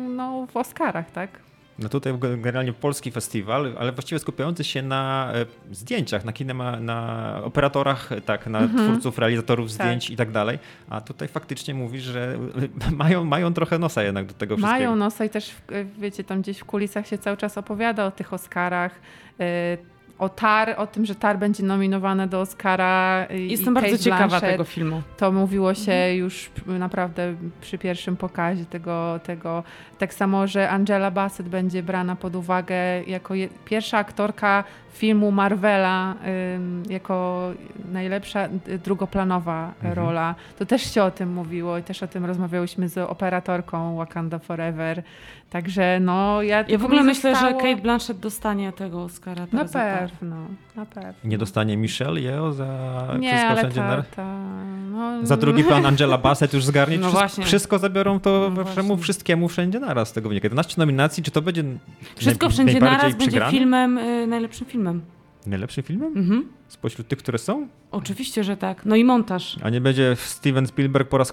no, 0.08 0.46
w 0.46 0.56
Oscarach, 0.56 1.10
tak? 1.10 1.43
No 1.78 1.88
tutaj 1.88 2.14
generalnie 2.18 2.72
polski 2.72 3.10
festiwal, 3.10 3.74
ale 3.78 3.92
właściwie 3.92 4.18
skupiający 4.18 4.64
się 4.64 4.82
na 4.82 5.32
e, 5.34 5.74
zdjęciach, 5.74 6.24
na 6.24 6.32
kinema, 6.32 6.80
na 6.80 7.40
operatorach, 7.44 8.10
tak, 8.24 8.46
na 8.46 8.58
mhm. 8.58 8.88
twórców, 8.88 9.18
realizatorów 9.18 9.66
tak. 9.66 9.74
zdjęć 9.74 10.10
i 10.10 10.16
tak 10.16 10.30
dalej. 10.30 10.58
A 10.90 11.00
tutaj 11.00 11.28
faktycznie 11.28 11.74
mówisz, 11.74 12.02
że 12.02 12.38
mają, 13.02 13.24
mają 13.24 13.54
trochę 13.54 13.78
nosa 13.78 14.02
jednak 14.02 14.26
do 14.26 14.34
tego 14.34 14.56
wszystkiego. 14.56 14.76
Mają 14.76 14.96
nosa 14.96 15.24
i 15.24 15.30
też, 15.30 15.54
wiecie, 15.98 16.24
tam 16.24 16.42
gdzieś 16.42 16.58
w 16.58 16.64
kulisach 16.64 17.06
się 17.06 17.18
cały 17.18 17.36
czas 17.36 17.58
opowiada 17.58 18.06
o 18.06 18.10
tych 18.10 18.32
Oscarach. 18.32 19.00
O 20.18 20.28
Tar, 20.28 20.74
o 20.76 20.86
tym, 20.86 21.06
że 21.06 21.14
Tar 21.14 21.38
będzie 21.38 21.62
nominowane 21.62 22.28
do 22.28 22.40
Oscara. 22.40 23.26
Jestem 23.30 23.74
bardzo 23.74 23.98
ciekawa 23.98 24.40
tego 24.40 24.64
filmu. 24.64 25.02
To 25.16 25.32
mówiło 25.32 25.74
się 25.74 25.92
mhm. 25.92 26.16
już 26.16 26.50
naprawdę 26.66 27.34
przy 27.60 27.78
pierwszym 27.78 28.16
pokazie 28.16 28.64
tego, 28.64 29.20
tego. 29.24 29.62
Tak 29.98 30.14
samo, 30.14 30.46
że 30.46 30.70
Angela 30.70 31.10
Bassett 31.10 31.48
będzie 31.48 31.82
brana 31.82 32.16
pod 32.16 32.36
uwagę 32.36 33.02
jako 33.06 33.34
je, 33.34 33.48
pierwsza 33.64 33.98
aktorka 33.98 34.64
filmu 34.94 35.30
Marvela 35.30 36.14
jako 36.88 37.50
najlepsza 37.92 38.48
drugoplanowa 38.84 39.72
mhm. 39.76 39.94
rola. 39.94 40.34
To 40.58 40.66
też 40.66 40.94
się 40.94 41.02
o 41.02 41.10
tym 41.10 41.32
mówiło 41.32 41.78
i 41.78 41.82
też 41.82 42.02
o 42.02 42.06
tym 42.06 42.24
rozmawiałyśmy 42.24 42.88
z 42.88 42.98
operatorką 42.98 43.96
Wakanda 43.96 44.38
Forever. 44.38 45.02
Także 45.54 46.00
no 46.00 46.42
ja... 46.42 46.64
Ja 46.68 46.78
w 46.78 46.84
ogóle 46.84 47.02
myślę, 47.02 47.30
zostało... 47.30 47.60
że 47.60 47.66
Kate 47.68 47.82
Blanchett 47.82 48.18
dostanie 48.18 48.72
tego 48.72 49.02
Oscara. 49.02 49.46
Na 49.52 49.64
pewno, 49.64 50.36
na 50.76 50.86
pewno. 50.86 51.12
Nie 51.24 51.38
dostanie 51.38 51.76
Michelle 51.76 52.20
Yeoh 52.20 52.54
za 52.54 52.66
Nie, 53.18 53.28
Wszystko 53.28 53.48
ale 53.48 53.72
ta, 53.72 54.02
ta, 54.16 54.38
no... 54.90 55.26
Za 55.26 55.36
drugi 55.36 55.64
plan 55.68 55.86
Angela 55.86 56.18
Bassett 56.18 56.54
już 56.54 56.64
zgarnie. 56.64 56.98
No 56.98 57.12
wszystko, 57.12 57.42
wszystko 57.42 57.78
zabiorą 57.78 58.20
to 58.20 58.50
no 58.56 58.64
wszemu, 58.64 58.96
wszystkiemu 58.96 59.48
wszędzie 59.48 59.80
naraz 59.80 60.08
z 60.08 60.12
tego 60.12 60.28
wynika. 60.28 60.46
11 60.46 60.74
nominacji, 60.78 61.22
czy 61.22 61.30
to 61.30 61.42
będzie 61.42 61.64
Wszystko 62.16 62.50
wszędzie 62.50 62.80
naraz 62.80 63.14
będzie 63.14 63.46
filmem, 63.50 63.98
y, 63.98 64.26
najlepszym 64.26 64.66
filmem. 64.66 64.83
Najlepszym 65.46 65.84
filmem? 65.84 66.12
Mhm. 66.16 66.48
Spośród 66.68 67.08
tych, 67.08 67.18
które 67.18 67.38
są? 67.38 67.68
Oczywiście, 67.90 68.44
że 68.44 68.56
tak. 68.56 68.86
No 68.86 68.96
i 68.96 69.04
montaż. 69.04 69.56
A 69.62 69.70
nie 69.70 69.80
będzie 69.80 70.16
Steven 70.16 70.66
Spielberg 70.66 71.08
po 71.08 71.18
raz 71.18 71.32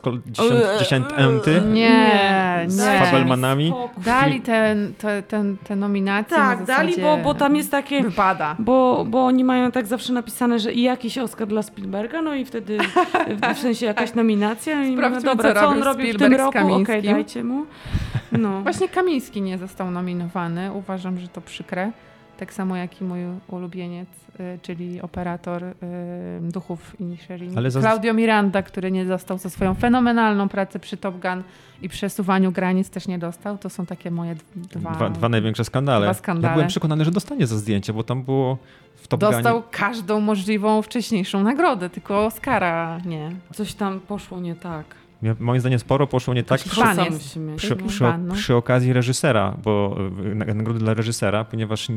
dziesiąty? 0.80 1.62
Nie, 1.72 1.72
nie. 1.74 2.64
Z 2.68 2.80
Fabelmanami? 2.80 3.74
Dali 3.98 4.42
ten, 4.42 4.94
te, 4.94 5.24
ten, 5.24 5.58
te 5.58 5.76
nominacje 5.76 6.38
Tak, 6.38 6.66
dali, 6.66 7.02
bo, 7.02 7.18
bo 7.18 7.34
tam 7.34 7.56
jest 7.56 7.72
takie... 7.72 8.04
Wypada. 8.04 8.56
Bo, 8.60 9.06
bo 9.10 9.26
oni 9.26 9.44
mają 9.44 9.72
tak 9.72 9.88
zawsze 9.88 10.14
napisane, 10.14 10.60
że 10.60 10.74
i 10.74 10.82
jakiś 10.82 11.18
Oscar 11.18 11.48
dla 11.48 11.64
Spielberga, 11.64 12.22
no 12.22 12.36
i 12.36 12.46
wtedy 12.46 12.78
w 13.56 13.58
sensie 13.58 13.86
jakaś 13.86 14.14
nominacja. 14.14 14.84
I 14.84 14.94
Sprawdźmy, 14.94 15.22
no 15.24 15.36
dobra, 15.36 15.54
co, 15.54 15.60
co 15.60 15.68
on 15.68 15.84
robi 15.84 16.14
w 16.14 16.18
tym 16.18 16.34
roku? 16.34 16.58
Okej, 16.58 16.74
okay, 16.74 17.02
dajcie 17.02 17.44
mu. 17.44 17.66
No. 18.32 18.62
Właśnie 18.62 18.90
Kamiński 18.90 19.42
nie 19.42 19.58
został 19.58 19.92
nominowany. 19.92 20.72
Uważam, 20.72 21.20
że 21.20 21.28
to 21.28 21.42
przykre 21.42 21.92
tak 22.42 22.54
samo 22.54 22.76
jak 22.76 23.02
i 23.02 23.04
mój 23.04 23.20
ulubieniec, 23.48 24.10
y, 24.40 24.60
czyli 24.62 25.02
operator 25.02 25.64
y, 25.64 25.74
Duchów 26.42 27.00
Inisherin. 27.00 27.58
Ale 27.58 27.72
Claudio 27.72 28.14
Miranda, 28.14 28.64
który 28.64 28.92
nie 28.92 29.06
dostał 29.06 29.38
za 29.38 29.50
swoją 29.50 29.74
fenomenalną 29.74 30.50
pracę 30.50 30.80
przy 30.80 30.98
Top 30.98 31.22
Gun 31.22 31.44
i 31.82 31.90
przesuwaniu 31.90 32.52
granic 32.52 32.90
też 32.90 33.08
nie 33.08 33.20
dostał. 33.20 33.58
To 33.58 33.70
są 33.70 33.86
takie 33.86 34.12
moje 34.12 34.36
dwa... 34.56 34.92
Dwa, 34.92 35.10
dwa 35.10 35.30
największe 35.30 35.66
skandale. 35.66 36.06
Dwa 36.06 36.14
skandale. 36.14 36.48
Ja 36.48 36.54
byłem 36.54 36.68
przekonany, 36.70 37.06
że 37.06 37.12
dostanie 37.12 37.48
za 37.48 37.58
zdjęcie, 37.58 37.94
bo 37.94 38.04
tam 38.04 38.24
było 38.24 38.58
w 38.96 39.08
Top 39.08 39.20
Dostał 39.20 39.60
Gunie... 39.62 39.72
każdą 39.72 40.20
możliwą 40.20 40.82
wcześniejszą 40.82 41.44
nagrodę, 41.44 41.90
tylko 41.90 42.26
Oscara 42.26 43.00
nie. 43.06 43.32
Coś 43.54 43.74
tam 43.74 44.00
poszło 44.00 44.40
nie 44.40 44.56
tak. 44.56 45.01
Moim 45.40 45.62
zdaniem 45.62 45.80
sporo 45.80 46.08
poszło 46.08 46.34
nie 46.34 46.44
tak 46.44 46.60
przy, 46.60 46.70
przy, 47.58 47.76
przy, 47.76 48.06
przy, 48.34 48.56
okazji 48.56 48.94
reżysera, 48.94 49.58
bo 49.64 49.98
e, 50.32 50.36
nagrody 50.36 50.80
dla 50.80 50.94
reżysera, 50.94 51.46
ponieważ 51.46 51.88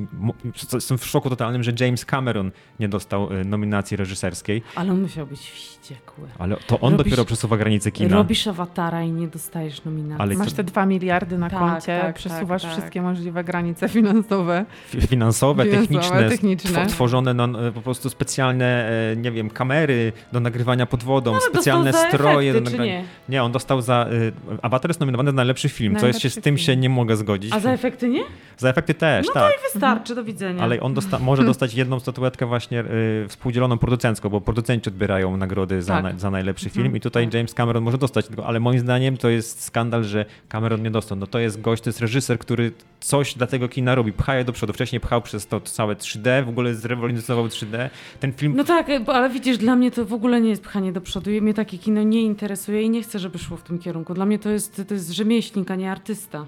jestem 0.73 0.99
w 0.99 1.07
szoku 1.07 1.31
totalnym, 1.31 1.63
że 1.63 1.73
James 1.81 2.05
Cameron 2.05 2.51
nie 2.81 2.89
dostał 2.89 3.33
e, 3.33 3.45
nominacji 3.45 3.97
reżyserskiej. 3.97 4.63
Ale 4.75 4.93
on 4.93 5.03
musiał 5.03 5.27
być 5.27 5.41
wściekły. 5.41 6.29
Ale 6.39 6.57
to 6.67 6.81
on 6.81 6.93
robisz, 6.93 7.05
dopiero 7.05 7.25
przesuwa 7.25 7.57
granice 7.57 7.91
kina. 7.91 8.17
Robisz 8.17 8.47
awatara 8.47 9.03
i 9.03 9.13
nie 9.13 9.29
dostajesz 9.29 9.85
nominacji. 9.85 10.23
Ale 10.23 10.35
Masz 10.35 10.53
te 10.53 10.65
dwa 10.65 10.87
miliardy 10.87 11.39
na 11.39 11.51
tak, 11.51 11.59
koncie, 11.59 12.01
tak, 12.03 12.17
przesuwasz 12.17 12.63
tak, 12.63 12.71
tak. 12.71 12.81
wszystkie 12.81 13.03
możliwe 13.03 13.45
granice 13.45 13.89
finansowe. 13.89 14.65
Finansowe, 14.89 15.65
finansowe 15.65 15.65
techniczne, 15.65 16.29
techniczne. 16.29 16.87
tworzone 16.87 17.35
no, 17.35 17.49
po 17.75 17.81
prostu 17.81 18.11
specjalne, 18.11 18.91
nie 19.17 19.31
wiem, 19.31 19.51
kamery 19.51 20.13
do 20.33 20.41
nagrywania 20.41 20.87
pod 20.87 21.05
wodą, 21.05 21.33
no, 21.33 21.41
specjalne 21.41 21.93
stroje. 21.93 22.51
Efekty, 22.51 22.71
do 22.71 22.71
nagrywania 22.71 23.14
Nie, 23.29 23.43
on 23.43 23.53
dostał 23.53 23.81
za... 23.81 24.07
Y, 24.13 24.33
Avatar 24.63 24.91
jest 24.91 25.01
nominowany 25.01 25.33
na 25.33 25.37
najlepszy 25.37 25.69
film, 25.69 25.93
najlepszy 25.93 26.21
co 26.21 26.27
jest 26.27 26.35
się, 26.35 26.41
z 26.41 26.45
tym 26.45 26.59
się 26.59 26.77
nie 26.77 26.89
mogę 26.89 27.17
zgodzić. 27.17 27.53
A 27.53 27.61
za 27.61 27.73
efekty 27.73 28.09
nie? 28.09 28.23
Za 28.57 28.69
efekty 28.69 28.95
też, 28.95 29.27
no 29.27 29.33
tak. 29.33 29.43
No 29.43 29.49
to 29.49 29.69
i 29.69 29.73
wystarczy, 29.73 30.15
do 30.15 30.25
widzenia. 30.25 30.63
Ale 30.63 30.81
on 30.81 30.95
dosta 30.95 31.19
może 31.19 31.45
dostać 31.53 31.75
jedną 31.75 32.01
statuetkę 32.01 32.47
właśnie 32.47 32.81
y, 32.81 33.27
współdzieloną 33.29 33.79
producencką, 33.79 34.29
bo 34.29 34.41
producenci 34.41 34.89
odbierają 34.89 35.37
nagrody 35.37 35.83
za, 35.83 35.95
tak. 35.95 36.05
na, 36.05 36.19
za 36.19 36.31
najlepszy 36.31 36.71
film 36.71 36.87
mhm. 36.87 36.97
i 36.97 37.01
tutaj 37.01 37.25
tak. 37.25 37.35
James 37.35 37.55
Cameron 37.55 37.85
może 37.85 37.99
dostać 37.99 38.27
ale 38.47 38.61
moim 38.61 38.79
zdaniem 38.79 39.17
to 39.17 39.29
jest 39.29 39.63
skandal, 39.63 40.05
że 40.05 40.25
Cameron 40.49 40.83
nie 40.83 40.91
dostał. 40.91 41.19
No 41.19 41.27
to 41.27 41.39
jest 41.39 41.61
gość, 41.61 41.83
to 41.83 41.91
jest 41.91 42.01
reżyser, 42.01 42.39
który 42.39 42.73
coś 43.01 43.35
dla 43.35 43.47
tego 43.47 43.69
kina 43.69 43.95
robi, 43.95 44.13
pcha 44.13 44.37
je 44.37 44.45
do 44.45 44.53
przodu. 44.53 44.73
Wcześniej 44.73 45.01
pchał 45.01 45.23
przez 45.23 45.47
to 45.47 45.61
całe 45.61 45.95
3D, 45.95 46.45
w 46.45 46.49
ogóle 46.49 46.75
zrewolucjonował 46.75 47.47
3D. 47.47 47.91
Ten 48.21 48.33
film... 48.33 48.53
No 48.57 48.65
tak, 48.65 48.87
ale 49.07 49.31
widzisz, 49.31 49.59
dla 49.59 49.77
mnie 49.77 49.91
to 49.91 50.05
w 50.05 50.13
ogóle 50.13 50.41
nie 50.41 50.51
jest 50.51 50.63
pchanie 50.63 50.93
do 50.93 51.01
przodu. 51.01 51.31
Mnie 51.31 51.55
takie 51.55 51.79
kino 51.79 52.03
nie 52.03 52.23
interesuje 52.23 52.83
i 52.83 52.91
nie 52.91 53.04
chcę, 53.05 53.19
żeby 53.19 53.39
szło 53.39 53.57
w 53.57 53.63
tym 53.63 53.79
kierunku. 53.79 54.15
Dla 54.15 54.27
mnie 54.27 54.39
to 54.39 54.49
jest, 54.49 54.83
to 54.89 54.95
jest 54.95 55.11
rzemieślnik, 55.11 55.71
a 55.71 55.75
nie 55.75 55.91
artysta. 55.91 56.47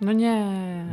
No 0.00 0.12
nie. 0.12 0.46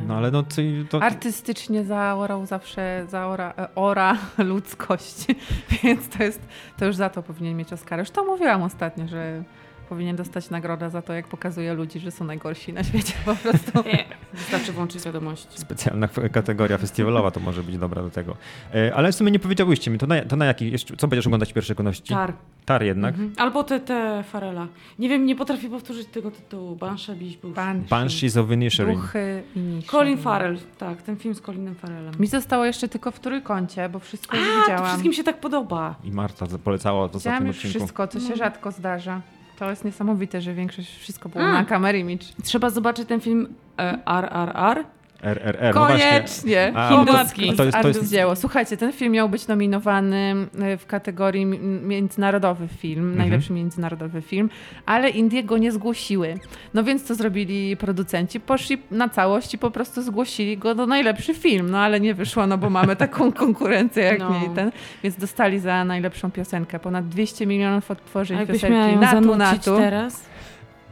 No 0.08 0.18
ale 0.18 0.32
no 0.32 0.44
to... 0.44 0.56
to... 0.90 1.04
Artystycznie 1.04 1.84
zaorał 1.84 2.46
zawsze, 2.46 3.06
zaora 3.10 3.54
ora 3.76 4.18
ludzkość, 4.38 5.26
więc 5.84 6.10
to 6.10 6.24
jest, 6.24 6.42
to 6.78 6.86
już 6.86 6.96
za 6.96 7.10
to 7.10 7.24
powinien 7.24 7.58
mieć 7.58 7.74
Oscara. 7.74 8.02
Już 8.02 8.10
to 8.10 8.24
mówiłam 8.24 8.64
ostatnio, 8.64 9.08
że 9.08 9.44
powinien 9.90 10.16
dostać 10.16 10.50
nagrodę 10.50 10.90
za 10.90 11.02
to, 11.02 11.14
jak 11.14 11.28
pokazuje 11.28 11.74
ludzi, 11.74 12.00
że 12.00 12.12
są 12.12 12.26
najgorsi 12.26 12.74
na 12.74 12.84
świecie 12.84 13.14
po 13.26 13.36
prostu. 13.36 13.72
Nie, 13.94 14.06
wystarczy 14.34 14.72
włączyć 14.72 15.04
wiadomości. 15.04 15.48
Specjalna 15.60 16.08
kategoria 16.32 16.78
festiwalowa 16.78 17.32
to 17.32 17.40
może 17.40 17.64
być 17.64 17.78
dobra 17.78 18.04
do 18.04 18.10
tego. 18.10 18.38
E, 18.76 18.96
ale 18.96 19.12
w 19.12 19.16
sumie 19.16 19.32
nie 19.32 19.40
powiedziałyście 19.40 19.92
mi, 19.92 19.98
to 19.98 20.08
na, 20.08 20.22
to 20.22 20.36
na 20.36 20.46
jaki, 20.46 20.72
jeszcze, 20.72 20.98
co 20.98 21.08
będziesz 21.08 21.28
oglądać 21.28 21.52
w 21.52 21.54
pierwszej 21.54 21.76
kolejności? 21.76 22.14
Tar. 22.14 22.34
Tar 22.66 22.84
jednak? 22.84 23.14
Mhm. 23.14 23.34
Albo 23.38 23.64
te, 23.64 23.80
te 23.80 24.24
Farela. 24.24 24.68
Nie 25.00 25.10
wiem, 25.10 25.26
nie 25.26 25.36
potrafię 25.36 25.70
powtórzyć 25.70 26.08
tego 26.08 26.32
tytułu. 26.32 26.76
Banshee, 26.76 27.38
Banshee. 27.44 27.90
Banshees 27.90 28.38
of 28.38 28.52
Inisherin. 28.52 28.96
Duchy 28.96 29.44
Colin 29.88 30.18
Farrell, 30.18 30.58
tak, 30.78 31.02
ten 31.02 31.18
film 31.18 31.36
z 31.36 31.42
Colinem 31.42 31.76
Farrellem. 31.76 32.14
Mi 32.20 32.28
zostało 32.28 32.66
jeszcze 32.66 32.88
tylko 32.88 33.12
w 33.12 33.20
trójkącie, 33.20 33.90
bo 33.90 34.00
wszystko 34.00 34.38
A, 34.38 34.40
już 34.40 34.48
widziałam. 34.48 34.82
To 34.82 34.88
wszystkim 34.88 35.14
się 35.14 35.24
tak 35.24 35.40
podoba. 35.40 35.96
I 36.04 36.12
Marta 36.12 36.46
polecała 36.64 37.10
to 37.10 37.18
ostatnim 37.18 37.50
odcinku. 37.50 37.78
wszystko, 37.78 38.08
co 38.08 38.20
się 38.20 38.30
no. 38.30 38.36
rzadko 38.36 38.72
zdarza. 38.72 39.22
To 39.58 39.70
jest 39.70 39.86
niesamowite, 39.86 40.42
że 40.42 40.54
większość 40.54 40.98
wszystko 41.00 41.30
było 41.30 41.44
A. 41.44 41.52
na 41.52 41.66
Camera 41.66 41.98
Image. 41.98 42.26
Trzeba 42.44 42.70
zobaczyć 42.70 43.08
ten 43.08 43.22
film 43.22 43.54
e, 43.80 43.98
RRR. 44.06 44.86
RRR. 45.22 45.76
No 45.76 45.88
Koniecznie. 45.88 46.72
No 46.76 46.90
Hinduski. 46.90 47.54
To 47.56 47.64
jest, 47.64 47.78
to 47.82 47.88
jest... 47.88 48.12
dzieło. 48.12 48.36
Słuchajcie, 48.36 48.78
ten 48.78 48.94
film 48.94 49.12
miał 49.12 49.30
być 49.30 49.48
nominowany 49.48 50.36
e, 50.60 50.78
w 50.78 50.86
kategorii 50.86 51.46
międzynarodowy 51.82 52.68
film, 52.68 53.00
mhm. 53.00 53.18
najlepszy 53.18 53.54
międzynarodowy 53.54 54.22
film, 54.22 54.50
ale 54.86 55.10
Indie 55.10 55.44
go 55.44 55.58
nie 55.58 55.72
zgłosiły. 55.72 56.36
No 56.74 56.84
więc 56.84 57.04
co 57.04 57.16
zrobili 57.16 57.78
producenci? 57.78 58.40
Poszli 58.40 58.78
na 58.92 59.10
całość 59.10 59.54
i 59.54 59.58
po 59.58 59.72
prostu 59.72 60.02
zgłosili 60.02 60.58
go 60.58 60.76
do 60.76 60.88
najlepszy 60.88 61.34
film, 61.34 61.70
no 61.70 61.80
ale 61.80 62.00
nie 62.00 62.14
wyszło, 62.14 62.48
no 62.48 62.58
bo 62.58 62.70
mamy 62.70 62.96
taką 62.96 63.32
konkurencję 63.44 64.04
jak 64.04 64.20
no. 64.20 64.40
nie 64.40 64.50
ten, 64.56 64.72
więc 65.04 65.16
dostali 65.16 65.60
za 65.60 65.86
najlepszą 65.86 66.32
piosenkę. 66.32 66.80
Ponad 66.80 67.08
200 67.08 67.46
milionów 67.46 67.92
odtworzeń 67.92 68.48
piosenki 68.48 68.98
Natu 69.00 69.36
Natu. 69.36 69.78
teraz? 69.78 70.37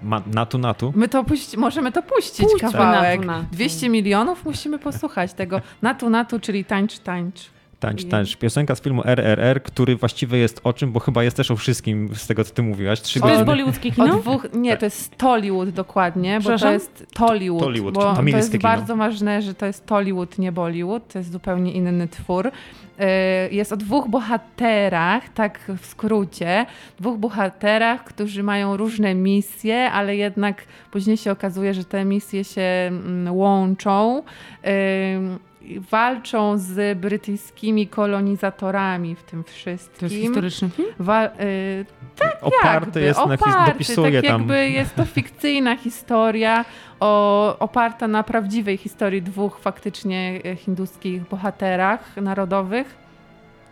Ma, 0.06 0.22
natu, 0.34 0.58
natu. 0.58 0.94
My 0.96 1.10
to 1.10 1.24
puści, 1.24 1.58
możemy 1.58 1.92
to 1.92 2.02
puścić 2.02 2.46
Puść 2.52 2.62
kawałek. 2.62 3.20
Natu, 3.26 3.42
natu. 3.42 3.56
200 3.56 3.90
milionów 3.90 4.46
musimy 4.46 4.80
posłuchać 4.80 5.34
tego. 5.34 5.62
Natu, 5.82 6.10
natu, 6.10 6.40
czyli 6.40 6.66
tańcz, 6.66 7.00
tańcz. 7.00 7.55
Tańcz, 7.86 8.06
tańcz. 8.06 8.38
Piosenka 8.38 8.76
z 8.76 8.82
filmu 8.82 9.02
RRR, 9.06 9.64
który 9.64 9.96
właściwie 9.96 10.38
jest 10.38 10.62
o 10.64 10.74
czym, 10.74 10.92
bo 10.92 11.00
chyba 11.00 11.24
jest 11.24 11.38
też 11.38 11.52
o 11.52 11.56
wszystkim 11.56 12.10
z 12.16 12.28
tego, 12.28 12.44
co 12.44 12.54
ty 12.54 12.62
mówiłaś. 12.64 13.02
Trzy 13.02 13.20
to 13.20 13.30
jest 13.30 13.44
bollywoodzkie 13.44 13.92
kino? 13.92 14.18
Dwóch, 14.18 14.48
nie, 14.54 14.78
to 14.78 14.86
jest 14.86 15.18
Tollywood 15.18 15.70
dokładnie, 15.70 16.40
bo 16.44 16.58
to 16.58 16.72
jest 16.72 17.06
Tollywood. 17.14 17.64
Tollywood 17.64 17.94
bo 17.94 18.16
to 18.16 18.24
jest 18.24 18.52
kino. 18.52 18.62
bardzo 18.62 18.96
ważne, 18.96 19.42
że 19.42 19.54
to 19.54 19.66
jest 19.66 19.86
Tollywood, 19.86 20.38
nie 20.40 20.52
Bollywood. 20.52 21.08
To 21.08 21.20
jest 21.20 21.32
zupełnie 21.32 21.72
inny 21.72 22.08
twór. 22.08 22.48
Y, 22.48 23.54
jest 23.54 23.72
o 23.72 23.78
dwóch 23.78 24.08
bohaterach, 24.08 25.30
tak 25.30 25.60
w 25.82 25.86
skrócie, 25.86 26.66
dwóch 27.00 27.18
bohaterach, 27.18 28.04
którzy 28.04 28.44
mają 28.44 28.78
różne 28.78 29.16
misje, 29.16 29.92
ale 29.92 30.16
jednak 30.16 30.64
później 30.92 31.18
się 31.18 31.32
okazuje, 31.32 31.74
że 31.74 31.86
te 31.86 32.06
misje 32.06 32.44
się 32.44 32.62
mm, 32.62 33.36
łączą 33.36 34.24
y, 34.66 35.55
walczą 35.92 36.58
z 36.58 37.00
brytyjskimi 37.00 37.88
kolonizatorami 37.88 39.16
w 39.16 39.24
tym 39.24 39.44
wszystkim. 39.44 40.10
To 40.10 40.16
jest 40.16 40.26
historyczny 40.26 40.70
film? 40.70 40.88
Wa 41.00 41.26
y, 41.26 41.86
tak 42.16 42.38
oparty 42.42 42.86
jakby, 42.86 43.02
jest 43.02 43.20
oparty, 43.20 43.50
na 43.50 43.66
dopisuje 43.66 44.22
tak 44.22 44.32
tam. 44.32 44.42
jakby 44.42 44.70
jest 44.70 44.96
to 44.96 45.06
fikcyjna 45.06 45.76
historia 45.76 46.66
o, 47.00 47.60
oparta 47.60 48.08
na 48.08 48.24
prawdziwej 48.24 48.78
historii 48.78 49.22
dwóch 49.22 49.60
faktycznie 49.60 50.42
e, 50.46 50.56
hinduskich 50.56 51.28
bohaterach 51.28 52.18
narodowych, 52.18 52.96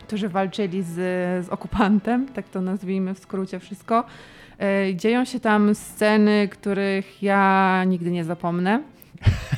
którzy 0.07 0.29
walczyli 0.29 0.83
z, 0.83 0.95
z 1.45 1.49
okupantem, 1.49 2.27
tak 2.27 2.49
to 2.49 2.61
nazwijmy 2.61 3.13
w 3.13 3.19
skrócie 3.19 3.59
wszystko. 3.59 4.03
E, 4.59 4.95
dzieją 4.95 5.25
się 5.25 5.39
tam 5.39 5.75
sceny, 5.75 6.47
których 6.51 7.23
ja 7.23 7.83
nigdy 7.87 8.11
nie 8.11 8.23
zapomnę. 8.23 8.92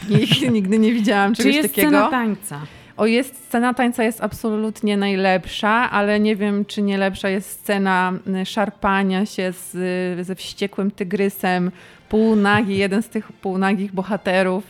Ich 0.09 0.41
nigdy 0.51 0.79
nie 0.79 0.93
widziałam 0.93 1.35
czegoś 1.35 1.51
Czy 1.51 1.57
jest 1.57 1.75
takiego. 1.75 1.89
Scena 1.89 2.09
tańca? 2.09 2.61
O, 2.97 3.05
jest 3.05 3.45
scena 3.45 3.73
tańca 3.73 4.03
jest 4.03 4.21
absolutnie 4.21 4.97
najlepsza, 4.97 5.91
ale 5.91 6.19
nie 6.19 6.35
wiem, 6.35 6.65
czy 6.65 6.81
nie 6.81 6.97
lepsza 6.97 7.29
jest 7.29 7.49
scena 7.49 8.13
szarpania 8.45 9.25
się 9.25 9.51
z, 9.51 10.25
ze 10.27 10.35
wściekłym 10.35 10.91
tygrysem, 10.91 11.71
półnagi, 12.09 12.77
jeden 12.77 13.03
z 13.03 13.09
tych 13.09 13.31
półnagich 13.31 13.93
bohaterów, 13.93 14.63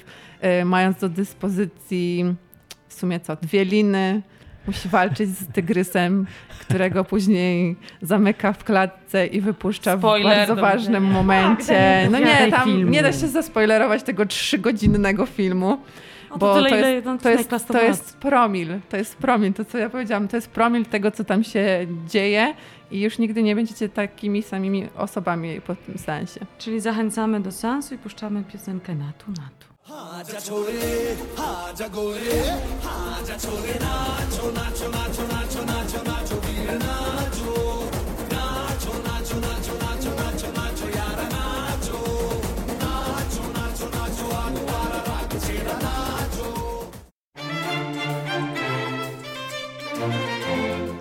y, 0.62 0.66
mając 0.66 1.00
do 1.00 1.10
dyspozycji 1.10 2.36
w 2.88 2.93
sumie 2.93 3.20
co, 3.20 3.36
dwie 3.36 3.66
liny, 3.66 4.22
musi 4.68 4.89
walczyć 4.89 5.30
z 5.30 5.47
tygrysem, 5.47 6.28
którego 6.59 7.03
później 7.03 7.76
zamyka 8.01 8.53
w 8.53 8.63
klatce 8.63 9.28
i 9.28 9.41
wypuszcza 9.41 9.97
Spoiler, 9.97 10.45
w 10.45 10.47
bardzo 10.47 10.61
ważnym 10.61 11.03
momencie. 11.03 12.07
No 12.11 12.20
nie, 12.20 12.51
tam 12.51 12.91
nie 12.91 13.03
da 13.03 13.13
się 13.13 13.28
zaspoilerować 13.28 14.03
tego 14.03 14.26
trzygodzinnego 14.26 15.26
filmu. 15.26 15.78
Bo 16.30 16.55
to, 16.55 16.70
to, 16.70 16.76
jest, 16.76 17.24
to, 17.24 17.30
jest, 17.30 17.68
to 17.68 17.82
jest 17.82 18.18
promil, 18.18 18.68
to 18.89 18.97
jest 18.97 19.18
promil, 19.18 19.53
to 19.53 19.66
co 19.66 19.78
ja 19.78 19.89
powiedziałam, 19.89 20.28
to 20.28 20.38
jest 20.38 20.49
promil 20.49 20.86
tego, 20.86 21.11
co 21.11 21.24
tam 21.24 21.43
się 21.43 21.88
dzieje 22.07 22.53
i 22.91 23.01
już 23.01 23.18
nigdy 23.20 23.43
nie 23.43 23.55
będziecie 23.55 23.89
takimi 23.89 24.43
samymi 24.43 24.88
osobami 24.97 25.61
po 25.61 25.76
tym 25.76 25.97
sensie. 25.97 26.39
Czyli 26.57 26.80
zachęcamy 26.80 27.39
do 27.39 27.51
sensu 27.51 27.95
i 27.95 27.97
puszczamy 27.97 28.43
piosenkę 28.43 28.95
Natu 28.95 29.32
Natu. 29.32 29.75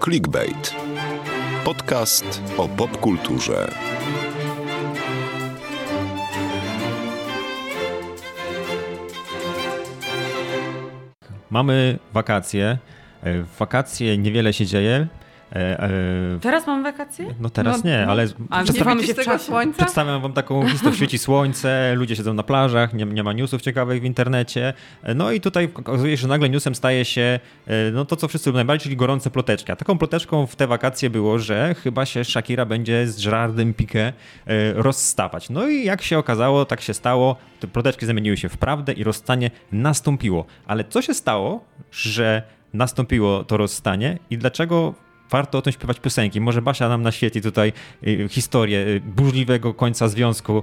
Clickbait. 0.00 0.74
Podcast 1.64 2.24
o 2.58 2.68
popkulturze. 2.68 3.68
Mamy 11.54 11.98
wakacje. 12.12 12.78
E, 13.22 13.42
w 13.42 13.56
wakacje 13.58 14.18
niewiele 14.18 14.52
się 14.52 14.66
dzieje. 14.66 15.06
E, 15.54 15.80
e, 15.80 15.90
teraz 16.40 16.66
mam 16.66 16.82
wakacje? 16.82 17.34
No 17.40 17.50
teraz 17.50 17.84
no, 17.84 17.90
nie, 17.90 18.02
no. 18.06 18.12
ale 18.12 18.26
A 18.50 18.62
przedstawiam, 18.62 19.02
się 19.02 19.14
w 19.14 19.42
słońca? 19.42 19.78
przedstawiam 19.78 20.22
wam 20.22 20.32
taką 20.32 20.68
historię, 20.68 20.96
świeci 21.00 21.18
słońce, 21.18 21.94
ludzie 21.94 22.16
siedzą 22.16 22.34
na 22.34 22.42
plażach, 22.42 22.94
nie, 22.94 23.04
nie, 23.04 23.22
ma 23.22 23.32
newsów 23.32 23.62
ciekawych 23.62 24.02
w 24.02 24.04
internecie. 24.04 24.72
E, 25.02 25.14
no 25.14 25.32
i 25.32 25.40
tutaj 25.40 25.68
okazuje 25.74 26.16
się, 26.16 26.20
że 26.20 26.28
nagle 26.28 26.48
newsem 26.48 26.74
staje 26.74 27.04
się 27.04 27.40
no 27.92 28.04
to, 28.04 28.16
co 28.16 28.28
wszyscy 28.28 28.50
lubią 28.50 28.56
najbardziej, 28.56 28.82
czyli 28.82 28.96
gorące 28.96 29.30
ploteczki. 29.30 29.72
A 29.72 29.76
taką 29.76 29.98
ploteczką 29.98 30.46
w 30.46 30.56
te 30.56 30.66
wakacje 30.66 31.10
było, 31.10 31.38
że 31.38 31.74
chyba 31.74 32.06
się 32.06 32.24
Shakira 32.24 32.66
będzie 32.66 33.06
z 33.06 33.24
Gerardem 33.24 33.74
Piqué 33.74 34.12
rozstawać. 34.74 35.50
No 35.50 35.68
i 35.68 35.84
jak 35.84 36.02
się 36.02 36.18
okazało, 36.18 36.64
tak 36.64 36.80
się 36.80 36.94
stało. 36.94 37.36
Te 37.60 37.66
ploteczki 37.66 38.06
zamieniły 38.06 38.36
się 38.36 38.48
w 38.48 38.56
prawdę 38.56 38.92
i 38.92 39.04
rozstanie 39.04 39.50
nastąpiło. 39.72 40.46
Ale 40.66 40.84
co 40.84 41.02
się 41.02 41.14
stało, 41.14 41.64
że 41.90 42.42
nastąpiło 42.72 43.44
to 43.44 43.56
rozstanie 43.56 44.18
i 44.30 44.38
dlaczego 44.38 44.94
warto 45.30 45.58
o 45.58 45.62
tym 45.62 45.72
śpiewać 45.72 46.00
piosenki. 46.00 46.40
Może 46.40 46.62
Basia 46.62 46.88
nam 46.88 47.02
naświetli 47.02 47.42
tutaj 47.42 47.72
y, 48.06 48.28
historię 48.30 48.78
y, 48.78 49.00
burzliwego 49.00 49.74
końca 49.74 50.08
związku 50.08 50.62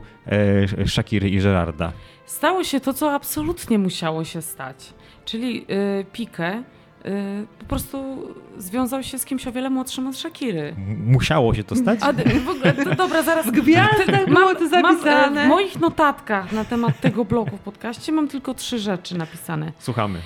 y, 0.82 0.88
Shakiry 0.88 1.30
i 1.30 1.40
Gerarda. 1.40 1.92
Stało 2.26 2.64
się 2.64 2.80
to, 2.80 2.94
co 2.94 3.14
absolutnie 3.14 3.80
musiało 3.80 4.24
się 4.24 4.42
stać. 4.42 4.94
Czyli 5.26 5.66
Piqué 6.14 6.64
po 7.60 7.66
prostu 7.66 8.28
związał 8.58 9.04
się 9.04 9.20
z 9.20 9.26
kimś 9.26 9.48
o 9.48 9.52
wiele 9.52 9.70
młodszym 9.70 10.08
od 10.08 10.16
Shakiry. 10.16 10.76
Musiało 11.06 11.54
się 11.54 11.64
to 11.64 11.76
stać? 11.76 12.00
A, 12.02 12.14
w 12.14 12.50
ogóle, 12.50 12.74
to, 12.74 12.96
dobra, 12.96 13.24
zaraz. 13.24 13.48
W 13.48 13.52
gwiazdach 13.52 14.26
było 14.26 14.56
to 14.56 14.68
zapisane. 14.68 15.36
Mam, 15.36 15.46
w 15.46 15.50
moich 15.50 15.80
notatkach 15.80 16.52
na 16.52 16.66
temat 16.66 17.00
tego 17.00 17.26
bloku 17.26 17.58
w 17.58 17.60
podcaście 17.60 18.12
mam 18.12 18.28
tylko 18.28 18.54
trzy 18.54 18.80
rzeczy 18.80 19.18
napisane. 19.18 19.72
Słuchamy. 19.80 20.20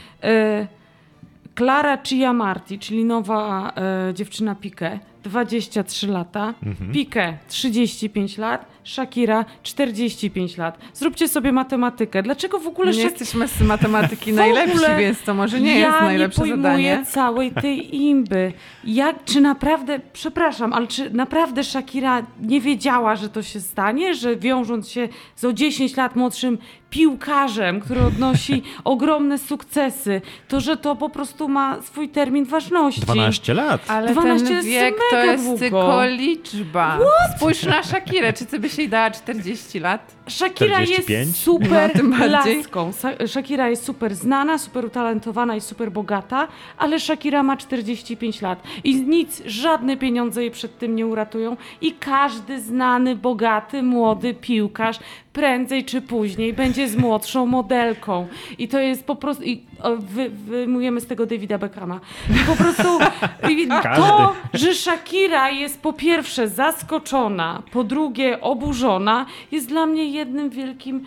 Klara 1.55 1.97
Ciamarti, 1.97 2.79
czyli 2.79 3.05
nowa 3.05 3.73
e, 4.09 4.13
dziewczyna 4.13 4.55
Pique, 4.55 4.99
23 5.23 6.07
lata, 6.07 6.53
mhm. 6.63 6.91
Pique 6.91 7.37
35 7.47 8.37
lat, 8.37 8.65
Shakira 8.85 9.45
45 9.63 10.57
lat. 10.57 10.77
Zróbcie 10.93 11.27
sobie 11.27 11.51
matematykę. 11.51 12.23
Dlaczego 12.23 12.59
w 12.59 12.67
ogóle... 12.67 12.91
Nie 12.91 13.01
Shak... 13.01 13.11
jesteśmy 13.11 13.47
z 13.47 13.61
matematyki 13.61 14.33
najlepsi, 14.43 14.79
więc 14.99 15.21
to 15.21 15.33
może 15.33 15.61
nie 15.61 15.79
ja 15.79 15.87
jest 15.87 16.01
najlepsze 16.01 16.43
nie 16.43 16.49
zadanie. 16.55 16.83
Ja 16.83 17.05
całej 17.05 17.51
tej 17.51 17.95
imby. 17.95 18.53
Jak, 18.83 19.23
czy 19.25 19.41
naprawdę, 19.41 19.99
przepraszam, 20.13 20.73
ale 20.73 20.87
czy 20.87 21.09
naprawdę 21.09 21.63
Shakira 21.63 22.25
nie 22.41 22.61
wiedziała, 22.61 23.15
że 23.15 23.29
to 23.29 23.43
się 23.43 23.59
stanie? 23.59 24.13
Że 24.13 24.35
wiążąc 24.35 24.89
się 24.89 25.09
z 25.35 25.45
o 25.45 25.53
10 25.53 25.97
lat 25.97 26.15
młodszym 26.15 26.57
piłkarzem, 26.95 27.79
który 27.79 28.01
odnosi 28.01 28.63
ogromne 28.83 29.37
sukcesy, 29.37 30.21
to 30.47 30.59
że 30.59 30.77
to 30.77 30.95
po 30.95 31.09
prostu 31.09 31.47
ma 31.47 31.81
swój 31.81 32.09
termin 32.09 32.45
ważności. 32.45 33.01
12 33.01 33.53
lat. 33.53 33.81
Ale 33.87 34.11
12 34.11 34.47
ten 34.47 34.65
wiek 34.65 34.95
to 35.09 35.25
jest 35.25 35.43
długo. 35.43 35.59
tylko 35.59 36.05
liczba. 36.05 36.97
What? 36.97 37.37
Spójrz 37.37 37.63
na 37.63 37.83
Shakirę, 37.83 38.33
czy 38.33 38.45
ty 38.45 38.59
byś 38.59 38.74
jej 38.77 38.89
dała 38.89 39.11
40 39.11 39.79
lat? 39.79 40.15
Shakira 40.27 40.75
45? 40.75 41.09
jest 41.09 41.43
super 41.43 42.03
no, 42.03 42.25
laską. 42.27 42.91
Shakira 43.27 43.69
jest 43.69 43.83
super 43.83 44.15
znana, 44.15 44.57
super 44.57 44.85
utalentowana 44.85 45.55
i 45.55 45.61
super 45.61 45.91
bogata, 45.91 46.47
ale 46.77 46.99
Shakira 46.99 47.43
ma 47.43 47.57
45 47.57 48.41
lat 48.41 48.63
i 48.83 48.95
nic, 48.95 49.41
żadne 49.45 49.97
pieniądze 49.97 50.41
jej 50.41 50.51
przed 50.51 50.77
tym 50.77 50.95
nie 50.95 51.07
uratują 51.07 51.57
i 51.81 51.91
każdy 51.91 52.61
znany, 52.61 53.15
bogaty, 53.15 53.83
młody 53.83 54.33
piłkarz 54.33 54.99
prędzej 55.35 55.85
czy 55.85 56.01
później 56.01 56.53
będzie 56.53 56.89
z 56.89 56.95
młodszą 56.95 57.45
modelką. 57.45 58.27
I 58.57 58.67
to 58.67 58.79
jest 58.79 59.05
po 59.05 59.15
prostu. 59.15 59.43
I 59.43 59.63
wy, 59.99 60.29
wyjmujemy 60.29 61.01
z 61.01 61.07
tego 61.07 61.25
Davida 61.25 61.57
Beckhama. 61.57 61.99
I 62.29 62.45
po 62.47 62.55
prostu 62.55 62.99
to, 63.95 64.33
że 64.53 64.73
Shakira 64.73 65.49
jest 65.49 65.81
po 65.81 65.93
pierwsze 65.93 66.47
zaskoczona, 66.47 67.61
po 67.71 67.83
drugie 67.83 68.41
oburzona, 68.41 69.25
jest 69.51 69.67
dla 69.67 69.85
mnie 69.85 70.05
jednym 70.15 70.49
wielkim 70.49 71.05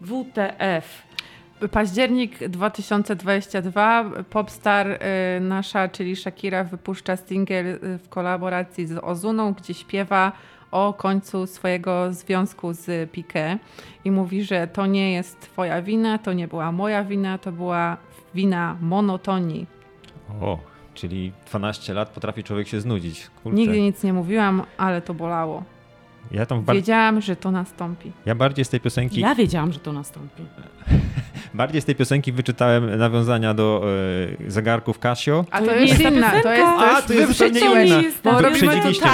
WTF. 0.00 1.02
Październik 1.70 2.48
2022 2.48 4.10
popstar 4.30 4.90
y, 4.90 4.98
nasza, 5.40 5.88
czyli 5.88 6.16
Shakira, 6.16 6.64
wypuszcza 6.64 7.16
singiel 7.16 7.66
y, 7.66 7.98
w 7.98 8.08
kolaboracji 8.08 8.86
z 8.86 8.98
Ozuną, 9.04 9.52
gdzie 9.52 9.74
śpiewa 9.74 10.32
o 10.70 10.94
końcu 10.94 11.46
swojego 11.46 12.12
związku 12.12 12.72
z 12.72 13.12
Piqué 13.12 13.58
i 14.04 14.10
mówi, 14.10 14.44
że 14.44 14.68
to 14.68 14.86
nie 14.86 15.12
jest 15.12 15.40
twoja 15.40 15.82
wina, 15.82 16.18
to 16.18 16.32
nie 16.32 16.48
była 16.48 16.72
moja 16.72 17.04
wina, 17.04 17.38
to 17.38 17.52
była 17.52 17.96
wina 18.34 18.76
monotonii. 18.80 19.66
O, 20.40 20.58
czyli 20.94 21.32
12 21.46 21.94
lat 21.94 22.08
potrafi 22.08 22.44
człowiek 22.44 22.68
się 22.68 22.80
znudzić. 22.80 23.30
Kurczę. 23.42 23.56
Nigdy 23.56 23.80
nic 23.80 24.02
nie 24.02 24.12
mówiłam, 24.12 24.62
ale 24.78 25.02
to 25.02 25.14
bolało. 25.14 25.64
Ja 26.30 26.46
tam 26.46 26.62
bar... 26.62 26.76
Wiedziałam, 26.76 27.20
że 27.20 27.36
to 27.36 27.50
nastąpi. 27.50 28.12
Ja 28.26 28.34
bardziej 28.34 28.64
z 28.64 28.68
tej 28.68 28.80
piosenki. 28.80 29.20
Ja 29.20 29.34
wiedziałam, 29.34 29.72
że 29.72 29.78
to 29.78 29.92
nastąpi. 29.92 30.42
Bardziej 31.54 31.80
z 31.80 31.84
tej 31.84 31.94
piosenki 31.94 32.32
wyczytałem 32.32 32.98
nawiązania 32.98 33.54
do 33.54 33.84
e, 34.46 34.50
zegarków 34.50 34.98
Casio. 34.98 35.44
A 35.50 35.60
to 35.60 35.74
jest 35.74 36.00
inna, 36.00 36.30
to 36.42 36.52
jest 36.52 36.66
A, 36.66 37.02
to 37.02 37.12
jest 37.12 37.32
zupełnie 37.32 37.86
inna. 37.86 38.02
Bo 38.24 38.32
wyprzedziliście. 38.32 39.06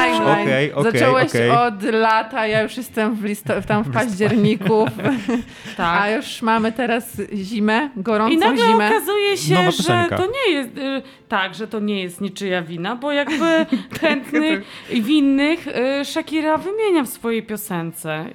Okej, 0.42 0.72
okej, 0.72 0.92
Zacząłeś 0.92 1.32
od 1.50 1.82
lata, 1.82 2.46
ja 2.46 2.62
już 2.62 2.76
jestem 2.76 3.14
w 3.14 3.24
listo, 3.24 3.62
tam 3.62 3.84
w 3.84 3.92
październiku, 3.92 4.86
tak. 5.76 6.02
a 6.02 6.10
już 6.10 6.42
mamy 6.42 6.72
teraz 6.72 7.22
zimę, 7.34 7.90
gorącą 7.96 8.34
I 8.34 8.38
nagle 8.38 8.66
zimę. 8.66 8.88
okazuje 8.88 9.36
się, 9.36 9.70
że 9.72 10.06
to 10.16 10.26
nie 10.26 10.52
jest 10.52 10.78
y, 10.78 11.02
tak, 11.28 11.54
że 11.54 11.68
to 11.68 11.80
nie 11.80 12.02
jest 12.02 12.20
niczyja 12.20 12.62
wina, 12.62 12.96
bo 12.96 13.12
jakby 13.12 13.66
chętnych 14.00 14.62
i 14.90 15.02
winnych 15.02 15.66
y, 15.68 16.04
Shakira 16.04 16.58
wymienia 16.58 17.04
w 17.06 17.10
swojej 17.10 17.42
piosence, 17.42 18.30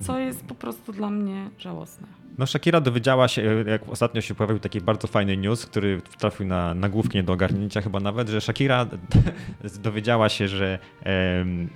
co 0.00 0.18
jest 0.18 0.44
po 0.44 0.54
prostu 0.54 0.92
dla 0.92 1.10
mnie 1.10 1.50
żałosne. 1.58 2.23
No 2.38 2.46
Shakira 2.46 2.80
dowiedziała 2.80 3.28
się, 3.28 3.64
jak 3.66 3.88
ostatnio 3.88 4.20
się 4.20 4.34
pojawił 4.34 4.58
taki 4.58 4.80
bardzo 4.80 5.08
fajny 5.08 5.36
news, 5.36 5.66
który 5.66 6.00
trafił 6.18 6.46
na 6.46 6.74
nagłówki 6.74 7.18
nie 7.18 7.22
do 7.22 7.32
ogarnięcia 7.32 7.80
chyba 7.80 8.00
nawet, 8.00 8.28
że 8.28 8.40
Shakira 8.40 8.86
dowiedziała 9.82 10.28
się, 10.28 10.48
że 10.48 10.78
um, 11.38 11.68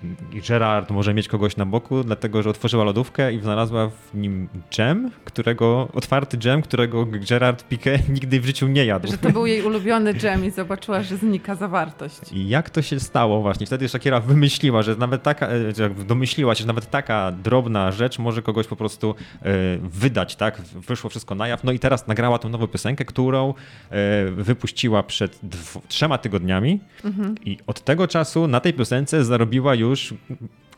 Gerard 0.49 0.91
może 0.91 1.15
mieć 1.15 1.29
kogoś 1.29 1.57
na 1.57 1.67
boku, 1.67 2.05
dlatego 2.05 2.43
że 2.43 2.51
otworzyła 2.51 2.85
lodówkę 2.85 3.33
i 3.33 3.41
znalazła 3.41 3.89
w 3.89 4.15
nim 4.15 4.49
dżem, 4.71 5.11
którego, 5.25 5.89
otwarty 5.95 6.39
dżem, 6.39 6.63
którego 6.63 7.07
Gerard 7.31 7.71
Piqué 7.71 7.99
nigdy 8.15 8.41
w 8.41 8.47
życiu 8.47 8.69
nie 8.69 8.85
jadł. 8.85 9.09
Że 9.09 9.19
to 9.19 9.31
był 9.31 9.47
jej 9.47 9.63
ulubiony 9.63 10.15
dżem 10.15 10.45
i 10.45 10.51
zobaczyła, 10.51 11.03
że 11.03 11.17
znika 11.17 11.55
zawartość. 11.55 12.33
I 12.33 12.49
jak 12.49 12.71
to 12.71 12.83
się 12.83 13.01
stało 13.01 13.43
właśnie? 13.43 13.67
Wtedy 13.67 13.89
Shakira 13.89 14.21
wymyśliła, 14.21 14.83
że 14.83 14.97
nawet 14.97 15.23
taka, 15.23 15.49
e, 15.49 15.91
domyśliła 16.07 16.55
się, 16.55 16.61
że 16.61 16.67
nawet 16.67 16.91
taka 16.91 17.33
drobna 17.33 17.93
rzecz 17.93 18.19
może 18.19 18.43
kogoś 18.43 18.67
po 18.67 18.77
prostu 18.77 19.15
e, 19.43 19.53
wydać, 19.83 20.37
tak? 20.37 20.48
Tak, 20.51 20.61
wyszło 20.63 21.11
wszystko 21.11 21.35
na 21.35 21.49
jaw. 21.49 21.65
No 21.65 21.73
i 21.73 21.79
teraz 21.79 22.07
nagrała 22.07 22.39
tą 22.39 22.49
nową 22.49 22.67
piosenkę, 22.67 23.05
którą 23.05 23.55
e, 23.91 24.31
wypuściła 24.31 25.03
przed 25.03 25.41
trzema 25.89 26.19
tygodniami 26.19 26.81
mhm. 27.05 27.35
i 27.45 27.59
od 27.67 27.85
tego 27.85 28.09
czasu 28.09 28.49
na 28.49 28.61
tej 28.61 28.75
piosence 28.75 29.25
zarobiła 29.25 29.75
już 29.75 30.15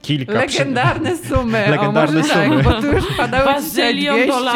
kilka... 0.03 0.32
Legendarne 0.32 1.16
przy... 1.16 1.28
sumy. 1.28 1.70
Legendarne 1.70 2.20
o, 2.20 2.22
tak, 2.22 2.44
sumy. 2.44 2.64
Tak, 2.64 2.64
bo 2.64 2.82
tu 2.82 2.86
już 2.86 3.16
padały 3.16 3.61
200 3.61 3.94
milionów. 3.94 4.55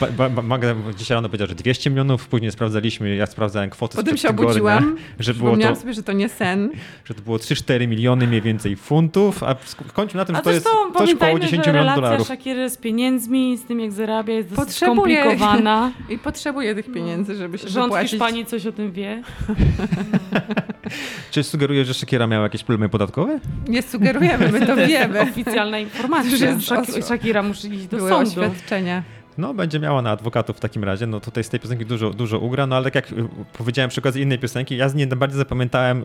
Ba, 0.00 0.28
ba, 0.28 0.42
Magda 0.42 0.74
dzisiaj 0.96 1.14
rano 1.14 1.28
powiedziała, 1.28 1.48
że 1.48 1.54
200 1.54 1.90
milionów, 1.90 2.28
później 2.28 2.52
sprawdzaliśmy, 2.52 3.16
ja 3.16 3.26
sprawdzałem 3.26 3.70
kwotę 3.70 3.96
Potem 3.96 4.16
się 4.16 4.28
tygodnia, 4.28 4.50
obudziłam, 4.50 4.96
że 5.18 5.34
było 5.34 5.56
to, 5.56 5.76
sobie, 5.76 5.94
że 5.94 6.02
to 6.02 6.12
nie 6.12 6.28
sen. 6.28 6.70
Że 7.04 7.14
to 7.14 7.22
było 7.22 7.36
3-4 7.36 7.88
miliony 7.88 8.26
mniej 8.26 8.42
więcej 8.42 8.76
funtów, 8.76 9.42
a 9.42 9.56
skończył 9.88 10.18
na 10.18 10.24
tym, 10.24 10.36
a 10.36 10.38
że 10.38 10.44
to 10.44 10.50
jest 10.50 10.68
coś 10.98 11.14
koło 11.14 11.38
10 11.38 11.66
milionów 11.66 11.94
dolarów. 11.94 12.26
Shakiry 12.26 12.70
z 12.70 12.76
pieniędzmi, 12.76 13.58
z 13.58 13.64
tym 13.64 13.80
jak 13.80 13.92
zarabia 13.92 14.34
jest 14.34 14.48
dosyć 14.48 14.64
potrzebuje, 14.64 15.20
skomplikowana. 15.20 15.92
I 16.08 16.18
potrzebuje 16.18 16.74
tych 16.74 16.92
pieniędzy, 16.92 17.34
żeby 17.34 17.58
się 17.58 17.68
Rząd 17.68 17.86
wypłacić. 17.86 18.10
Hiszpanii 18.10 18.46
coś 18.46 18.66
o 18.66 18.72
tym 18.72 18.92
wie. 18.92 19.22
Czy 21.30 21.42
sugerujesz, 21.42 21.88
że 21.88 21.94
Shakira 21.94 22.26
miała 22.26 22.42
jakieś 22.42 22.64
problemy 22.64 22.88
podatkowe? 22.88 23.40
Nie 23.68 23.82
sugerujemy, 23.90 24.52
my 24.52 24.66
to 24.66 24.76
wiemy. 24.76 25.20
Oficjalna 25.20 25.78
informacja. 25.78 26.60
Shakira 27.02 27.42
musi 27.42 27.74
iść 27.74 27.86
do 27.86 27.96
Były 27.96 28.10
sądu. 28.10 28.30
oświadczenia. 28.30 29.02
No, 29.38 29.54
będzie 29.54 29.80
miała 29.80 30.02
na 30.02 30.10
adwokatów 30.10 30.56
w 30.56 30.60
takim 30.60 30.84
razie. 30.84 31.06
No 31.06 31.20
tutaj 31.20 31.44
z 31.44 31.48
tej 31.48 31.60
piosenki 31.60 31.86
dużo, 31.86 32.10
dużo 32.10 32.38
ugra, 32.38 32.66
no 32.66 32.76
ale 32.76 32.84
tak 32.84 32.94
jak 32.94 33.12
y, 33.12 33.28
powiedziałem 33.58 33.90
przy 33.90 34.00
okazji 34.00 34.22
innej 34.22 34.38
piosenki, 34.38 34.76
ja 34.76 34.88
z 34.88 34.94
niej 34.94 35.06
bardziej 35.06 35.38
zapamiętałem 35.38 36.04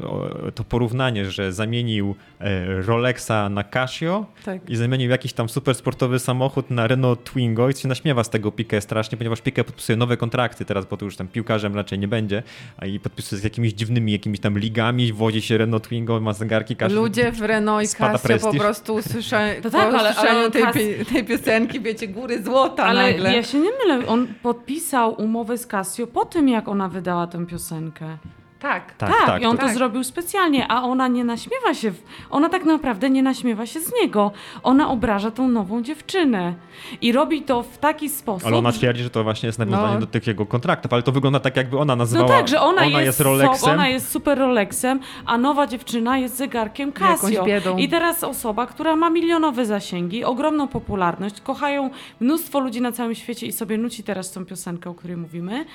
to 0.56 0.64
porównanie, 0.64 1.32
że 1.32 1.54
zamienił 1.54 2.16
e, 2.40 2.82
Rolexa 2.82 3.50
na 3.50 3.64
Casio 3.64 4.26
tak. 4.46 4.70
i 4.70 4.76
zamienił 4.76 5.10
jakiś 5.10 5.34
tam 5.34 5.50
super 5.50 5.76
sportowy 5.76 6.20
samochód 6.20 6.70
na 6.72 6.88
Renault 6.88 7.24
Twingo 7.24 7.70
i 7.70 7.74
się 7.74 7.88
naśmiewa 7.88 8.24
z 8.24 8.30
tego 8.30 8.50
Piqué 8.50 8.82
strasznie, 8.82 9.18
ponieważ 9.18 9.42
Piqué 9.42 9.64
podpisuje 9.64 9.96
nowe 9.96 10.18
kontrakty 10.18 10.66
teraz, 10.66 10.86
bo 10.86 10.98
to 10.98 11.06
już 11.06 11.16
tam 11.16 11.28
piłkarzem 11.28 11.76
raczej 11.76 12.00
nie 12.00 12.08
będzie, 12.08 12.44
a 12.78 12.86
i 12.86 13.00
podpisuje 13.00 13.42
z 13.42 13.44
jakimiś 13.44 13.74
dziwnymi 13.74 14.12
jakimiś 14.12 14.40
tam 14.40 14.60
ligami, 14.60 15.14
wozi 15.14 15.42
się 15.42 15.58
Renault 15.58 15.84
Twingo, 15.84 16.20
ma 16.20 16.34
zegarki 16.34 16.76
Casio. 16.76 16.96
Ludzie 16.96 17.32
w 17.32 17.42
Renault 17.42 17.94
i 17.94 17.96
Casio 17.96 18.40
po 18.42 18.54
prostu 18.54 18.96
usłyszeli 18.96 19.62
to 19.62 19.70
tak, 19.70 19.94
ale, 19.94 20.16
ale 20.16 20.52
tej, 20.52 21.06
tej 21.06 21.24
piosenki, 21.24 21.80
wiecie, 21.80 22.08
góry 22.08 22.44
złota 22.44 22.84
ale 22.84 23.19
nagle. 23.24 23.38
Ja 23.38 23.44
się 23.44 23.60
nie 23.60 23.72
mylę, 23.72 24.08
on 24.08 24.28
podpisał 24.44 25.22
umowę 25.22 25.58
z 25.58 25.68
Casio 25.68 26.08
po 26.08 26.26
tym, 26.26 26.50
jak 26.50 26.68
ona 26.68 26.90
wydała 26.90 27.28
tę 27.28 27.46
piosenkę. 27.46 28.18
Tak, 28.60 28.96
tak, 28.96 29.10
tak, 29.10 29.26
tak. 29.26 29.42
I 29.42 29.46
on 29.46 29.58
to 29.58 29.64
tak. 29.64 29.74
zrobił 29.74 30.04
specjalnie, 30.04 30.68
a 30.68 30.84
ona 30.84 31.08
nie 31.08 31.24
naśmiewa 31.24 31.74
się, 31.74 31.92
w... 31.92 32.02
ona 32.30 32.50
tak 32.50 32.66
naprawdę 32.66 33.10
nie 33.10 33.24
naśmiewa 33.24 33.66
się 33.66 33.80
z 33.80 33.94
niego. 34.02 34.32
Ona 34.64 34.90
obraża 34.90 35.32
tą 35.32 35.50
nową 35.50 35.84
dziewczynę. 35.84 36.54
I 37.02 37.12
robi 37.12 37.42
to 37.42 37.64
w 37.64 37.78
taki 37.78 38.10
sposób. 38.10 38.48
Ale 38.48 38.58
ona 38.58 38.72
twierdzi, 38.72 39.04
że 39.04 39.10
to 39.10 39.24
właśnie 39.24 39.48
jest 39.48 39.60
nawiązanie 39.60 39.94
no. 39.94 40.00
do 40.00 40.08
tych 40.08 40.28
jego 40.28 40.46
kontraktów, 40.46 40.94
ale 40.94 41.04
to 41.04 41.12
wygląda 41.12 41.40
tak, 41.40 41.58
jakby 41.58 41.78
ona 41.78 41.96
nazywała. 41.96 42.30
No 42.30 42.36
tak, 42.36 42.48
że 42.48 42.62
ona, 42.62 42.82
ona 42.82 42.86
jest, 42.86 43.06
jest 43.06 43.20
Rolexem. 43.20 43.74
Ona 43.74 43.88
jest 43.88 44.12
super 44.12 44.38
Rolexem, 44.38 45.00
a 45.26 45.38
nowa 45.38 45.68
dziewczyna 45.68 46.18
jest 46.18 46.38
zegarkiem 46.38 46.92
Casio. 46.92 47.46
I 47.78 47.90
teraz 47.90 48.24
osoba, 48.24 48.68
która 48.68 48.96
ma 48.96 49.10
milionowe 49.10 49.66
zasięgi, 49.66 50.24
ogromną 50.24 50.68
popularność, 50.68 51.42
kochają 51.42 51.90
mnóstwo 52.20 52.60
ludzi 52.60 52.82
na 52.82 52.92
całym 52.92 53.16
świecie 53.16 53.48
i 53.48 53.52
sobie 53.52 53.78
nuci 53.78 54.04
teraz 54.04 54.32
tą 54.32 54.46
piosenkę, 54.46 54.90
o 54.90 54.94
której 54.94 55.18
mówimy. 55.18 55.66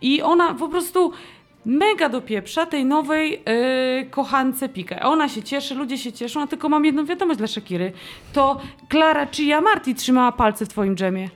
I 0.00 0.22
ona 0.22 0.54
po 0.54 0.68
prostu 0.68 1.12
mega 1.64 2.08
do 2.08 2.20
pieprza 2.20 2.66
tej 2.66 2.84
nowej 2.84 3.30
yy, 3.30 4.06
kochance 4.10 4.68
Pikę. 4.68 5.02
Ona 5.02 5.28
się 5.28 5.42
cieszy, 5.42 5.74
ludzie 5.74 5.98
się 5.98 6.12
cieszą, 6.12 6.42
a 6.42 6.46
tylko 6.46 6.68
mam 6.68 6.84
jedną 6.84 7.04
wiadomość 7.04 7.38
dla 7.38 7.46
Shakiry. 7.46 7.92
To 8.32 8.60
Klara 8.88 9.26
Chia 9.26 9.60
Marti 9.60 9.94
trzymała 9.94 10.32
palce 10.32 10.66
w 10.66 10.68
twoim 10.68 10.96
dżemie. 10.96 11.28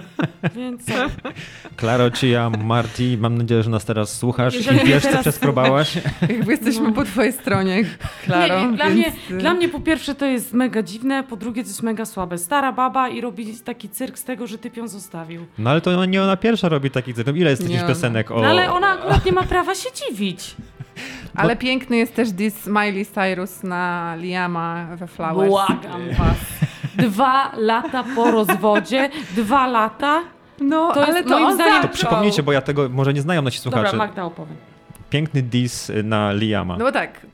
Więc 0.56 0.82
Klaro, 1.76 2.10
czy 2.10 2.28
ja, 2.28 2.50
Marti, 2.50 3.18
mam 3.20 3.38
nadzieję, 3.38 3.62
że 3.62 3.70
nas 3.70 3.84
teraz 3.84 4.18
słuchasz 4.18 4.54
Jeżeli 4.54 4.80
i 4.80 4.84
wiesz, 4.84 5.02
teraz... 5.02 5.16
co 5.16 5.22
przesprobałaś. 5.22 5.98
Jakby 6.28 6.52
jesteśmy 6.52 6.88
no. 6.88 6.92
po 6.92 7.04
twojej 7.04 7.32
stronie, 7.32 7.84
Klaro. 8.24 8.70
Nie, 8.70 8.76
dla, 8.76 8.90
więc... 8.90 8.96
mnie, 8.96 9.38
dla 9.38 9.54
mnie 9.54 9.68
po 9.68 9.80
pierwsze 9.80 10.14
to 10.14 10.26
jest 10.26 10.52
mega 10.52 10.82
dziwne, 10.82 11.24
po 11.24 11.36
drugie 11.36 11.62
to 11.62 11.68
jest 11.68 11.82
mega 11.82 12.04
słabe. 12.04 12.38
Stara 12.38 12.72
baba 12.72 13.08
i 13.08 13.20
robi 13.20 13.56
taki 13.56 13.88
cyrk 13.88 14.18
z 14.18 14.24
tego, 14.24 14.46
że 14.46 14.58
typ 14.58 14.76
ją 14.76 14.88
zostawił. 14.88 15.46
No 15.58 15.70
ale 15.70 15.80
to 15.80 16.04
nie 16.04 16.22
ona 16.22 16.36
pierwsza 16.36 16.68
robi 16.68 16.90
taki 16.90 17.14
cyrk. 17.14 17.36
Ile 17.36 17.50
jest 17.50 17.62
takich 17.62 17.86
piosenek 17.86 18.30
o... 18.30 18.40
No 18.40 18.46
ale 18.46 18.72
ona 18.72 18.88
akurat 18.88 19.26
nie 19.26 19.32
ma 19.32 19.42
prawa 19.42 19.74
się 19.74 19.88
dziwić. 19.92 20.56
Ale 21.34 21.54
Bo... 21.56 21.60
piękny 21.60 21.96
jest 21.96 22.14
też 22.14 22.32
this 22.32 22.66
Miley 22.66 23.06
Cyrus 23.06 23.62
na 23.62 24.16
Liama 24.16 24.86
we 24.96 25.06
Flowers. 25.06 25.48
Błagam 25.48 26.10
was. 26.18 26.36
Dwa 27.02 27.52
lata 27.56 28.04
po 28.14 28.30
rozwodzie, 28.30 29.10
dwa 29.36 29.66
lata. 29.66 30.20
No, 30.60 30.92
to 30.94 31.06
ale 31.06 31.16
jest, 31.18 31.28
to 31.28 31.40
moim 31.40 31.54
zdaniem... 31.54 31.82
To 31.82 31.88
przypomnijcie, 31.88 32.42
bo 32.42 32.52
ja 32.52 32.60
tego 32.60 32.88
może 32.88 33.14
nie 33.14 33.22
znają 33.22 33.42
nasi 33.42 33.58
słuchacze. 33.58 33.84
Dobra, 33.84 33.98
Magda 33.98 34.24
opowiem. 34.24 34.56
Piękny 35.10 35.42
dis 35.42 35.92
na 36.04 36.32
Liama. 36.32 36.76
No 36.78 36.92
tak, 36.92 37.26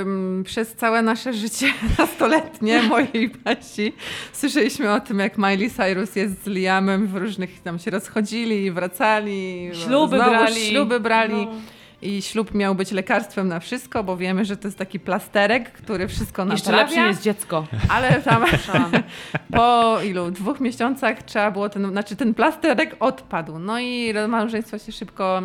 Ym, 0.00 0.42
przez 0.46 0.74
całe 0.74 1.02
nasze 1.02 1.32
życie 1.32 1.66
nastoletnie 1.98 2.82
mojej 2.82 3.30
Basi 3.44 3.92
słyszeliśmy 4.32 4.92
o 4.92 5.00
tym, 5.00 5.18
jak 5.18 5.38
Miley 5.38 5.70
Cyrus 5.70 6.16
jest 6.16 6.44
z 6.44 6.46
Liamem 6.46 7.06
w 7.06 7.16
różnych, 7.16 7.62
tam 7.62 7.78
się 7.78 7.90
rozchodzili, 7.90 8.64
i 8.64 8.70
wracali, 8.70 9.70
śluby 9.84 10.16
brali. 10.16 10.60
Śluby 10.70 11.00
brali. 11.00 11.46
No 11.46 11.52
i 12.02 12.22
ślub 12.22 12.54
miał 12.54 12.74
być 12.74 12.92
lekarstwem 12.92 13.48
na 13.48 13.60
wszystko, 13.60 14.04
bo 14.04 14.16
wiemy, 14.16 14.44
że 14.44 14.56
to 14.56 14.68
jest 14.68 14.78
taki 14.78 15.00
plasterek, 15.00 15.72
który 15.72 16.08
wszystko 16.08 16.44
naprawia. 16.44 16.82
Jeszcze 16.82 16.96
lepszy 16.96 17.08
jest 17.08 17.22
dziecko. 17.22 17.66
Ale 17.88 18.22
tam 18.22 18.44
po 19.56 19.98
ilu? 20.02 20.30
Dwóch 20.30 20.60
miesiącach 20.60 21.22
trzeba 21.22 21.50
było 21.50 21.68
ten, 21.68 21.90
znaczy 21.90 22.16
ten 22.16 22.34
plasterek 22.34 22.96
odpadł. 23.00 23.58
No 23.58 23.80
i 23.80 24.14
małżeństwo 24.28 24.78
się 24.78 24.92
szybko 24.92 25.42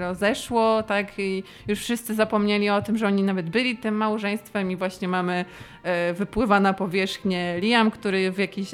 rozeszło, 0.00 0.82
tak 0.82 1.18
i 1.18 1.42
już 1.68 1.78
wszyscy 1.78 2.14
zapomnieli 2.14 2.70
o 2.70 2.82
tym, 2.82 2.98
że 2.98 3.06
oni 3.06 3.22
nawet 3.22 3.50
byli 3.50 3.76
tym 3.76 3.94
małżeństwem 3.94 4.70
i 4.70 4.76
właśnie 4.76 5.08
mamy 5.08 5.44
e, 5.82 6.12
wypływa 6.12 6.60
na 6.60 6.72
powierzchnię 6.72 7.60
Liam, 7.60 7.90
który 7.90 8.32
w 8.32 8.38
jakiejś 8.38 8.70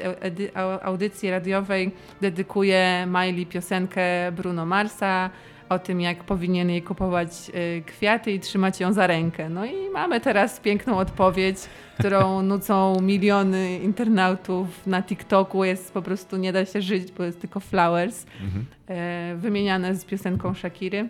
audycji 0.83 1.31
radiowej 1.31 1.91
dedykuje 2.21 3.07
Miley 3.07 3.47
piosenkę 3.47 4.33
Bruno 4.33 4.67
Marsa 4.67 5.31
o 5.69 5.79
tym, 5.79 6.01
jak 6.01 6.25
powinien 6.25 6.71
jej 6.71 6.83
kupować 6.83 7.31
y, 7.55 7.83
kwiaty 7.87 8.33
i 8.33 8.41
trzymać 8.41 8.81
ją 8.81 8.93
za 8.93 9.07
rękę. 9.07 9.49
No 9.49 9.67
i 9.67 9.91
mamy 9.93 10.21
teraz 10.21 10.61
piękną 10.61 10.99
odpowiedź, 10.99 11.57
którą 11.99 12.43
nucą 12.53 13.01
miliony 13.01 13.79
internautów 13.79 14.87
na 14.87 15.03
TikToku. 15.03 15.65
Jest 15.65 15.95
po 15.95 16.03
prostu 16.03 16.37
nie 16.37 16.53
da 16.53 16.65
się 16.65 16.83
żyć, 16.83 17.13
bo 17.13 17.25
jest 17.25 17.41
tylko 17.41 17.61
flowers. 17.61 18.27
Mhm. 18.41 18.67
E, 18.89 19.37
wymieniane 19.37 19.95
z 19.95 20.05
piosenką 20.05 20.55
Shakiry. 20.55 21.09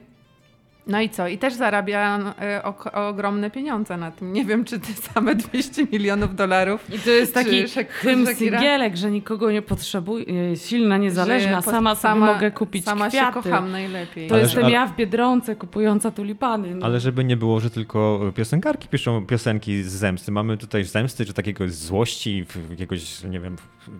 No 0.89 1.01
i 1.01 1.09
co? 1.09 1.29
I 1.29 1.39
też 1.39 1.55
zarabia 1.55 2.35
e, 2.41 2.63
ogromne 2.93 3.51
pieniądze 3.51 3.97
na 3.97 4.11
tym. 4.11 4.33
Nie 4.33 4.45
wiem, 4.45 4.65
czy 4.65 4.81
te 4.81 4.93
same 4.93 5.35
200 5.35 5.87
milionów 5.93 6.37
dolarów. 6.37 6.95
I 6.95 6.99
to 6.99 7.11
jest 7.11 7.35
taki 7.35 7.65
tym 8.03 8.27
singielek, 8.27 8.97
że 8.97 9.11
nikogo 9.11 9.51
nie 9.51 9.63
potrzebuje, 9.63 10.57
silna, 10.57 10.97
niezależna, 10.97 11.63
sama, 11.63 11.95
sama 11.95 12.33
mogę 12.33 12.51
kupić 12.51 12.85
sama 12.85 13.09
kwiaty. 13.09 13.33
Sama 13.33 13.43
się 13.43 13.51
kocham 13.51 13.73
najlepiej. 13.73 14.29
To 14.29 14.35
Ależ, 14.35 14.45
jestem 14.47 14.65
ale... 14.65 14.73
ja 14.73 14.87
w 14.87 14.97
Biedronce 14.97 15.57
kupująca 15.57 16.11
tulipany. 16.11 16.75
No. 16.75 16.87
Ale 16.87 17.01
żeby 17.01 17.25
nie 17.25 17.37
było, 17.37 17.61
że 17.61 17.71
tylko 17.71 18.21
piosenkarki 18.37 18.89
piszą 18.89 19.27
piosenki 19.27 19.83
z 19.83 19.93
zemsty. 19.93 20.33
Mamy 20.33 20.57
tutaj 20.57 20.85
zemsty, 20.85 21.25
czy 21.25 21.33
takiego 21.33 21.69
złości, 21.69 22.45
jakiegoś, 22.71 23.25
nie 23.25 23.41
wiem, 23.41 23.57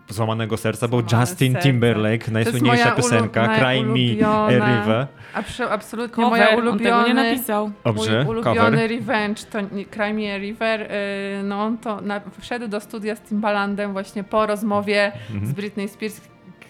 złamanego 0.09 0.57
serca, 0.57 0.89
bo 0.89 0.97
Justin 0.97 1.53
serce. 1.53 1.69
Timberlake, 1.69 2.31
najsłynniejsza 2.31 2.91
piosenka, 2.91 3.49
Cry 3.49 3.85
Me 3.85 4.29
a 4.29 4.49
River. 4.51 5.07
Absolutnie 5.71 6.25
Cover. 6.25 6.31
moja 6.31 6.49
ulubiona 6.49 6.71
ulubiony, 6.71 6.95
on 6.95 7.05
tego 7.05 7.09
nie 7.09 7.31
napisał. 7.31 7.71
Dobrze, 7.85 8.25
mój 8.25 8.37
ulubiony 8.37 8.61
cover. 8.61 8.91
Revenge, 8.91 9.43
to 9.45 9.59
Cry 9.91 10.15
Me 10.15 10.35
a 10.35 10.39
River, 10.39 10.83
y, 10.83 11.43
no 11.45 11.63
on 11.63 11.79
to 11.79 12.01
na, 12.01 12.21
wszedł 12.41 12.69
do 12.69 12.81
studia 12.81 13.17
z 13.17 13.21
Timbalandem 13.21 13.93
właśnie 13.93 14.25
po 14.25 14.47
rozmowie 14.47 15.13
mhm. 15.31 15.47
z 15.47 15.53
Britney 15.53 15.89
Spears, 15.89 16.21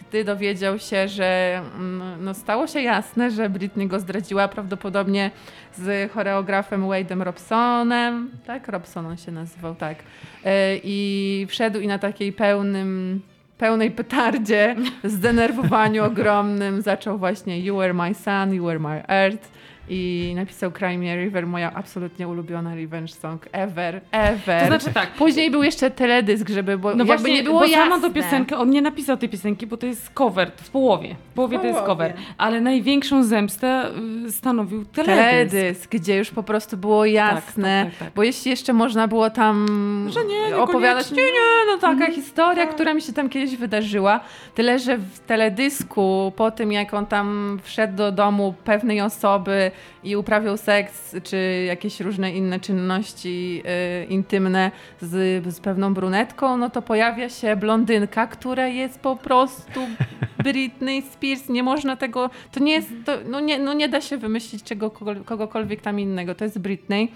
gdy 0.09 0.24
dowiedział 0.24 0.78
się, 0.78 1.09
że 1.09 1.61
mm, 1.74 2.24
no, 2.24 2.34
stało 2.34 2.66
się 2.66 2.80
jasne, 2.80 3.30
że 3.30 3.50
Britney 3.50 3.86
go 3.86 4.00
zdradziła 4.00 4.48
prawdopodobnie 4.48 5.30
z 5.76 6.12
choreografem 6.12 6.82
Wade'em 6.82 7.22
Robsonem, 7.22 8.30
tak? 8.46 8.68
Robson 8.68 9.06
on 9.06 9.16
się 9.16 9.32
nazywał, 9.32 9.74
tak. 9.74 9.98
Y, 9.98 10.50
I 10.84 11.46
wszedł 11.48 11.80
i 11.80 11.86
na 11.86 11.98
takiej 11.98 12.32
pełnym 12.32 13.20
pełnej 13.59 13.90
petardzie, 13.90 14.76
zdenerwowaniu 15.04 16.04
ogromnym 16.11 16.82
zaczął 16.82 17.18
właśnie 17.18 17.61
You 17.61 17.76
were 17.76 17.94
my 17.94 18.14
sun, 18.14 18.54
you 18.54 18.64
were 18.64 18.78
my 18.78 19.06
earth 19.09 19.48
i 19.91 20.32
napisał 20.36 20.70
Cry 20.70 20.99
Me 20.99 21.16
River, 21.16 21.47
moja 21.47 21.74
absolutnie 21.74 22.28
ulubiona 22.28 22.74
revenge 22.74 23.12
song 23.12 23.49
ever, 23.53 24.01
ever. 24.12 24.61
To 24.61 24.66
znaczy 24.66 24.95
tak. 24.95 25.11
Później 25.11 25.51
był 25.51 25.62
jeszcze 25.62 25.91
teledysk, 25.91 26.49
żeby, 26.49 26.78
bo 26.78 26.89
no 26.89 26.97
jakby 26.97 27.05
właśnie, 27.05 27.34
nie 27.34 27.43
było 27.43 27.61
bo 27.61 27.66
jasne. 27.66 28.01
sama 28.01 28.11
piosenki, 28.11 28.55
on 28.55 28.70
nie 28.70 28.82
napisał 28.82 29.16
tej 29.16 29.28
piosenki, 29.28 29.66
bo 29.66 29.76
to 29.76 29.86
jest 29.86 30.11
cover, 30.11 30.53
w 30.57 30.70
połowie. 30.70 31.16
W 31.30 31.34
połowie, 31.34 31.59
w 31.59 31.61
to 31.61 31.66
jest 31.66 31.80
cover. 31.80 32.12
Ale 32.39 32.61
największą 32.61 33.24
zemstę 33.24 33.91
y, 34.26 34.32
stanowił 34.32 34.84
teledysk. 34.84 35.53
Teledysk, 35.53 35.91
gdzie 35.91 36.16
już 36.16 36.30
po 36.30 36.43
prostu 36.43 36.76
było 36.76 37.05
tak, 37.05 37.12
jasne, 37.12 37.84
tak, 37.84 37.99
tak, 37.99 38.09
tak, 38.09 38.14
bo 38.14 38.22
jeśli 38.22 38.51
jeszcze 38.51 38.72
można 38.72 39.09
było 39.09 39.30
tam 39.30 39.66
że 40.11 40.24
nie, 40.24 40.57
opowiadać, 40.57 41.11
nie, 41.11 41.22
nie, 41.22 41.66
no 41.66 41.78
taka 41.78 41.93
mhm. 41.93 42.12
historia, 42.12 42.66
tak. 42.66 42.74
która 42.74 42.95
mi 42.95 43.03
się 43.03 43.12
tam 43.12 43.28
kiedyś 43.28 43.57
wydarzyła, 43.57 44.20
tyle, 44.55 44.78
że 44.78 44.99
w 44.99 45.18
teledysku, 45.18 46.32
po 46.36 46.51
tym 46.51 46.72
jak 46.72 46.95
on 46.95 47.07
tam 47.07 47.59
wszedł 47.62 47.97
do 47.97 48.12
domu 48.12 48.55
pewnej 48.64 49.01
osoby, 49.01 49.70
i 50.04 50.16
uprawiał 50.16 50.56
seks, 50.56 51.16
czy 51.22 51.64
jakieś 51.66 52.00
różne 52.00 52.32
inne 52.32 52.60
czynności 52.60 53.62
y, 54.02 54.04
intymne 54.04 54.70
z, 55.00 55.44
z 55.54 55.60
pewną 55.60 55.94
brunetką, 55.94 56.56
no 56.56 56.70
to 56.70 56.82
pojawia 56.82 57.28
się 57.28 57.56
blondynka, 57.56 58.26
która 58.26 58.68
jest 58.68 59.00
po 59.00 59.16
prostu 59.16 59.80
Britney 60.44 61.02
Spears. 61.02 61.48
Nie 61.48 61.62
można 61.62 61.96
tego, 61.96 62.30
to 62.52 62.60
nie 62.60 62.72
jest, 62.72 62.88
to, 63.04 63.12
no, 63.28 63.40
nie, 63.40 63.58
no 63.58 63.72
nie 63.72 63.88
da 63.88 64.00
się 64.00 64.16
wymyślić 64.16 64.62
czego, 64.62 64.90
kogokolwiek 65.24 65.80
tam 65.80 66.00
innego. 66.00 66.34
To 66.34 66.44
jest 66.44 66.58
Britney. 66.58 67.12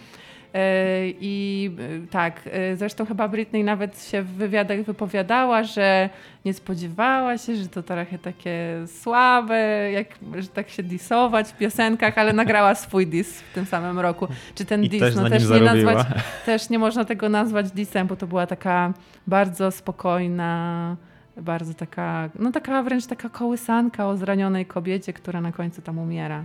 E, 0.55 1.09
I 1.21 1.71
e, 1.79 2.07
tak, 2.07 2.41
e, 2.53 2.77
zresztą 2.77 3.07
chyba 3.07 3.29
Britney 3.29 3.65
nawet 3.65 4.05
się 4.05 4.23
w 4.23 4.29
wywiadach 4.29 4.83
wypowiadała, 4.83 5.65
że 5.65 6.11
nie 6.45 6.55
spodziewała 6.55 7.39
się, 7.39 7.57
że 7.57 7.69
to 7.69 7.83
trochę 7.83 8.19
takie 8.19 8.85
słabe, 8.87 9.91
jak, 9.93 10.07
że 10.39 10.49
tak 10.49 10.69
się 10.69 10.83
disować 10.83 11.49
w 11.49 11.57
piosenkach, 11.57 12.19
ale 12.19 12.33
nagrała 12.33 12.75
swój 12.85 13.07
dis 13.07 13.41
w 13.41 13.55
tym 13.55 13.67
samym 13.67 13.99
roku. 13.99 14.29
Czy 14.55 14.65
ten 14.65 14.85
I 14.85 14.89
dis, 14.89 15.01
też 15.01 15.15
no 15.15 15.31
też 15.31 15.49
nie 15.49 15.61
nazwać, 15.61 16.07
też 16.47 16.71
nie 16.71 16.79
można 16.79 17.05
tego 17.05 17.29
nazwać 17.29 17.71
disem, 17.71 18.07
bo 18.07 18.17
to 18.17 18.27
była 18.27 18.47
taka 18.47 18.93
bardzo 19.27 19.71
spokojna, 19.71 20.97
bardzo 21.37 21.75
taka, 21.75 22.31
no 22.39 22.53
taka 22.53 22.83
wręcz 22.83 23.07
taka 23.07 23.29
kołysanka 23.29 24.09
o 24.09 24.17
zranionej 24.17 24.67
kobiecie, 24.67 25.13
która 25.13 25.41
na 25.41 25.53
końcu 25.53 25.83
tam 25.83 25.99
umiera. 25.99 26.45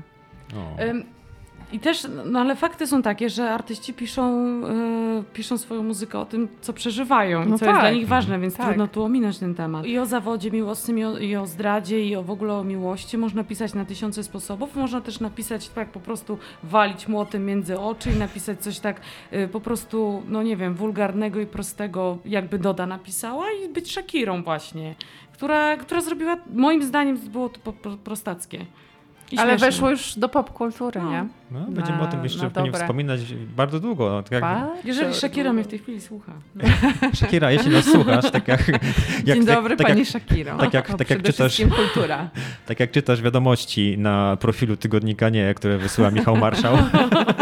I 1.72 1.80
też, 1.80 2.08
no 2.26 2.40
ale 2.40 2.56
fakty 2.56 2.88
są 2.88 3.02
takie, 3.02 3.30
że 3.30 3.52
artyści 3.52 3.94
piszą, 3.94 4.60
yy, 4.62 5.24
piszą 5.34 5.58
swoją 5.58 5.84
muzykę 5.84 6.20
o 6.20 6.26
tym, 6.26 6.48
co 6.62 6.74
przeżywają 6.74 7.46
no 7.46 7.58
co 7.58 7.66
tak. 7.66 7.70
jest 7.70 7.82
dla 7.82 7.92
nich 7.92 8.08
ważne, 8.08 8.40
więc 8.40 8.58
tak. 8.58 8.66
trudno 8.66 8.88
tu 8.88 9.04
ominąć 9.04 9.38
ten 9.38 9.56
temat. 9.56 9.86
I 9.86 10.00
o 10.00 10.06
zawodzie 10.06 10.52
miłosnym, 10.52 10.98
i 11.00 11.06
o, 11.06 11.18
i 11.18 11.36
o, 11.36 11.46
zdradzie, 11.46 12.06
i 12.06 12.16
o 12.16 12.24
w 12.24 12.32
ogóle 12.32 12.54
o 12.54 12.64
miłości 12.64 13.18
można 13.18 13.44
pisać 13.44 13.74
na 13.74 13.86
tysiące 13.86 14.24
sposobów. 14.24 14.76
Można 14.76 15.02
też 15.02 15.20
napisać 15.20 15.70
tak 15.70 15.90
po 15.90 16.00
prostu 16.00 16.38
walić 16.64 17.08
młotem 17.08 17.46
między 17.46 17.80
oczy 17.80 18.12
i 18.12 18.20
napisać 18.20 18.60
coś 18.60 18.80
tak 18.80 19.02
yy, 19.32 19.48
po 19.48 19.62
prostu, 19.62 20.24
no 20.28 20.44
nie 20.44 20.58
wiem, 20.58 20.76
wulgarnego 20.76 21.40
i 21.40 21.46
prostego, 21.46 22.18
jakby 22.26 22.60
Doda 22.60 22.88
napisała 22.88 23.46
i 23.52 23.70
być 23.70 23.92
Shakirą 23.92 24.44
właśnie, 24.44 24.96
która, 25.34 25.78
która 25.78 26.02
zrobiła, 26.02 26.38
moim 26.54 26.84
zdaniem 26.84 27.18
było 27.18 27.50
to 27.50 27.60
po, 27.60 27.74
po, 27.74 27.90
prostackie. 27.90 28.66
Ale 29.38 29.58
weszło 29.58 29.90
już 29.90 30.20
do 30.20 30.30
popkultury, 30.30 31.02
no. 31.02 31.12
nie? 31.12 31.28
No, 31.52 31.60
będziemy 31.70 32.02
o 32.02 32.08
tym 32.08 32.24
jeszcze 32.24 32.50
pewnie 32.50 32.72
wspominać 32.72 33.20
bardzo 33.56 33.80
długo. 33.80 34.10
No, 34.10 34.24
tak 34.24 34.32
jak... 34.32 34.44
Jeżeli 34.86 35.14
Shakira 35.14 35.54
mnie 35.54 35.64
w 35.64 35.68
tej 35.68 35.80
chwili 35.80 36.02
słucha. 36.02 36.32
Shakira, 37.16 37.52
jeśli 37.52 37.72
nas 37.72 37.86
słuchasz, 37.86 38.32
tak 38.32 38.48
jak... 38.48 38.68
jak 38.68 39.38
Dzień 39.38 39.46
dobry, 39.46 39.76
tak, 39.76 39.88
pani 39.88 40.00
jak, 40.00 40.10
Shakiro. 40.10 40.58
Tak 40.58 40.74
jak, 40.74 40.98
tak 40.98 41.10
jak 41.10 41.24
czytasz, 41.24 41.62
kultura. 41.76 42.30
Tak 42.66 42.80
jak 42.80 42.92
czytasz 42.92 43.22
wiadomości 43.22 43.98
na 43.98 44.38
profilu 44.40 44.78
Tygodnika 44.78 45.30
Nie, 45.30 45.54
które 45.54 45.78
wysyła 45.78 46.12
Michał 46.12 46.38
Marszał. 46.38 46.78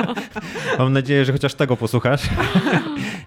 Mam 0.79 0.93
nadzieję, 0.93 1.25
że 1.25 1.33
chociaż 1.33 1.53
tego 1.53 1.77
posłuchasz. 1.77 2.21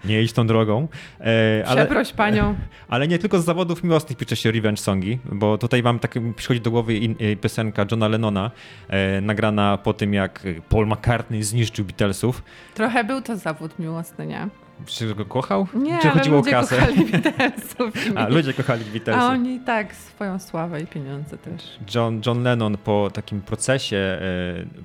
nie 0.05 0.21
idź 0.21 0.33
tą 0.33 0.47
drogą. 0.47 0.87
E, 1.21 1.63
ale, 1.67 1.85
Przeproś 1.85 2.11
panią. 2.13 2.55
Ale 2.89 3.07
nie 3.07 3.19
tylko 3.19 3.41
z 3.41 3.45
zawodów 3.45 3.83
miłosnych 3.83 4.17
pisze 4.17 4.35
się 4.35 4.51
revenge 4.51 4.81
songi, 4.81 5.19
bo 5.31 5.57
tutaj 5.57 5.81
wam 5.81 5.99
tak 5.99 6.15
przychodzi 6.35 6.61
do 6.61 6.71
głowy 6.71 6.95
in, 6.97 7.15
in, 7.19 7.37
piosenka 7.37 7.85
Johna 7.91 8.07
Lennona, 8.07 8.51
e, 8.87 9.21
nagrana 9.21 9.77
po 9.77 9.93
tym, 9.93 10.13
jak 10.13 10.43
Paul 10.69 10.87
McCartney 10.87 11.43
zniszczył 11.43 11.85
Beatlesów. 11.85 12.43
Trochę 12.73 13.03
był 13.03 13.21
to 13.21 13.37
zawód 13.37 13.79
miłosny, 13.79 14.25
nie? 14.25 14.47
Czy 14.85 15.15
go 15.15 15.25
kochał? 15.25 15.67
Nie, 15.73 15.99
Czy 16.01 16.09
chodziło 16.09 16.37
ludzie 16.37 16.49
o 16.49 16.61
kasę? 16.61 16.75
kochali 16.77 17.05
Beatlesów. 17.11 18.07
i 18.07 18.17
A, 18.17 18.27
ludzie 18.27 18.53
kochali 18.53 18.83
A 18.89 18.93
Beatlesy. 18.93 19.19
oni 19.19 19.59
tak, 19.59 19.95
swoją 19.95 20.39
sławę 20.39 20.81
i 20.81 20.87
pieniądze 20.87 21.37
też. 21.37 21.79
John, 21.95 22.21
John 22.25 22.43
Lennon 22.43 22.77
po 22.77 23.09
takim 23.13 23.41
procesie, 23.41 23.97
e, 23.97 24.21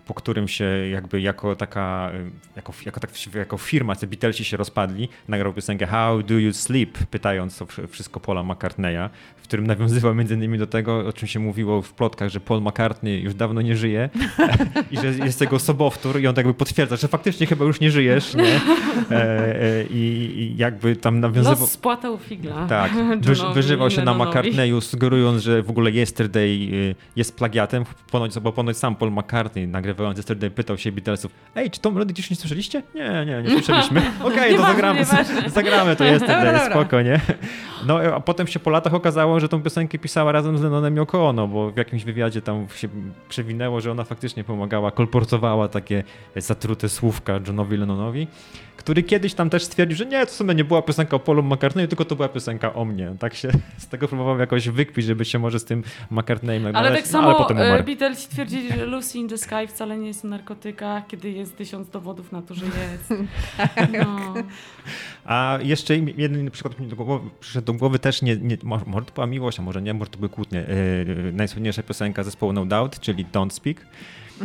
po 0.07 0.15
którym 0.15 0.49
się 0.49 0.65
jakby 0.91 1.21
jako 1.21 1.57
taka, 1.57 2.11
e, 2.15 2.31
jako, 2.57 2.73
jako, 2.87 3.01
tak, 3.01 3.11
jako 3.35 3.59
firma, 3.59 3.97
te 3.97 4.07
Beatlesi 4.07 4.45
się 4.45 4.57
rozpadli, 4.57 5.09
nagrał 5.29 5.53
piosenkę 5.53 5.87
How 5.87 6.23
Do 6.23 6.35
You 6.35 6.53
Sleep, 6.53 6.99
pytając 7.11 7.63
o 7.63 7.65
wsz- 7.65 7.87
wszystko 7.89 8.21
Paula 8.21 8.43
McCartneya, 8.43 9.09
w 9.37 9.43
którym 9.43 9.67
nawiązywał 9.67 10.15
między 10.15 10.35
innymi 10.35 10.59
do 10.59 10.67
tego, 10.67 10.99
o 11.09 11.13
czym 11.13 11.29
się 11.29 11.41
mówiło 11.41 11.83
w 11.83 11.93
plotkach, 11.93 12.29
że 12.29 12.41
Paul 12.41 12.61
McCartney 12.63 13.23
już 13.23 13.35
dawno 13.35 13.61
nie 13.63 13.77
żyje 13.77 14.11
i 14.91 14.97
że 14.97 15.07
jest 15.07 15.41
jego 15.41 15.59
sobowtór 15.59 16.21
i 16.21 16.27
on 16.27 16.35
tak 16.35 16.47
jakby 16.47 16.59
potwierdza, 16.59 16.97
że 16.97 17.09
faktycznie 17.09 17.47
chyba 17.47 17.65
już 17.65 17.81
nie 17.81 17.91
żyjesz, 17.91 18.35
nie? 18.35 18.61
E, 19.11 19.63
e, 19.63 19.84
i, 19.91 20.55
jakby 20.57 20.97
tam 20.97 21.21
nawiązywał... 21.21 21.61
Los 21.61 21.71
spłatał 21.71 22.19
figla. 22.19 22.67
Tak, 22.67 22.93
wyż, 23.21 23.43
wyżywał 23.55 23.91
się 23.91 24.03
na. 24.03 24.15
McCartneyu, 24.15 24.81
sugerując, 24.81 25.43
że 25.43 25.63
w 25.63 25.71
ogóle 25.71 25.91
Yesterday 25.91 26.49
y, 26.73 26.95
jest 27.17 27.37
plagiatem, 27.37 27.85
ponoć, 28.11 28.39
bo 28.39 28.53
ponoć 28.53 28.77
sam 28.77 28.97
Paul 28.97 29.13
McCartney 29.13 29.69
nagrywając 29.69 30.19
Yesterday 30.19 30.51
pytał 30.51 30.79
się 30.79 30.93
Beatlesów, 30.93 31.33
ej, 31.55 31.71
czy 31.71 31.81
tą 31.81 31.91
melodię 31.91 32.13
gdzieś 32.13 32.31
nie 32.31 32.37
słyszeliście? 32.37 32.83
Nie, 32.95 33.25
nie, 33.27 33.43
nie 33.43 33.51
słyszeliśmy. 33.51 34.01
Okej, 34.25 34.35
to 34.37 34.51
Nieważne, 34.51 34.75
zagramy, 34.75 35.01
nieważne. 35.01 35.51
zagramy 35.51 35.97
to 35.97 36.05
Yesterday, 36.05 36.37
Dobra, 36.45 36.53
dobra. 36.53 36.71
spoko, 36.71 37.03
nie? 37.03 37.21
No, 37.87 37.99
a 37.99 38.21
potem 38.21 38.47
się 38.47 38.59
po 38.59 38.71
latach 38.71 38.95
okazało, 38.95 39.41
że 39.41 39.49
tą 39.49 39.63
piosenkę 39.63 39.99
pisała 39.99 40.33
razem 40.33 40.59
z 40.59 40.63
Lennonem 40.63 40.97
Yoko 40.97 41.29
Ono, 41.29 41.49
bo 41.49 41.71
w 41.71 41.77
jakimś 41.77 42.05
wywiadzie 42.05 42.43
tam 42.43 42.67
się 42.77 42.89
przewinęło, 43.29 43.81
że 43.81 43.91
ona 43.91 44.05
faktycznie 44.05 44.45
pomagała, 44.45 44.91
kolportowała 44.91 45.69
takie 45.69 46.05
zatrute 46.37 46.89
słówka 46.89 47.33
Johnowi 47.47 47.77
Lennonowi 47.77 48.27
który 48.77 49.03
kiedyś 49.03 49.35
tam 49.35 49.51
też 49.51 49.65
stwierdził, 49.75 49.97
że 49.97 50.07
nie, 50.07 50.27
to 50.27 50.33
w 50.33 50.35
sumie 50.35 50.55
nie 50.55 50.65
była 50.65 50.83
piosenka 50.83 51.17
o 51.17 51.19
Paulu 51.19 51.43
McCartneyu, 51.43 51.89
tylko 51.89 52.05
to 52.05 52.17
była 52.17 52.29
piosenka 52.29 52.75
o 52.75 52.85
mnie. 52.85 53.15
Tak 53.19 53.35
się 53.35 53.49
z 53.79 53.89
tego 53.89 54.09
próbował 54.09 54.39
jakoś 54.39 54.69
wykpić, 54.69 55.05
żeby 55.05 55.25
się 55.25 55.39
może 55.39 55.59
z 55.59 55.65
tym 55.65 55.83
McCartneyem 56.11 56.77
Ale 56.77 56.93
tak 56.93 57.05
no, 57.05 57.11
samo 57.11 57.29
ale 57.29 57.39
potem 57.39 57.59
e, 57.59 58.17
twierdzili, 58.31 58.69
że 58.69 58.87
Lucy 58.87 59.19
in 59.19 59.29
the 59.29 59.39
Sky 59.39 59.69
wcale 59.69 59.99
nie 59.99 60.07
jest 60.07 60.25
o 60.25 60.29
narkotykach, 60.29 61.07
kiedy 61.07 61.31
jest 61.31 61.57
tysiąc 61.57 61.91
dowodów 61.91 62.33
na 62.33 62.43
to, 62.43 62.55
że 62.55 62.65
jest. 62.65 63.15
No. 64.05 64.35
A 65.25 65.59
jeszcze 65.63 65.97
jeden 65.97 66.51
przykład 66.51 66.81
mi 66.81 66.87
do 66.87 66.97
głowy, 66.97 67.31
przyszedł 67.41 67.67
do 67.67 67.73
głowy 67.73 67.99
też, 67.99 68.23
nie, 68.23 68.37
nie, 68.37 68.57
może, 68.63 68.85
może 68.87 69.07
to 69.07 69.13
była 69.13 69.27
miłość, 69.27 69.59
a 69.59 69.63
może 69.63 69.83
nie, 69.83 69.95
może 69.95 70.11
to 70.11 70.19
były 70.19 70.29
kłótnie. 70.29 70.67
Yy, 71.07 71.33
najsłynniejsza 71.33 71.83
piosenka 71.83 72.23
zespołu 72.23 72.53
No 72.53 72.67
Doubt, 72.67 73.01
czyli 73.01 73.27
Don't 73.27 73.51
Speak. 73.51 73.87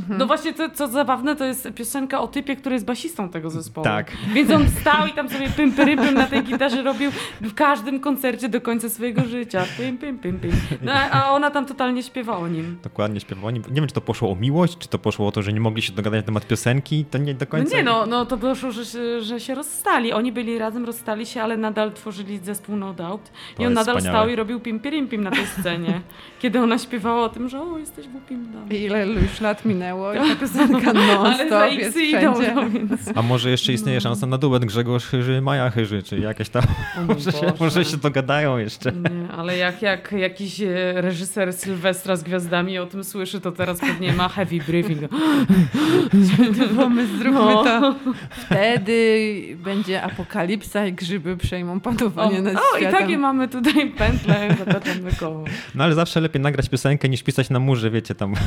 No 0.10 0.26
właśnie, 0.28 0.54
to, 0.54 0.70
co 0.70 0.88
zabawne, 0.88 1.36
to 1.36 1.46
jest 1.46 1.70
piosenka 1.76 2.20
o 2.22 2.28
typie, 2.28 2.56
który 2.56 2.76
jest 2.76 2.86
basistą 2.86 3.30
tego 3.30 3.50
zespołu. 3.50 3.84
Tak. 3.86 4.12
Więc 4.34 4.52
on 4.52 4.70
stał 4.82 5.08
i 5.08 5.12
tam 5.14 5.30
sobie 5.30 5.50
pym, 5.50 5.72
pym 5.72 6.14
na 6.14 6.28
tej 6.28 6.44
gitarze 6.44 6.84
robił 6.84 7.12
w 7.42 7.54
każdym 7.54 8.00
koncercie 8.00 8.50
do 8.50 8.62
końca 8.62 8.90
swojego 8.90 9.22
życia. 9.26 9.64
Pym, 9.78 9.98
pym, 9.98 10.20
pym, 10.20 10.40
pym. 10.40 10.52
No, 10.82 10.92
a 10.94 11.32
ona 11.32 11.52
tam 11.52 11.66
totalnie 11.66 12.04
śpiewa 12.04 12.38
o 12.38 12.48
nim. 12.48 12.78
Dokładnie 12.84 13.20
śpiewał. 13.20 13.50
Nie, 13.50 13.60
nie 13.60 13.66
wiem, 13.76 13.88
czy 13.88 13.94
to 13.94 14.02
poszło 14.02 14.32
o 14.32 14.36
miłość, 14.36 14.78
czy 14.78 14.88
to 14.88 15.00
poszło 15.00 15.28
o 15.28 15.32
to, 15.32 15.42
że 15.42 15.54
nie 15.54 15.60
mogli 15.60 15.82
się 15.82 15.94
dogadać 15.94 16.18
na 16.20 16.26
temat 16.26 16.48
piosenki, 16.48 17.06
to 17.06 17.18
nie 17.18 17.34
do 17.34 17.46
No 17.46 17.52
końca... 17.52 17.78
nie, 17.78 17.84
no, 17.84 18.06
no 18.06 18.26
to 18.26 18.38
doszło, 18.38 18.72
że, 18.72 18.86
się- 18.86 19.22
że 19.22 19.40
się 19.40 19.56
rozstali. 19.56 20.14
Oni 20.14 20.32
byli 20.32 20.58
razem, 20.58 20.86
rozstali 20.86 21.26
się, 21.26 21.42
ale 21.44 21.58
nadal 21.58 21.94
tworzyli 21.94 22.38
zespół 22.38 22.76
No 22.76 22.94
Doubt. 22.94 23.32
To 23.58 23.64
I 23.64 23.66
on 23.66 23.74
nadal 23.74 23.96
wspaniałe. 23.98 24.18
stał 24.20 24.30
i 24.30 24.36
robił 24.36 24.60
pim, 24.60 24.80
pim 24.80 25.24
na 25.24 25.32
tej 25.32 25.46
scenie. 25.46 26.02
Kiedy 26.42 26.60
ona 26.60 26.78
śpiewała 26.78 27.24
o 27.26 27.30
tym, 27.30 27.50
że 27.50 27.62
o, 27.62 27.78
jesteś 27.78 28.08
głupim 28.08 28.52
dam. 28.54 28.70
Ile 28.70 29.08
już 29.08 29.42
lat 29.42 29.66
minęło 29.66 29.79
i 30.26 30.30
ta 30.30 30.36
piosenka 30.36 30.90
Ale 30.96 31.08
za 31.08 31.14
non-stop 31.24 31.72
jest 31.80 31.98
wszędzie. 31.98 32.52
no 32.56 32.70
więc... 32.70 32.92
A 33.16 33.22
może 33.22 33.50
jeszcze 33.50 33.74
istnieje 33.74 34.02
szansa 34.02 34.28
na 34.28 34.38
duet 34.38 34.66
Grzegorz 34.66 35.06
Chyży, 35.06 35.42
Maja 35.42 35.70
Chyży, 35.70 36.04
czy 36.04 36.20
jakieś 36.20 36.50
tam... 36.50 36.64
O 36.98 37.02
Może 37.14 37.32
się, 37.32 37.54
może 37.60 37.86
się 37.86 37.98
dogadają 37.98 38.58
jeszcze. 38.58 38.92
Nie, 38.92 39.32
ale 39.32 39.58
jak, 39.58 39.82
jak 39.82 40.12
jakiś 40.12 40.62
e, 40.62 40.68
reżyser 40.96 41.54
Sylwestra 41.54 42.16
z 42.16 42.24
gwiazdami 42.24 42.80
o 42.80 42.86
tym 42.86 43.04
słyszy, 43.04 43.42
to 43.42 43.52
teraz 43.52 43.80
pewnie 43.80 44.14
ma 44.14 44.30
heavy 44.30 44.58
briefing. 44.68 45.00
Pomysł, 46.76 47.18
zróbmy 47.20 47.40
No. 47.40 47.64
to. 47.64 47.96
Wtedy 48.32 49.58
będzie 49.64 50.02
apokalipsa 50.04 50.86
i 50.86 50.94
grzyby 50.94 51.38
przejmą 51.38 51.74
O, 51.76 51.80
panowanie 51.80 52.42
nad 52.42 52.56
o 52.56 52.78
i 52.78 52.80
światem. 52.80 53.00
takie 53.02 53.18
mamy 53.18 53.48
tutaj 53.48 53.90
pętle, 53.98 54.56
zataczamy 54.60 55.12
koło. 55.20 55.44
No 55.76 55.84
ale 55.84 55.96
zawsze 55.96 56.22
lepiej 56.22 56.42
nagrać 56.42 56.70
piosenkę 56.70 57.10
niż 57.10 57.24
pisać 57.24 57.50
na 57.50 57.60
murze, 57.60 57.90
wiecie, 57.92 58.16
tam 58.16 58.36
w, 58.36 58.40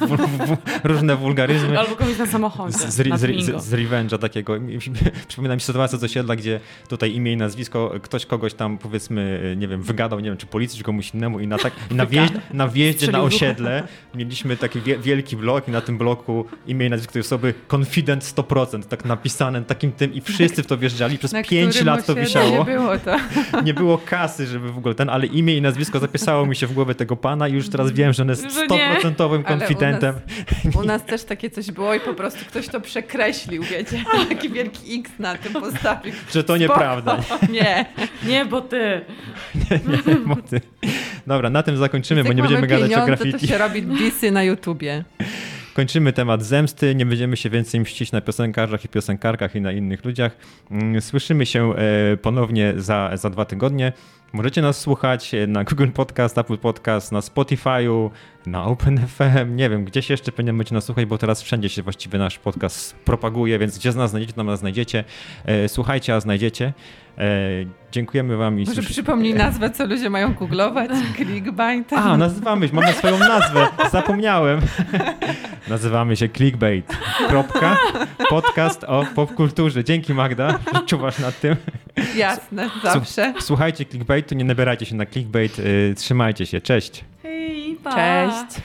w, 0.00 0.16
w, 0.16 0.56
różne 0.84 1.16
wulgaryzmy. 1.16 1.78
Albo 1.80 1.96
komuś 1.96 2.18
na 2.18 2.26
samochodzie, 2.26 2.78
Z, 2.78 2.94
z, 2.94 3.20
z, 3.20 3.64
z, 3.64 3.72
Revenge'a 3.72 4.18
takiego. 4.18 4.60
Mi- 4.60 4.72
mi- 4.74 4.80
Przypomina 5.28 5.54
mi 5.54 5.60
się 5.60 5.66
sytuacja 5.66 5.98
z 5.98 6.04
osiedla, 6.04 6.36
gdzie 6.36 6.60
tutaj 6.88 7.14
imię 7.14 7.32
i 7.32 7.36
nazwisko, 7.36 7.94
ktoś 8.02 8.26
kogoś 8.26 8.54
tam 8.54 8.78
powiedzmy, 8.78 9.54
nie 9.56 9.68
wiem, 9.68 9.82
wygadał, 9.82 10.20
nie 10.20 10.28
wiem, 10.30 10.36
czy 10.36 10.46
policji, 10.46 10.78
czy 10.78 10.84
komuś 10.84 11.14
innemu 11.14 11.40
i 11.40 11.46
na, 11.46 11.58
tak, 11.58 11.72
i 11.90 11.94
na, 11.94 12.06
wjeźd, 12.06 12.34
na 12.52 12.68
wjeździe 12.68 13.12
na 13.12 13.20
osiedle 13.22 13.82
mieliśmy 14.14 14.56
taki 14.56 14.80
wie, 14.80 14.98
wielki 14.98 15.36
blok 15.36 15.68
i 15.68 15.70
na 15.70 15.80
tym 15.80 15.98
bloku 15.98 16.44
imię 16.66 16.86
i 16.86 16.90
nazwisko 16.90 17.12
tej 17.12 17.20
osoby 17.20 17.54
confident 17.74 18.24
100%, 18.24 18.82
tak 18.82 19.04
napisane 19.04 19.62
takim 19.64 19.92
tym 19.92 20.14
i 20.14 20.20
wszyscy 20.20 20.62
w 20.62 20.66
to 20.66 20.76
wjeżdżali, 20.78 21.18
przez 21.18 21.32
Na 21.32 21.42
5 21.42 21.70
którym 21.74 21.86
lat 21.86 22.06
to 22.06 22.14
wisiało. 22.14 22.58
Nie 22.58 22.64
było 22.64 22.98
to. 22.98 23.16
Nie 23.64 23.74
było 23.74 23.98
kasy, 23.98 24.46
żeby 24.46 24.72
w 24.72 24.78
ogóle 24.78 24.94
ten, 24.94 25.08
ale 25.10 25.26
imię 25.26 25.56
i 25.56 25.62
nazwisko 25.62 25.98
zapisało 26.00 26.46
mi 26.46 26.56
się 26.56 26.66
w 26.66 26.72
głowie 26.72 26.94
tego 26.94 27.16
pana 27.16 27.48
i 27.48 27.52
już 27.52 27.68
teraz 27.68 27.92
wiem, 27.92 28.12
że 28.12 28.22
on 28.22 28.28
jest 28.28 28.54
Że 28.54 28.66
nie. 28.66 29.00
100% 29.00 29.12
Ale 29.18 29.38
u 29.38 29.42
konfidentem. 29.42 30.14
U 30.74 30.84
nas 30.84 31.04
też 31.04 31.24
takie 31.24 31.50
coś 31.50 31.70
było 31.70 31.94
i 31.94 32.00
po 32.00 32.14
prostu 32.14 32.44
ktoś 32.44 32.68
to 32.68 32.80
przekreślił, 32.80 33.62
wiecie. 33.62 34.04
Taki 34.28 34.50
wielki 34.50 35.00
X 35.00 35.10
na 35.18 35.34
tym 35.34 35.52
postawił. 35.52 36.12
Że 36.32 36.44
to 36.44 36.56
nieprawda. 36.56 37.16
Nie. 37.52 37.86
Nie, 38.26 38.44
bo 38.44 38.60
ty. 38.60 39.00
Bo 40.26 40.36
ty- 40.36 40.60
Dobra, 41.26 41.50
na 41.50 41.62
tym 41.62 41.76
zakończymy, 41.76 42.24
bo 42.24 42.32
nie 42.32 42.42
będziemy 42.42 42.66
gadać 42.66 42.92
o 42.94 43.06
graffiti. 43.06 43.38
to 43.38 43.46
się 43.46 43.58
robi 43.58 43.82
disy 43.82 44.30
na 44.30 44.42
YouTubie. 44.42 45.04
Kończymy 45.74 46.12
temat 46.12 46.42
zemsty, 46.42 46.94
nie 46.94 47.06
będziemy 47.06 47.36
się 47.36 47.50
więcej 47.50 47.80
mścić 47.80 48.12
na 48.12 48.20
piosenkarzach 48.20 48.84
i 48.84 48.88
piosenkarkach 48.88 49.54
i 49.54 49.60
na 49.60 49.72
innych 49.72 50.04
ludziach. 50.04 50.36
Mm, 50.70 51.00
Słyszymy 51.00 51.46
się 51.46 51.74
e, 51.76 52.16
ponownie 52.16 52.72
za, 52.76 53.10
za 53.16 53.30
dwa 53.30 53.44
tygodnie. 53.44 53.92
Możecie 54.34 54.62
nas 54.62 54.80
słuchać 54.80 55.32
na 55.48 55.64
Google 55.64 55.90
Podcast, 55.90 56.38
Apple 56.38 56.58
Podcast, 56.58 57.12
na 57.12 57.20
Spotify'u, 57.20 58.10
na 58.46 58.64
OpenFM, 58.64 59.56
nie 59.56 59.70
wiem, 59.70 59.84
gdzieś 59.84 60.10
jeszcze 60.10 60.32
będziecie 60.32 60.74
nas 60.74 60.84
słuchać, 60.84 61.04
bo 61.04 61.18
teraz 61.18 61.42
wszędzie 61.42 61.68
się 61.68 61.82
właściwie 61.82 62.18
nasz 62.18 62.38
podcast 62.38 62.94
propaguje, 62.94 63.58
więc 63.58 63.78
gdzie 63.78 63.92
z 63.92 63.96
nas 63.96 64.10
znajdziecie, 64.10 64.32
tam 64.32 64.46
nas 64.46 64.60
znajdziecie. 64.60 65.04
E, 65.44 65.68
Słuchajcie, 65.68 66.14
a 66.14 66.20
znajdziecie. 66.20 66.72
E, 67.18 67.22
Dziękujemy 67.92 68.36
wam 68.36 68.60
i 68.60 68.64
Może 68.64 68.72
słyszy- 68.74 68.90
przypomnij 68.92 69.34
nazwę, 69.34 69.70
co 69.70 69.86
ludzie 69.86 70.10
mają 70.10 70.34
googlować. 70.34 70.90
Clickbait. 71.16 71.92
A, 71.92 72.16
nazywamy 72.16 72.68
się, 72.68 72.74
mamy 72.74 72.92
swoją 72.92 73.18
nazwę. 73.18 73.66
Zapomniałem. 73.92 74.60
Nazywamy 75.68 76.16
się 76.16 76.28
Clickbait. 76.28 76.96
Kropka. 77.28 77.76
Podcast 78.28 78.84
o 78.84 79.06
popkulturze. 79.14 79.84
Dzięki 79.84 80.14
Magda, 80.14 80.58
że 80.74 80.80
czuwasz 80.86 81.18
nad 81.18 81.40
tym. 81.40 81.56
Jasne, 82.16 82.70
zawsze. 82.82 83.34
Słuchajcie 83.40 83.84
Clickbaitu, 83.84 84.34
nie 84.34 84.44
nabierajcie 84.44 84.86
się 84.86 84.94
na 84.96 85.06
Clickbait. 85.06 85.58
y, 85.58 85.94
Trzymajcie 85.96 86.46
się. 86.46 86.60
Cześć. 86.60 87.04
Hej, 87.22 87.78
pa. 87.84 87.94
Cześć. 87.94 88.60